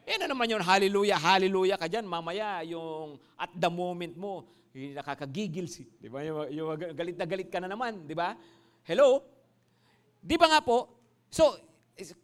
Eh 0.06 0.22
na 0.22 0.30
naman 0.30 0.46
yun, 0.46 0.62
hallelujah, 0.62 1.18
hallelujah 1.18 1.78
ka 1.82 1.90
dyan. 1.90 2.06
Mamaya, 2.06 2.62
yung 2.62 3.18
at 3.34 3.50
the 3.58 3.70
moment 3.70 4.14
mo, 4.14 4.46
nakakagigil 4.74 5.66
si, 5.66 5.90
di 5.98 6.10
ba? 6.10 6.22
Yung, 6.22 6.46
yung 6.54 6.70
galit 6.94 7.18
na 7.18 7.26
galit 7.26 7.50
ka 7.50 7.58
na 7.58 7.70
naman, 7.70 8.06
di 8.06 8.14
ba? 8.14 8.38
Hello? 8.86 9.26
Di 10.22 10.38
ba 10.38 10.46
nga 10.46 10.62
po? 10.62 10.94
So, 11.34 11.58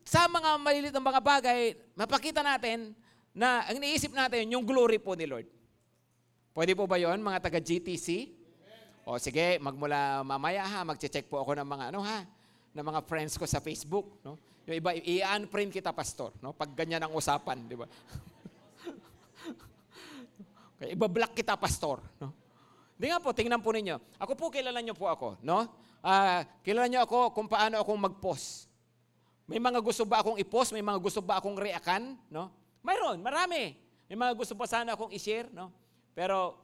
sa 0.06 0.30
mga 0.30 0.62
malilit 0.62 0.94
ng 0.94 1.06
mga 1.06 1.22
bagay, 1.22 1.74
mapakita 1.98 2.46
natin 2.46 2.94
na 3.32 3.64
ang 3.68 3.80
iniisip 3.80 4.12
natin, 4.12 4.52
yung 4.52 4.68
glory 4.68 5.00
po 5.00 5.16
ni 5.16 5.28
Lord. 5.28 5.48
Pwede 6.52 6.76
po 6.76 6.84
ba 6.84 7.00
yon 7.00 7.24
mga 7.24 7.48
taga-GTC? 7.48 8.28
O 9.08 9.18
sige, 9.18 9.58
magmula 9.64 10.22
mamaya 10.22 10.68
ha, 10.68 10.84
magche-check 10.84 11.32
po 11.32 11.42
ako 11.42 11.58
ng 11.58 11.68
mga 11.68 11.86
ano 11.96 12.00
ha, 12.04 12.28
ng 12.76 12.86
mga 12.86 13.02
friends 13.08 13.40
ko 13.40 13.48
sa 13.48 13.64
Facebook, 13.64 14.20
no? 14.22 14.38
Yung 14.70 14.78
iba, 14.78 14.94
i-unfriend 14.94 15.74
kita, 15.74 15.90
pastor. 15.90 16.30
No? 16.38 16.54
Pag 16.54 16.78
ganyan 16.78 17.02
ang 17.02 17.14
usapan, 17.18 17.66
di 17.66 17.74
ba? 17.74 17.90
Kaya 20.78 20.94
iba-block 20.94 21.34
kita, 21.34 21.58
pastor. 21.58 21.98
No? 22.22 22.30
Hindi 22.96 23.10
nga 23.10 23.18
po, 23.18 23.34
tingnan 23.34 23.60
po 23.60 23.74
ninyo. 23.74 23.98
Ako 24.22 24.38
po, 24.38 24.54
kilala 24.54 24.78
nyo 24.86 24.94
po 24.94 25.10
ako. 25.10 25.42
No? 25.42 25.66
Uh, 26.06 26.46
kilala 26.62 26.86
nyo 26.86 27.02
ako 27.10 27.34
kung 27.34 27.50
paano 27.50 27.82
akong 27.82 27.98
mag-post. 27.98 28.70
May 29.50 29.58
mga 29.58 29.82
gusto 29.82 30.06
ba 30.06 30.22
akong 30.22 30.38
i-post? 30.38 30.78
May 30.78 30.86
mga 30.86 31.02
gusto 31.02 31.26
ba 31.26 31.42
akong 31.42 31.58
reakan? 31.58 32.14
No? 32.30 32.54
Mayroon, 32.82 33.22
marami. 33.22 33.78
May 34.12 34.18
mga 34.18 34.34
gusto 34.36 34.54
pa 34.58 34.66
sana 34.68 34.94
akong 34.98 35.14
i-share. 35.14 35.48
No? 35.54 35.72
Pero 36.12 36.58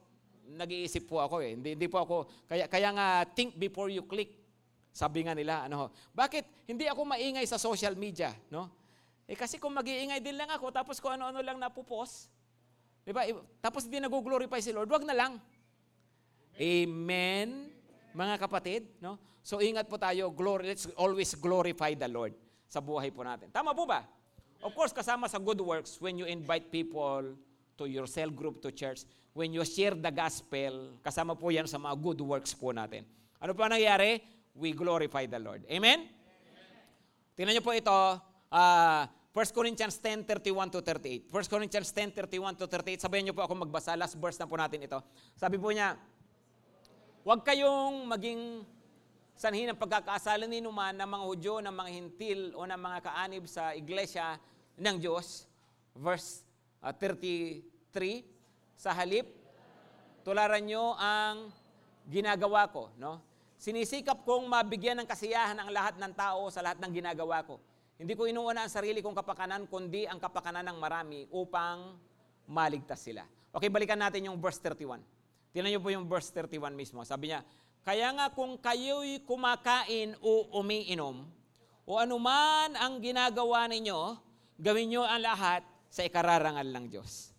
nag-iisip 0.48 1.04
po 1.08 1.20
ako 1.20 1.44
eh. 1.44 1.56
Hindi, 1.56 1.76
hindi 1.76 1.88
po 1.92 2.00
ako, 2.00 2.16
kaya, 2.48 2.66
kaya 2.72 2.90
nga 2.96 3.08
think 3.36 3.60
before 3.60 3.92
you 3.92 4.08
click. 4.08 4.32
Sabi 4.96 5.28
nga 5.28 5.36
nila, 5.36 5.68
ano, 5.68 5.94
bakit 6.16 6.48
hindi 6.66 6.88
ako 6.88 7.06
maingay 7.06 7.46
sa 7.46 7.60
social 7.62 7.94
media, 7.94 8.34
no? 8.50 8.72
Eh 9.28 9.36
kasi 9.38 9.60
kung 9.62 9.76
mag-iingay 9.76 10.24
din 10.24 10.40
lang 10.40 10.50
ako, 10.50 10.74
tapos 10.74 10.98
kung 10.98 11.14
ano-ano 11.14 11.44
lang 11.44 11.60
napupos, 11.62 12.32
di 13.06 13.14
ba? 13.14 13.28
Tapos 13.62 13.86
hindi 13.86 14.02
nag-glorify 14.02 14.58
si 14.58 14.74
Lord, 14.74 14.90
wag 14.90 15.06
na 15.06 15.14
lang. 15.14 15.38
Amen, 16.58 17.70
mga 18.18 18.36
kapatid, 18.42 18.90
no? 18.98 19.22
So 19.46 19.62
ingat 19.62 19.86
po 19.86 20.02
tayo, 20.02 20.34
glory, 20.34 20.74
let's 20.74 20.90
always 20.98 21.30
glorify 21.38 21.94
the 21.94 22.10
Lord 22.10 22.34
sa 22.66 22.82
buhay 22.82 23.14
po 23.14 23.22
natin. 23.22 23.54
Tama 23.54 23.78
po 23.78 23.86
ba? 23.86 24.02
Of 24.62 24.74
course, 24.74 24.94
kasama 24.94 25.30
sa 25.30 25.38
good 25.38 25.62
works, 25.62 26.02
when 26.02 26.18
you 26.18 26.26
invite 26.26 26.74
people 26.74 27.38
to 27.78 27.84
your 27.86 28.10
cell 28.10 28.34
group, 28.34 28.62
to 28.66 28.74
church, 28.74 29.06
when 29.38 29.54
you 29.54 29.62
share 29.62 29.94
the 29.94 30.10
gospel, 30.10 30.98
kasama 31.06 31.38
po 31.38 31.54
yan 31.54 31.70
sa 31.70 31.78
mga 31.78 31.96
good 32.02 32.20
works 32.26 32.58
po 32.58 32.74
natin. 32.74 33.06
Ano 33.38 33.54
pa 33.54 33.70
nangyayari? 33.70 34.38
we 34.58 34.74
glorify 34.74 35.30
the 35.30 35.38
Lord. 35.40 35.62
Amen? 35.70 36.10
Amen. 36.10 36.10
Tingnan 37.38 37.54
niyo 37.58 37.64
po 37.64 37.72
ito, 37.78 37.94
uh, 37.94 39.04
1 39.32 39.54
Corinthians 39.54 40.02
10, 40.02 40.26
31 40.26 40.74
to 40.74 40.82
38. 40.82 41.30
1 41.30 41.54
Corinthians 41.54 41.90
10, 41.94 42.18
31 42.18 42.58
to 42.58 42.66
38. 42.66 43.06
Sabayan 43.06 43.30
niyo 43.30 43.38
po 43.38 43.46
ako 43.46 43.54
magbasa. 43.70 43.94
Last 43.94 44.18
verse 44.18 44.42
na 44.42 44.50
po 44.50 44.58
natin 44.58 44.82
ito. 44.82 44.98
Sabi 45.38 45.62
po 45.62 45.70
niya, 45.70 45.94
huwag 47.22 47.46
kayong 47.46 48.10
maging 48.10 48.66
sanhin 49.38 49.70
ng 49.70 49.78
pagkakasala 49.78 50.50
ni 50.50 50.66
numan 50.66 50.98
ng 50.98 51.06
mga 51.06 51.24
Hudyo, 51.30 51.54
ng 51.62 51.70
mga 51.70 51.90
Hintil 51.94 52.42
o 52.58 52.66
ng 52.66 52.82
mga 52.82 52.98
kaanib 53.06 53.46
sa 53.46 53.78
iglesia 53.78 54.42
ng 54.82 54.98
Diyos. 54.98 55.46
Verse 55.94 56.42
uh, 56.82 56.90
ah, 56.90 56.94
33, 56.94 57.62
sa 58.74 58.98
halip, 58.98 59.30
tularan 60.26 60.66
niyo 60.66 60.98
ang 60.98 61.54
ginagawa 62.10 62.66
ko. 62.74 62.90
No? 62.98 63.22
Sinisikap 63.62 64.26
kong 64.26 64.50
mabigyan 64.50 64.98
ng 65.06 65.08
kasiyahan 65.08 65.58
ang 65.62 65.70
lahat 65.70 66.02
ng 66.02 66.14
tao 66.18 66.50
sa 66.50 66.66
lahat 66.66 66.82
ng 66.82 66.92
ginagawa 66.98 67.46
ko. 67.46 67.62
Hindi 67.98 68.14
ko 68.14 68.30
inuuna 68.30 68.66
ang 68.66 68.74
sarili 68.74 69.02
kong 69.02 69.18
kapakanan, 69.18 69.70
kundi 69.70 70.06
ang 70.06 70.22
kapakanan 70.22 70.66
ng 70.70 70.78
marami 70.78 71.26
upang 71.34 71.98
maligtas 72.50 73.02
sila. 73.02 73.26
Okay, 73.54 73.70
balikan 73.70 73.98
natin 73.98 74.30
yung 74.30 74.38
verse 74.38 74.62
31. 74.62 75.02
Tingnan 75.50 75.74
niyo 75.74 75.82
po 75.82 75.90
yung 75.90 76.06
verse 76.06 76.30
31 76.30 76.78
mismo. 76.78 77.02
Sabi 77.02 77.34
niya, 77.34 77.42
Kaya 77.84 78.12
nga 78.16 78.28
kung 78.32 78.60
kayo'y 78.60 79.24
kumakain 79.24 80.16
o 80.20 80.48
umiinom, 80.60 81.24
o 81.88 81.92
anuman 81.96 82.76
ang 82.76 83.00
ginagawa 83.00 83.66
ninyo, 83.72 84.20
gawin 84.60 84.92
nyo 84.92 85.04
ang 85.08 85.24
lahat 85.24 85.64
sa 85.88 86.04
ikararangal 86.04 86.68
ng 86.68 86.86
Diyos. 86.92 87.32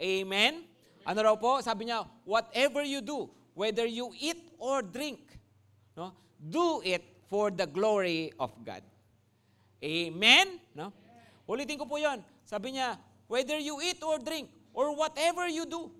Amen? 0.00 0.64
Ano 1.04 1.18
raw 1.20 1.36
po? 1.36 1.60
Sabi 1.60 1.88
niya, 1.88 2.08
whatever 2.24 2.80
you 2.80 3.04
do, 3.04 3.28
whether 3.52 3.84
you 3.84 4.08
eat 4.16 4.40
or 4.56 4.80
drink, 4.80 5.20
no, 5.92 6.16
do 6.40 6.80
it 6.80 7.04
for 7.28 7.52
the 7.52 7.68
glory 7.68 8.32
of 8.40 8.50
God. 8.64 8.80
Amen? 9.84 10.60
No? 10.72 10.92
Ulitin 11.44 11.76
ko 11.76 11.84
po 11.84 12.00
yon. 12.00 12.24
Sabi 12.48 12.80
niya, 12.80 12.96
whether 13.28 13.60
you 13.60 13.76
eat 13.84 14.00
or 14.00 14.16
drink, 14.16 14.48
or 14.72 14.94
whatever 14.94 15.48
you 15.48 15.66
do, 15.66 15.90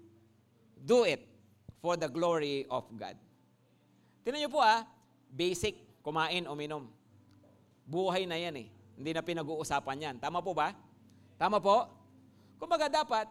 do 0.86 1.04
it 1.04 1.20
for 1.82 1.96
the 1.96 2.08
glory 2.08 2.66
of 2.70 2.86
God. 2.96 3.16
Tingnan 4.30 4.46
niyo 4.46 4.54
po 4.54 4.62
ah, 4.62 4.86
basic, 5.26 5.74
kumain, 6.06 6.46
uminom. 6.46 6.86
Buhay 7.82 8.30
na 8.30 8.38
yan 8.38 8.62
eh. 8.62 8.70
Hindi 8.94 9.10
na 9.10 9.26
pinag-uusapan 9.26 10.06
yan. 10.06 10.16
Tama 10.22 10.38
po 10.38 10.54
ba? 10.54 10.70
Tama 11.34 11.58
po? 11.58 11.90
Kumbaga 12.54 12.86
dapat, 12.86 13.26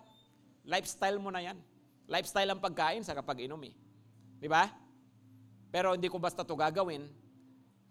lifestyle 0.68 1.16
mo 1.16 1.32
na 1.32 1.40
yan. 1.40 1.56
Lifestyle 2.04 2.52
ang 2.52 2.60
pagkain 2.60 3.00
sa 3.08 3.16
kapag 3.16 3.48
inom 3.48 3.64
eh. 3.64 3.72
Di 4.44 4.52
ba? 4.52 4.68
Pero 5.72 5.96
hindi 5.96 6.12
ko 6.12 6.20
basta 6.20 6.44
to 6.44 6.60
gagawin 6.60 7.08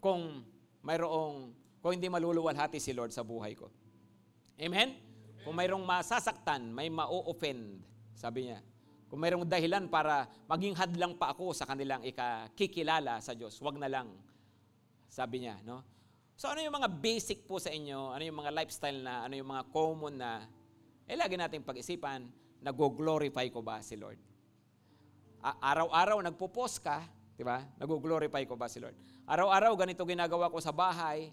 kung 0.04 0.44
mayroong, 0.84 1.56
kung 1.80 1.96
hindi 1.96 2.12
maluluwalhati 2.12 2.76
si 2.76 2.92
Lord 2.92 3.16
sa 3.16 3.24
buhay 3.24 3.56
ko. 3.56 3.72
Amen? 4.60 5.00
Kung 5.48 5.56
mayroong 5.56 5.88
masasaktan, 5.88 6.60
may 6.76 6.92
ma-offend, 6.92 7.80
sabi 8.12 8.52
niya. 8.52 8.60
Kung 9.08 9.24
mayroong 9.24 9.48
dahilan 9.48 9.88
para 9.88 10.28
maging 10.44 10.76
hadlang 10.76 11.16
pa 11.16 11.32
ako 11.32 11.56
sa 11.56 11.64
kanilang 11.64 12.04
ikakikilala 12.04 13.24
sa 13.24 13.32
Diyos, 13.32 13.56
wag 13.64 13.80
na 13.80 13.88
lang, 13.88 14.12
sabi 15.08 15.48
niya. 15.48 15.56
No? 15.64 15.80
So 16.36 16.52
ano 16.52 16.60
yung 16.60 16.76
mga 16.76 16.92
basic 16.92 17.48
po 17.48 17.56
sa 17.56 17.72
inyo, 17.72 18.12
ano 18.12 18.22
yung 18.22 18.38
mga 18.38 18.52
lifestyle 18.52 19.00
na, 19.00 19.24
ano 19.24 19.34
yung 19.34 19.48
mga 19.48 19.64
common 19.72 20.14
na, 20.20 20.44
eh 21.08 21.16
lagi 21.16 21.40
nating 21.40 21.64
pag-isipan, 21.64 22.28
nag-glorify 22.60 23.48
ko 23.48 23.64
ba 23.64 23.80
si 23.80 23.96
Lord? 23.96 24.20
araw-araw 25.38 26.18
nagpo-post 26.18 26.82
ka, 26.82 27.06
di 27.38 27.46
ba? 27.46 27.62
Nag-glorify 27.78 28.42
ko 28.44 28.58
ba 28.58 28.66
si 28.66 28.82
Lord? 28.82 28.98
Araw-araw 29.24 29.72
ganito 29.78 30.02
ginagawa 30.02 30.50
ko 30.50 30.58
sa 30.58 30.74
bahay, 30.74 31.30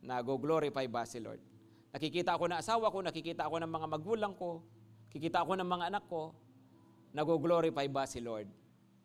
nag-glorify 0.00 0.88
ba 0.88 1.04
si 1.04 1.20
Lord? 1.20 1.38
Nakikita 1.92 2.34
ako 2.34 2.48
ng 2.50 2.58
asawa 2.58 2.88
ko, 2.88 3.04
nakikita 3.04 3.44
ako 3.44 3.60
ng 3.62 3.70
mga 3.70 3.86
magulang 3.92 4.32
ko, 4.36 4.64
kikita 5.12 5.44
ako 5.44 5.56
ng 5.60 5.68
mga 5.68 5.84
anak 5.92 6.04
ko, 6.08 6.32
nag-glorify 7.12 7.86
ba 7.90 8.08
si 8.08 8.22
Lord 8.22 8.48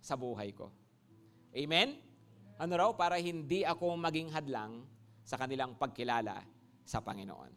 sa 0.02 0.18
buhay 0.18 0.56
ko? 0.56 0.72
Amen? 1.52 2.00
Ano 2.62 2.74
raw? 2.78 2.90
Para 2.94 3.18
hindi 3.18 3.66
ako 3.66 3.98
maging 3.98 4.30
hadlang 4.32 4.86
sa 5.26 5.38
kanilang 5.38 5.76
pagkilala 5.78 6.42
sa 6.86 7.02
Panginoon. 7.02 7.52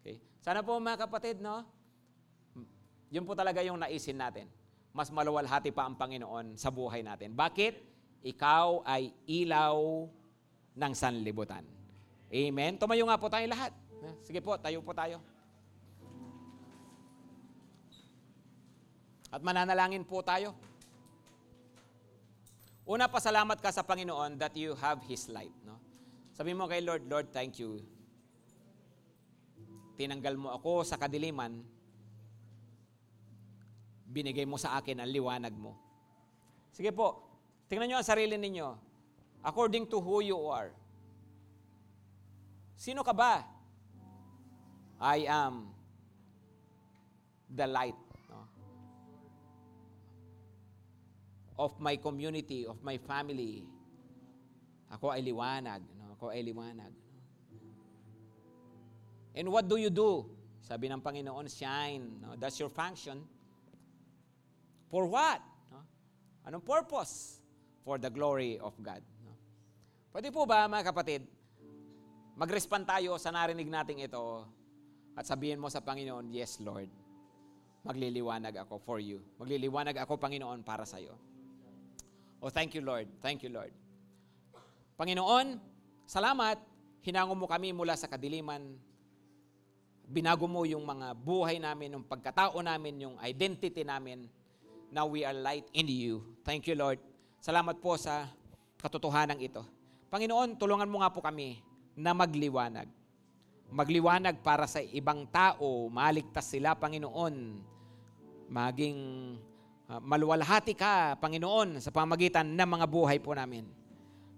Okay? 0.00 0.20
Sana 0.40 0.64
po 0.64 0.76
mga 0.80 1.08
kapatid, 1.08 1.40
no? 1.40 1.64
Yun 3.08 3.24
po 3.24 3.32
talaga 3.32 3.64
yung 3.64 3.80
naisin 3.80 4.20
natin 4.20 4.48
mas 4.98 5.14
maluwalhati 5.14 5.70
pa 5.70 5.86
ang 5.86 5.94
Panginoon 5.94 6.58
sa 6.58 6.74
buhay 6.74 7.06
natin. 7.06 7.30
Bakit? 7.36 7.86
Ikaw 8.18 8.82
ay 8.82 9.14
ilaw 9.30 9.78
ng 10.74 10.92
sanlibutan. 10.98 11.62
Amen? 12.28 12.74
Tumayo 12.76 13.06
nga 13.06 13.14
po 13.14 13.30
tayo 13.30 13.46
lahat. 13.46 13.70
Sige 14.26 14.42
po, 14.42 14.58
tayo 14.58 14.82
po 14.82 14.90
tayo. 14.90 15.22
At 19.28 19.44
mananalangin 19.44 20.08
po 20.08 20.24
tayo. 20.24 20.56
Una, 22.88 23.04
pasalamat 23.04 23.60
ka 23.60 23.68
sa 23.68 23.84
Panginoon 23.84 24.40
that 24.40 24.56
you 24.56 24.72
have 24.80 25.04
His 25.04 25.28
light. 25.28 25.52
No? 25.60 25.76
Sabi 26.32 26.56
mo 26.56 26.64
kay 26.64 26.80
Lord, 26.80 27.04
Lord, 27.04 27.28
thank 27.28 27.60
you. 27.60 27.84
Tinanggal 30.00 30.40
mo 30.40 30.56
ako 30.56 30.88
sa 30.88 30.96
kadiliman 30.96 31.60
binigay 34.08 34.48
mo 34.48 34.56
sa 34.56 34.80
akin 34.80 35.04
ang 35.04 35.10
liwanag 35.12 35.52
mo. 35.52 35.76
Sige 36.72 36.88
po, 36.96 37.28
tingnan 37.68 37.92
nyo 37.92 37.96
ang 38.00 38.08
sarili 38.08 38.40
ninyo. 38.40 38.68
According 39.44 39.86
to 39.92 40.00
who 40.00 40.24
you 40.24 40.40
are. 40.48 40.72
Sino 42.74 43.04
ka 43.04 43.12
ba? 43.12 43.44
I 44.98 45.28
am 45.28 45.70
the 47.52 47.68
light 47.68 48.07
of 51.58 51.74
my 51.82 51.98
community, 51.98 52.64
of 52.64 52.78
my 52.86 52.96
family. 53.02 53.66
Ako 54.94 55.10
ay 55.10 55.26
liwanag. 55.26 55.82
No? 55.98 56.14
Ako 56.14 56.30
ay 56.30 56.46
liwanag. 56.46 56.94
And 59.34 59.50
what 59.50 59.66
do 59.66 59.76
you 59.76 59.90
do? 59.90 60.30
Sabi 60.62 60.86
ng 60.86 61.02
Panginoon, 61.02 61.50
shine. 61.50 62.22
No? 62.22 62.38
That's 62.38 62.56
your 62.62 62.70
function. 62.70 63.26
For 64.88 65.04
what? 65.10 65.42
No? 65.68 65.82
Anong 66.46 66.64
purpose? 66.64 67.42
For 67.82 67.98
the 67.98 68.08
glory 68.08 68.62
of 68.62 68.72
God. 68.78 69.02
No? 69.26 69.34
Pwede 70.14 70.30
po 70.30 70.46
ba, 70.46 70.70
mga 70.70 70.94
kapatid, 70.94 71.26
mag-respond 72.38 72.86
tayo 72.86 73.18
sa 73.18 73.34
narinig 73.34 73.66
nating 73.66 74.06
ito 74.06 74.46
at 75.18 75.26
sabihin 75.26 75.58
mo 75.58 75.66
sa 75.66 75.82
Panginoon, 75.82 76.30
Yes, 76.30 76.62
Lord, 76.62 76.86
magliliwanag 77.82 78.62
ako 78.62 78.78
for 78.78 79.02
you. 79.02 79.18
Magliliwanag 79.42 79.98
ako, 79.98 80.14
Panginoon, 80.14 80.62
para 80.62 80.86
sa 80.86 81.02
iyo. 81.02 81.18
Oh, 82.38 82.50
thank 82.50 82.74
you, 82.78 82.82
Lord. 82.82 83.10
Thank 83.18 83.42
you, 83.42 83.50
Lord. 83.50 83.74
Panginoon, 84.94 85.58
salamat. 86.06 86.58
Hinango 87.02 87.34
mo 87.34 87.46
kami 87.50 87.74
mula 87.74 87.98
sa 87.98 88.06
kadiliman. 88.06 88.78
Binago 90.08 90.46
mo 90.46 90.64
yung 90.64 90.86
mga 90.86 91.12
buhay 91.18 91.60
namin, 91.60 91.98
yung 91.98 92.06
pagkatao 92.06 92.58
namin, 92.62 93.06
yung 93.06 93.16
identity 93.20 93.82
namin. 93.82 94.30
Now 94.88 95.04
we 95.04 95.20
are 95.26 95.36
light 95.36 95.68
in 95.76 95.90
you. 95.90 96.24
Thank 96.46 96.64
you, 96.70 96.78
Lord. 96.78 96.96
Salamat 97.42 97.76
po 97.82 97.98
sa 98.00 98.30
katotohanan 98.80 99.36
ito. 99.36 99.60
Panginoon, 100.08 100.56
tulungan 100.56 100.88
mo 100.88 101.04
nga 101.04 101.12
po 101.12 101.20
kami 101.20 101.60
na 101.92 102.16
magliwanag. 102.16 102.88
Magliwanag 103.68 104.40
para 104.40 104.64
sa 104.64 104.80
ibang 104.80 105.28
tao, 105.28 105.92
maligtas 105.92 106.48
sila, 106.48 106.72
Panginoon. 106.72 107.60
Maging 108.48 108.98
uh, 109.88 110.00
maluwalhati 110.04 110.76
ka, 110.76 111.16
Panginoon, 111.18 111.80
sa 111.80 111.88
pamagitan 111.88 112.44
ng 112.44 112.68
mga 112.68 112.86
buhay 112.86 113.18
po 113.18 113.32
namin. 113.32 113.64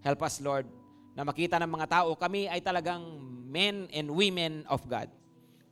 Help 0.01 0.23
us, 0.25 0.41
Lord, 0.41 0.65
na 1.13 1.27
makita 1.27 1.59
ng 1.61 1.69
mga 1.69 1.87
tao, 2.01 2.15
kami 2.17 2.47
ay 2.47 2.63
talagang 2.63 3.03
men 3.51 3.91
and 3.91 4.09
women 4.09 4.63
of 4.71 4.81
God. 4.87 5.11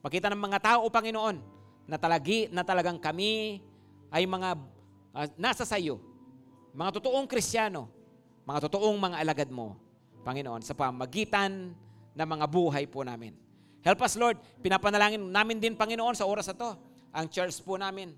Makita 0.02 0.28
ng 0.34 0.42
mga 0.42 0.58
tao, 0.60 0.84
Panginoon, 0.90 1.36
na, 1.88 1.96
talagi, 1.96 2.50
na 2.52 2.66
talagang 2.66 3.00
kami 3.00 3.62
ay 4.12 4.28
mga 4.28 4.58
uh, 5.14 5.26
nasa 5.40 5.64
sa 5.64 5.80
iyo. 5.80 6.02
Mga 6.76 7.00
totoong 7.00 7.24
Kristiyano, 7.30 7.88
mga 8.44 8.68
totoong 8.68 8.98
mga 8.98 9.16
alagad 9.24 9.48
mo, 9.48 9.78
Panginoon, 10.26 10.60
sa 10.60 10.76
pamagitan 10.76 11.72
ng 12.12 12.28
mga 12.28 12.46
buhay 12.50 12.84
po 12.84 13.06
namin. 13.06 13.32
Help 13.80 14.04
us, 14.04 14.18
Lord. 14.18 14.36
Pinapanalangin 14.60 15.22
namin 15.22 15.62
din, 15.62 15.78
Panginoon, 15.78 16.18
sa 16.18 16.26
oras 16.28 16.50
na 16.50 16.56
to, 16.58 16.70
ang 17.14 17.26
church 17.30 17.62
po 17.64 17.80
namin. 17.80 18.12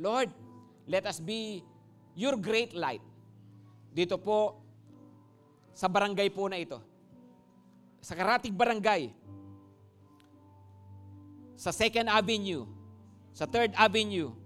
Lord, 0.00 0.32
let 0.86 1.04
us 1.08 1.20
be 1.20 1.64
your 2.16 2.38
great 2.38 2.72
light. 2.72 3.02
Dito 3.90 4.16
po, 4.20 4.60
sa 5.74 5.88
barangay 5.88 6.28
po 6.30 6.46
na 6.46 6.60
ito. 6.60 6.78
Sa 8.00 8.16
Karatig 8.16 8.52
Barangay. 8.56 9.12
Sa 11.56 11.72
2nd 11.72 12.08
Avenue. 12.08 12.64
Sa 13.32 13.44
3rd 13.44 13.76
Avenue 13.76 14.40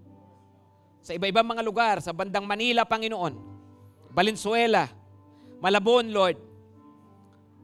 sa 1.05 1.13
iba-ibang 1.13 1.45
mga 1.45 1.61
lugar, 1.61 1.95
sa 2.01 2.09
bandang 2.09 2.49
Manila, 2.49 2.81
Panginoon, 2.81 3.37
Valenzuela, 4.09 4.89
Malabon, 5.61 6.09
Lord, 6.09 6.33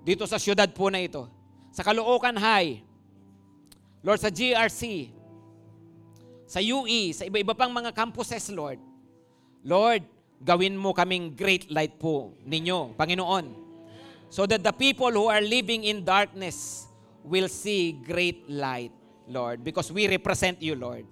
dito 0.05 0.29
sa 0.29 0.37
syudad 0.37 0.69
po 0.69 0.93
na 0.93 1.01
ito, 1.01 1.25
sa 1.73 1.81
Caloocan 1.81 2.37
High, 2.37 2.85
Lord, 4.05 4.21
sa 4.21 4.29
GRC, 4.29 5.09
sa 6.51 6.59
UE, 6.59 7.15
sa 7.15 7.23
iba-iba 7.23 7.55
pang 7.55 7.71
mga 7.71 7.95
campuses, 7.95 8.51
Lord, 8.51 8.75
Lord, 9.63 10.03
gawin 10.43 10.75
mo 10.75 10.91
kaming 10.91 11.31
great 11.31 11.71
light 11.71 11.95
po 11.95 12.35
ninyo, 12.43 12.91
Panginoon, 12.99 13.55
so 14.27 14.43
that 14.43 14.59
the 14.59 14.75
people 14.75 15.07
who 15.07 15.31
are 15.31 15.39
living 15.39 15.87
in 15.87 16.03
darkness 16.03 16.91
will 17.23 17.47
see 17.47 17.95
great 18.03 18.51
light, 18.51 18.91
Lord, 19.31 19.63
because 19.63 19.95
we 19.95 20.11
represent 20.11 20.59
you, 20.59 20.75
Lord. 20.75 21.07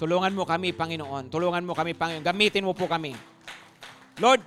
Tulungan 0.00 0.32
mo 0.32 0.48
kami, 0.48 0.72
Panginoon. 0.72 1.28
Tulungan 1.28 1.62
mo 1.62 1.76
kami, 1.76 1.92
Panginoon. 1.92 2.24
Gamitin 2.24 2.64
mo 2.64 2.72
po 2.72 2.88
kami. 2.88 3.12
Lord, 4.18 4.40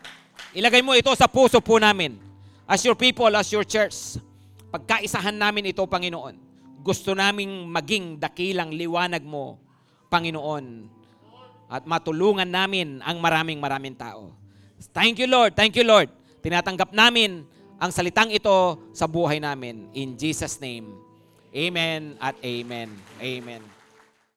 ilagay 0.51 0.81
mo 0.81 0.97
ito 0.97 1.13
sa 1.15 1.29
puso 1.29 1.61
po 1.61 1.77
namin. 1.79 2.17
As 2.65 2.81
your 2.81 2.97
people, 2.97 3.29
as 3.31 3.47
your 3.53 3.63
church. 3.63 4.19
Pagkaisahan 4.67 5.37
namin 5.37 5.71
ito, 5.71 5.85
Panginoon. 5.85 6.44
Gusto 6.85 7.17
naming 7.17 7.65
maging 7.65 8.21
dakilang 8.21 8.69
liwanag 8.69 9.25
mo, 9.25 9.57
Panginoon. 10.13 10.85
At 11.65 11.81
matulungan 11.89 12.45
namin 12.45 13.01
ang 13.01 13.17
maraming 13.17 13.57
maraming 13.57 13.97
tao. 13.97 14.29
Thank 14.93 15.17
you, 15.17 15.25
Lord. 15.25 15.57
Thank 15.57 15.73
you, 15.73 15.81
Lord. 15.81 16.13
Tinatanggap 16.45 16.93
namin 16.93 17.41
ang 17.81 17.89
salitang 17.89 18.29
ito 18.29 18.77
sa 18.93 19.09
buhay 19.09 19.41
namin. 19.41 19.89
In 19.97 20.13
Jesus' 20.13 20.61
name. 20.61 20.93
Amen 21.49 22.21
at 22.21 22.37
amen. 22.45 22.93
Amen. 23.17 23.74